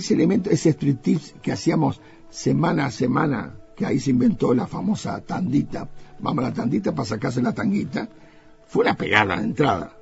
Ese 0.00 0.14
elemento, 0.14 0.48
ese 0.48 0.70
striptease 0.70 1.34
que 1.42 1.52
hacíamos 1.52 2.00
semana 2.30 2.86
a 2.86 2.90
semana, 2.90 3.54
que 3.76 3.84
ahí 3.84 4.00
se 4.00 4.12
inventó 4.12 4.54
la 4.54 4.66
famosa 4.66 5.20
tandita. 5.20 5.90
Vamos 6.20 6.42
a 6.42 6.48
la 6.48 6.54
tandita 6.54 6.94
para 6.94 7.04
sacarse 7.04 7.42
la 7.42 7.52
tanguita. 7.52 8.08
Fue 8.66 8.84
una 8.84 8.96
pegada 8.96 9.36
de 9.36 9.44
entrada. 9.44 9.92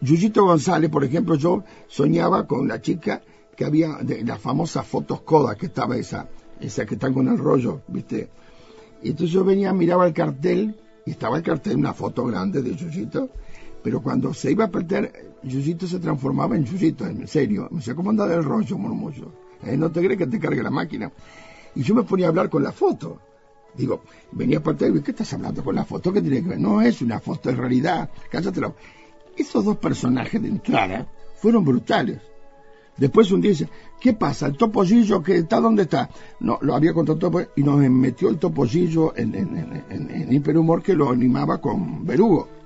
Yuyito 0.00 0.44
González, 0.44 0.90
por 0.90 1.04
ejemplo, 1.04 1.36
yo 1.36 1.62
soñaba 1.86 2.48
con 2.48 2.66
la 2.66 2.80
chica 2.80 3.22
que 3.56 3.64
había 3.64 3.98
de 4.02 4.24
las 4.24 4.40
famosas 4.40 4.84
fotos 4.84 5.20
Kodak, 5.20 5.58
que 5.58 5.66
estaba 5.66 5.96
esa, 5.96 6.28
esa 6.58 6.84
que 6.84 6.94
están 6.94 7.14
con 7.14 7.28
el 7.28 7.38
rollo, 7.38 7.82
¿viste? 7.86 8.28
Y 9.04 9.10
entonces 9.10 9.32
yo 9.32 9.44
venía, 9.44 9.72
miraba 9.72 10.04
el 10.04 10.12
cartel, 10.12 10.80
y 11.06 11.12
estaba 11.12 11.36
el 11.36 11.44
cartel, 11.44 11.76
una 11.76 11.94
foto 11.94 12.24
grande 12.24 12.60
de 12.60 12.74
Yuyito, 12.74 13.30
pero 13.82 14.00
cuando 14.00 14.32
se 14.32 14.52
iba 14.52 14.64
a 14.64 14.70
perder, 14.70 15.36
Yuyito 15.42 15.86
se 15.86 15.98
transformaba 15.98 16.56
en 16.56 16.64
Yuyito, 16.64 17.06
en 17.06 17.26
serio. 17.26 17.68
Me 17.70 17.78
decía, 17.78 17.94
¿cómo 17.94 18.10
anda 18.10 18.26
del 18.26 18.44
rollo, 18.44 18.78
murmullo? 18.78 19.32
¿Eh? 19.64 19.76
¿No 19.76 19.90
te 19.90 20.00
crees 20.00 20.18
que 20.18 20.26
te 20.26 20.38
cargue 20.38 20.62
la 20.62 20.70
máquina? 20.70 21.10
Y 21.74 21.82
yo 21.82 21.94
me 21.94 22.02
ponía 22.04 22.26
a 22.26 22.28
hablar 22.28 22.48
con 22.48 22.62
la 22.62 22.72
foto. 22.72 23.18
Digo, 23.74 24.02
venía 24.32 24.58
a 24.58 24.62
partir 24.62 25.02
¿qué 25.02 25.10
estás 25.10 25.32
hablando 25.32 25.64
con 25.64 25.74
la 25.74 25.84
foto? 25.84 26.12
¿Qué 26.12 26.20
tiene 26.20 26.42
que 26.42 26.50
ver? 26.50 26.60
No 26.60 26.80
es 26.82 27.00
una 27.02 27.18
foto, 27.18 27.50
es 27.50 27.56
realidad. 27.56 28.10
Cállate 28.30 28.60
la... 28.60 28.72
Esos 29.36 29.64
dos 29.64 29.78
personajes 29.78 30.40
de 30.42 30.48
entrada 30.48 31.06
fueron 31.36 31.64
brutales. 31.64 32.20
Después 32.98 33.32
un 33.32 33.40
día 33.40 33.52
dice, 33.52 33.68
¿qué 33.98 34.12
pasa? 34.12 34.46
¿El 34.46 34.56
topollillo 34.58 35.22
que 35.22 35.38
está 35.38 35.58
dónde 35.58 35.84
está? 35.84 36.10
No, 36.40 36.58
lo 36.60 36.74
había 36.74 36.92
contratado 36.92 37.46
y 37.56 37.62
nos 37.62 37.78
metió 37.78 38.28
el 38.28 38.38
topollillo 38.38 39.16
en, 39.16 39.34
en, 39.34 39.84
en, 39.88 40.10
en 40.10 40.32
Hiperhumor 40.32 40.82
que 40.82 40.94
lo 40.94 41.10
animaba 41.10 41.58
con 41.58 42.04
Berugo. 42.04 42.61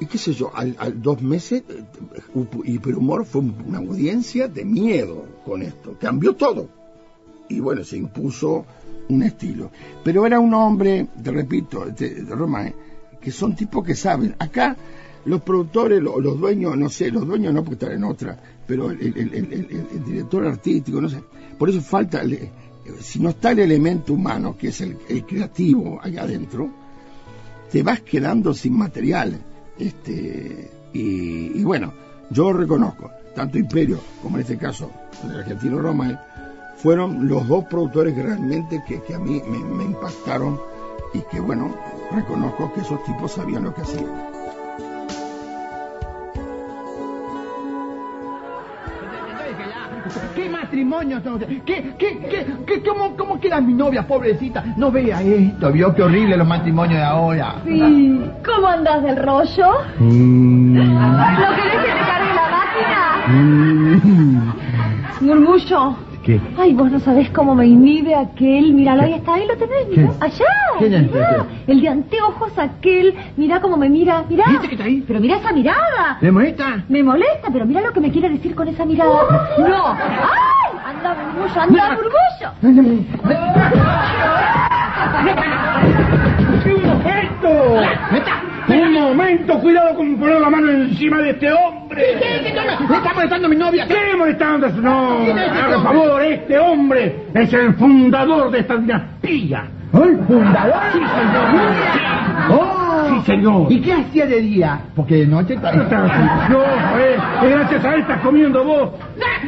Y 0.00 0.06
qué 0.06 0.18
sé 0.18 0.32
yo, 0.32 0.50
al, 0.54 0.76
dos 1.00 1.22
meses, 1.22 1.62
eh, 1.68 1.84
Hiperhumor 2.64 3.24
fue 3.24 3.42
una 3.42 3.78
audiencia 3.78 4.48
de 4.48 4.64
miedo 4.64 5.24
con 5.44 5.62
esto. 5.62 5.96
Cambió 6.00 6.34
todo. 6.34 6.68
Y 7.48 7.60
bueno, 7.60 7.84
se 7.84 7.96
impuso 7.98 8.66
un 9.08 9.22
estilo. 9.22 9.70
Pero 10.02 10.26
era 10.26 10.40
un 10.40 10.52
hombre, 10.54 11.08
te 11.22 11.30
repito, 11.30 11.86
de, 11.86 12.22
de 12.22 12.34
Roma, 12.34 12.66
eh, 12.66 12.74
que 13.20 13.30
son 13.30 13.54
tipos 13.54 13.84
que 13.84 13.94
saben. 13.94 14.34
Acá 14.38 14.76
los 15.26 15.42
productores, 15.42 16.02
lo- 16.02 16.20
los, 16.20 16.38
dueños, 16.40 16.76
no 16.76 16.88
sé, 16.88 17.10
los 17.10 17.26
dueños 17.26 17.54
no 17.54 17.62
porque 17.62 17.84
están 17.84 17.92
en 17.96 18.04
otra, 18.04 18.38
pero 18.66 18.90
el, 18.90 19.00
el- 19.00 20.04
director 20.04 20.44
artístico, 20.46 21.00
no 21.00 21.08
sé. 21.08 21.22
Por 21.58 21.70
eso 21.70 21.80
falta, 21.80 22.22
eh, 22.24 22.50
si 23.00 23.20
no 23.20 23.30
está 23.30 23.52
el 23.52 23.60
elemento 23.60 24.12
humano, 24.12 24.56
que 24.58 24.68
es 24.68 24.80
el 24.80 24.96
creativo 25.24 25.98
allá 26.02 26.22
adentro, 26.24 26.68
te 27.70 27.82
vas 27.82 28.00
quedando 28.00 28.52
sin 28.52 28.76
material. 28.76 29.38
Este, 29.78 30.70
y, 30.92 31.62
bueno, 31.64 31.92
yo 32.30 32.52
reconozco, 32.52 33.10
tanto 33.34 33.58
Imperio 33.58 33.98
como 34.22 34.36
en 34.36 34.42
este 34.42 34.56
caso 34.56 34.90
el 35.24 35.38
argentino 35.38 35.80
Roma, 35.80 36.20
fueron 36.76 37.28
los 37.28 37.46
dos 37.48 37.64
productores 37.64 38.14
que 38.14 38.22
realmente 38.22 38.82
que, 38.86 39.02
que 39.02 39.14
a 39.14 39.18
mí 39.18 39.42
me 39.46 39.84
impactaron 39.84 40.60
y 41.12 41.20
que 41.30 41.40
bueno, 41.40 41.74
reconozco 42.12 42.72
que 42.74 42.80
esos 42.80 43.02
tipos 43.04 43.32
sabían 43.32 43.64
lo 43.64 43.74
que 43.74 43.82
hacían. 43.82 44.33
Matrimonio? 50.84 51.20
¿Qué, 51.64 51.92
qué, 51.98 52.18
qué, 52.28 52.46
qué, 52.66 52.82
cómo, 52.82 53.16
¿Cómo 53.16 53.40
queda 53.40 53.60
mi 53.60 53.74
novia, 53.74 54.06
pobrecita? 54.06 54.64
No 54.76 54.90
vea 54.90 55.20
esto, 55.22 55.72
vio 55.72 55.94
qué 55.94 56.02
horrible 56.02 56.36
los 56.36 56.46
matrimonios 56.46 56.98
de 56.98 57.04
ahora. 57.04 57.56
Sí. 57.64 58.20
¿Cómo 58.44 58.66
andas 58.68 59.02
del 59.02 59.16
rollo? 59.16 59.72
¿Lo 59.98 61.56
querés 61.56 61.76
que 61.84 61.92
te 61.92 62.04
cargue 62.06 62.34
la 62.34 62.48
máquina? 63.24 64.54
Murmullo. 65.20 65.96
¿Qué? 66.24 66.40
Ay, 66.56 66.72
vos 66.72 66.90
no 66.90 66.98
sabés 67.00 67.28
cómo 67.30 67.54
me 67.54 67.66
inhibe 67.66 68.14
aquel. 68.14 68.72
Míralo, 68.72 69.02
ahí 69.02 69.12
está, 69.12 69.34
ahí 69.34 69.46
lo 69.46 69.56
tenés, 69.58 69.88
mirá. 69.90 70.10
¿Qué? 70.10 70.24
Allá. 70.24 70.44
¿Quién 70.78 70.94
es 70.94 71.12
mirá. 71.12 71.46
El 71.66 71.80
de 71.82 71.88
anteojos 71.88 72.58
aquel. 72.58 73.14
Mirá 73.36 73.60
cómo 73.60 73.76
me 73.76 73.90
mira. 73.90 74.24
Mirá. 74.26 74.44
¿Viste 74.48 74.68
que 74.68 74.74
está 74.74 74.86
ahí? 74.86 75.04
Pero 75.06 75.20
mirá 75.20 75.36
esa 75.36 75.52
mirada. 75.52 76.16
¿Le 76.22 76.32
molesta? 76.32 76.82
Me 76.88 77.02
molesta, 77.02 77.50
pero 77.52 77.66
mira 77.66 77.82
lo 77.82 77.92
que 77.92 78.00
me 78.00 78.10
quiere 78.10 78.30
decir 78.30 78.54
con 78.54 78.66
esa 78.68 78.86
mirada. 78.86 79.50
No. 79.58 79.86
¡Ay! 79.92 80.63
Anda, 81.04 81.22
murmullo, 81.22 81.60
anda, 81.60 81.96
murmullo. 81.96 83.54
Un 88.66 88.92
momento, 88.92 89.60
cuidado 89.60 89.94
con 89.96 90.16
poner 90.16 90.40
la 90.40 90.48
mano 90.48 90.70
encima 90.70 91.18
de 91.18 91.30
este 91.30 91.52
hombre. 91.52 92.02
¿Qué? 92.18 92.52
¿Qué? 92.52 92.86
Me 92.88 92.96
está 92.96 93.12
molestando 93.12 93.46
a 93.46 93.50
mi 93.50 93.56
novia. 93.56 93.86
¿Qué 93.86 94.16
molestando? 94.16 94.68
No, 94.68 95.18
¿Quién 95.24 95.38
es 95.38 95.46
este 95.46 95.74
hombre? 95.74 95.82
favor, 95.82 96.22
este 96.22 96.58
hombre 96.58 97.26
es 97.34 97.52
el 97.52 97.74
fundador 97.74 98.50
de 98.50 98.58
esta 98.60 98.76
dinastía. 98.76 99.66
¿El 99.92 100.18
fundador? 100.26 100.74
Sí, 100.92 100.98
señor. 100.98 102.58
Oh. 102.58 102.73
Sí, 103.08 103.22
señor. 103.26 103.70
¿Y 103.70 103.80
qué 103.80 103.92
hacía 103.92 104.26
de 104.26 104.40
día? 104.40 104.80
Porque 104.94 105.16
de 105.16 105.26
noche 105.26 105.54
está... 105.54 105.72
No, 105.72 106.62
eh, 106.98 107.16
gracias 107.42 107.84
a 107.84 107.94
él 107.94 108.00
estás 108.00 108.20
comiendo 108.20 108.64
vos. 108.64 108.90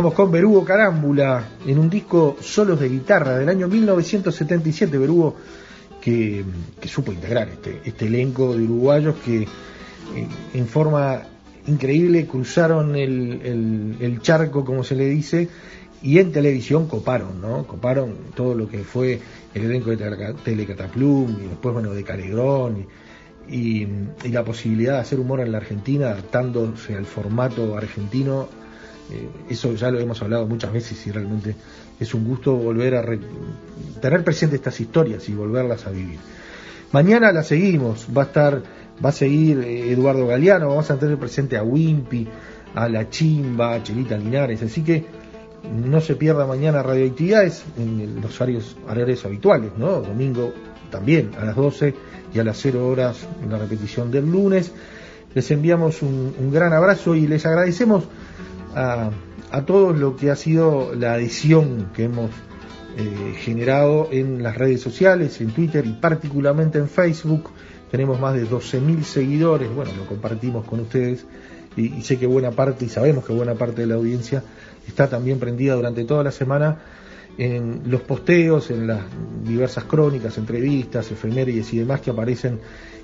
Vamos 0.01 0.14
con 0.14 0.30
Berugo 0.32 0.64
Carámbula 0.64 1.44
en 1.66 1.78
un 1.78 1.90
disco 1.90 2.38
solos 2.40 2.80
de 2.80 2.88
guitarra 2.88 3.36
del 3.36 3.51
año 3.51 3.68
1977. 3.68 4.96
Berugo 4.96 5.36
que, 6.01 6.42
supo 6.84 7.12
integrar 7.12 7.51
este, 7.51 7.82
este 7.84 8.07
elenco 8.07 8.57
de 8.57 8.62
uruguayos 8.64 9.16
que 9.22 9.42
eh, 9.42 9.46
en 10.55 10.66
forma 10.66 11.20
increíble 11.66 12.26
cruzaron 12.26 12.96
el, 12.96 13.98
el- 14.01 14.20
charco, 14.22 14.64
como 14.64 14.84
se 14.84 14.96
le 14.96 15.05
dice, 15.05 15.51
y 16.03 16.18
en 16.18 16.32
televisión 16.32 16.86
coparon, 16.88 17.38
¿no? 17.42 17.66
Coparon 17.66 18.16
todo 18.34 18.55
lo 18.55 18.70
que 18.70 18.78
fue 18.78 19.20
el 19.53 19.64
elenco 19.64 19.90
de 19.90 19.98
Teleca- 19.98 20.34
Telecataplum 20.42 21.30
y 21.44 21.48
después, 21.48 21.74
bueno, 21.74 21.92
de 21.92 22.03
Calegrón 22.05 22.86
y- 23.51 23.86
y 24.24 24.28
la 24.30 24.44
posibilidad 24.46 24.94
de 24.94 25.01
hacer 25.01 25.20
humor 25.20 25.40
en 25.40 25.53
la 25.53 25.59
Argentina 25.59 26.07
adaptándose 26.07 26.94
al 26.96 27.05
formato 27.05 27.76
argentino. 27.76 28.48
Eh, 29.11 29.28
eso 29.48 29.74
ya 29.74 29.90
lo 29.90 29.98
hemos 29.98 30.22
hablado 30.22 30.46
muchas 30.46 30.72
veces 30.72 31.04
y 31.06 31.11
realmente 31.11 31.56
es 31.98 32.14
un 32.14 32.24
gusto 32.24 32.54
volver 32.54 32.94
a 32.94 33.04
tener 34.00 34.24
presente 34.24 34.56
estas 34.56 34.80
historias 34.80 35.28
y 35.28 35.34
volverlas 35.34 35.86
a 35.86 35.90
vivir. 35.90 36.18
Mañana 36.92 37.32
la 37.32 37.42
seguimos, 37.42 38.06
va 38.16 38.22
a 38.22 38.26
estar, 38.26 38.62
va 39.04 39.08
a 39.08 39.12
seguir 39.12 39.58
eh, 39.61 39.92
Eduardo 39.92 40.26
Galeano, 40.26 40.68
vamos 40.68 40.90
a 40.90 40.98
tener 40.98 41.18
presente 41.18 41.56
a 41.56 41.62
Wimpy, 41.62 42.28
a 42.74 42.88
La 42.88 43.11
Chimba, 43.11 43.74
a 43.74 43.82
Chelita 43.82 44.16
Linares, 44.16 44.62
así 44.62 44.82
que 44.82 45.04
no 45.74 46.00
se 46.00 46.14
pierda 46.14 46.46
mañana 46.46 46.82
radioactividades 46.82 47.64
en 47.76 48.20
los 48.20 48.40
horarios, 48.40 49.24
habituales, 49.24 49.72
¿no? 49.76 50.00
Domingo 50.00 50.52
también 50.90 51.32
a 51.38 51.44
las 51.44 51.56
12 51.56 51.94
y 52.32 52.38
a 52.38 52.44
las 52.44 52.58
0 52.58 52.88
horas 52.88 53.26
en 53.42 53.50
la 53.50 53.58
repetición 53.58 54.11
del 54.11 54.30
lunes. 54.30 54.72
Les 55.34 55.50
enviamos 55.50 56.02
un 56.02 56.50
gran 56.50 56.72
abrazo 56.72 57.14
y 57.14 57.26
les 57.26 57.44
agradecemos 57.46 58.04
a, 58.75 59.11
a 59.51 59.66
todos 59.66 59.99
lo 59.99 60.16
que 60.16 60.31
ha 60.31 60.37
sido 60.37 60.95
la 60.95 61.14
adhesión 61.14 61.91
que 61.95 62.05
hemos 62.05 62.31
eh, 62.97 63.35
generado 63.39 64.09
en 64.11 64.43
las 64.43 64.57
redes 64.57 64.81
sociales, 64.81 65.41
en 65.41 65.53
Twitter 65.53 65.87
y 65.87 65.93
particularmente 65.93 66.79
en 66.79 66.89
Facebook. 66.89 67.51
Tenemos 67.91 68.21
más 68.21 68.35
de 68.35 68.47
12.000 68.47 69.03
seguidores, 69.03 69.73
bueno, 69.75 69.93
lo 69.97 70.07
compartimos 70.07 70.64
con 70.64 70.81
ustedes 70.81 71.25
y, 71.77 71.95
y 71.95 72.03
sé 72.03 72.18
que 72.18 72.27
buena 72.27 72.51
parte, 72.51 72.85
y 72.85 72.89
sabemos 72.89 73.25
que 73.25 73.33
buena 73.33 73.55
parte 73.55 73.83
de 73.83 73.87
la 73.87 73.95
audiencia 73.95 74.43
está 74.87 75.09
también 75.09 75.39
prendida 75.39 75.75
durante 75.75 76.05
toda 76.05 76.25
la 76.25 76.33
semana 76.33 76.79
en 77.39 77.83
los 77.87 78.03
posteos, 78.03 78.71
en 78.71 78.87
las 78.87 79.03
diversas 79.45 79.85
crónicas, 79.85 80.37
entrevistas, 80.37 81.11
efemérides 81.11 81.73
y 81.73 81.79
demás 81.79 82.01
que 82.01 82.11
aparecen 82.11 82.61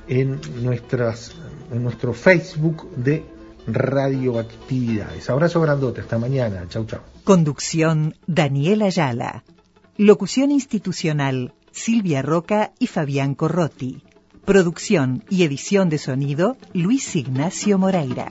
en 0.09 0.41
nuestras 0.62 1.35
en 1.73 1.83
nuestro 1.83 2.12
Facebook 2.12 2.89
de 2.97 3.25
radioactividades. 3.67 5.29
Abrazo 5.31 5.61
grandote, 5.61 6.01
hasta 6.01 6.19
mañana. 6.19 6.67
Chau, 6.69 6.87
chau. 6.87 7.01
Conducción 7.25 8.14
Daniel 8.27 8.83
Ayala. 8.83 9.45
Locución 9.97 10.51
institucional 10.51 11.55
Silvia 11.73 12.23
Roca 12.23 12.73
y 12.79 12.87
Fabián 12.87 13.35
Corrotti. 13.35 14.03
Producción 14.45 15.25
y 15.29 15.43
edición 15.43 15.89
de 15.89 15.99
sonido 15.99 16.57
Luis 16.73 17.17
Ignacio 17.17 17.79
Moreira. 17.79 18.31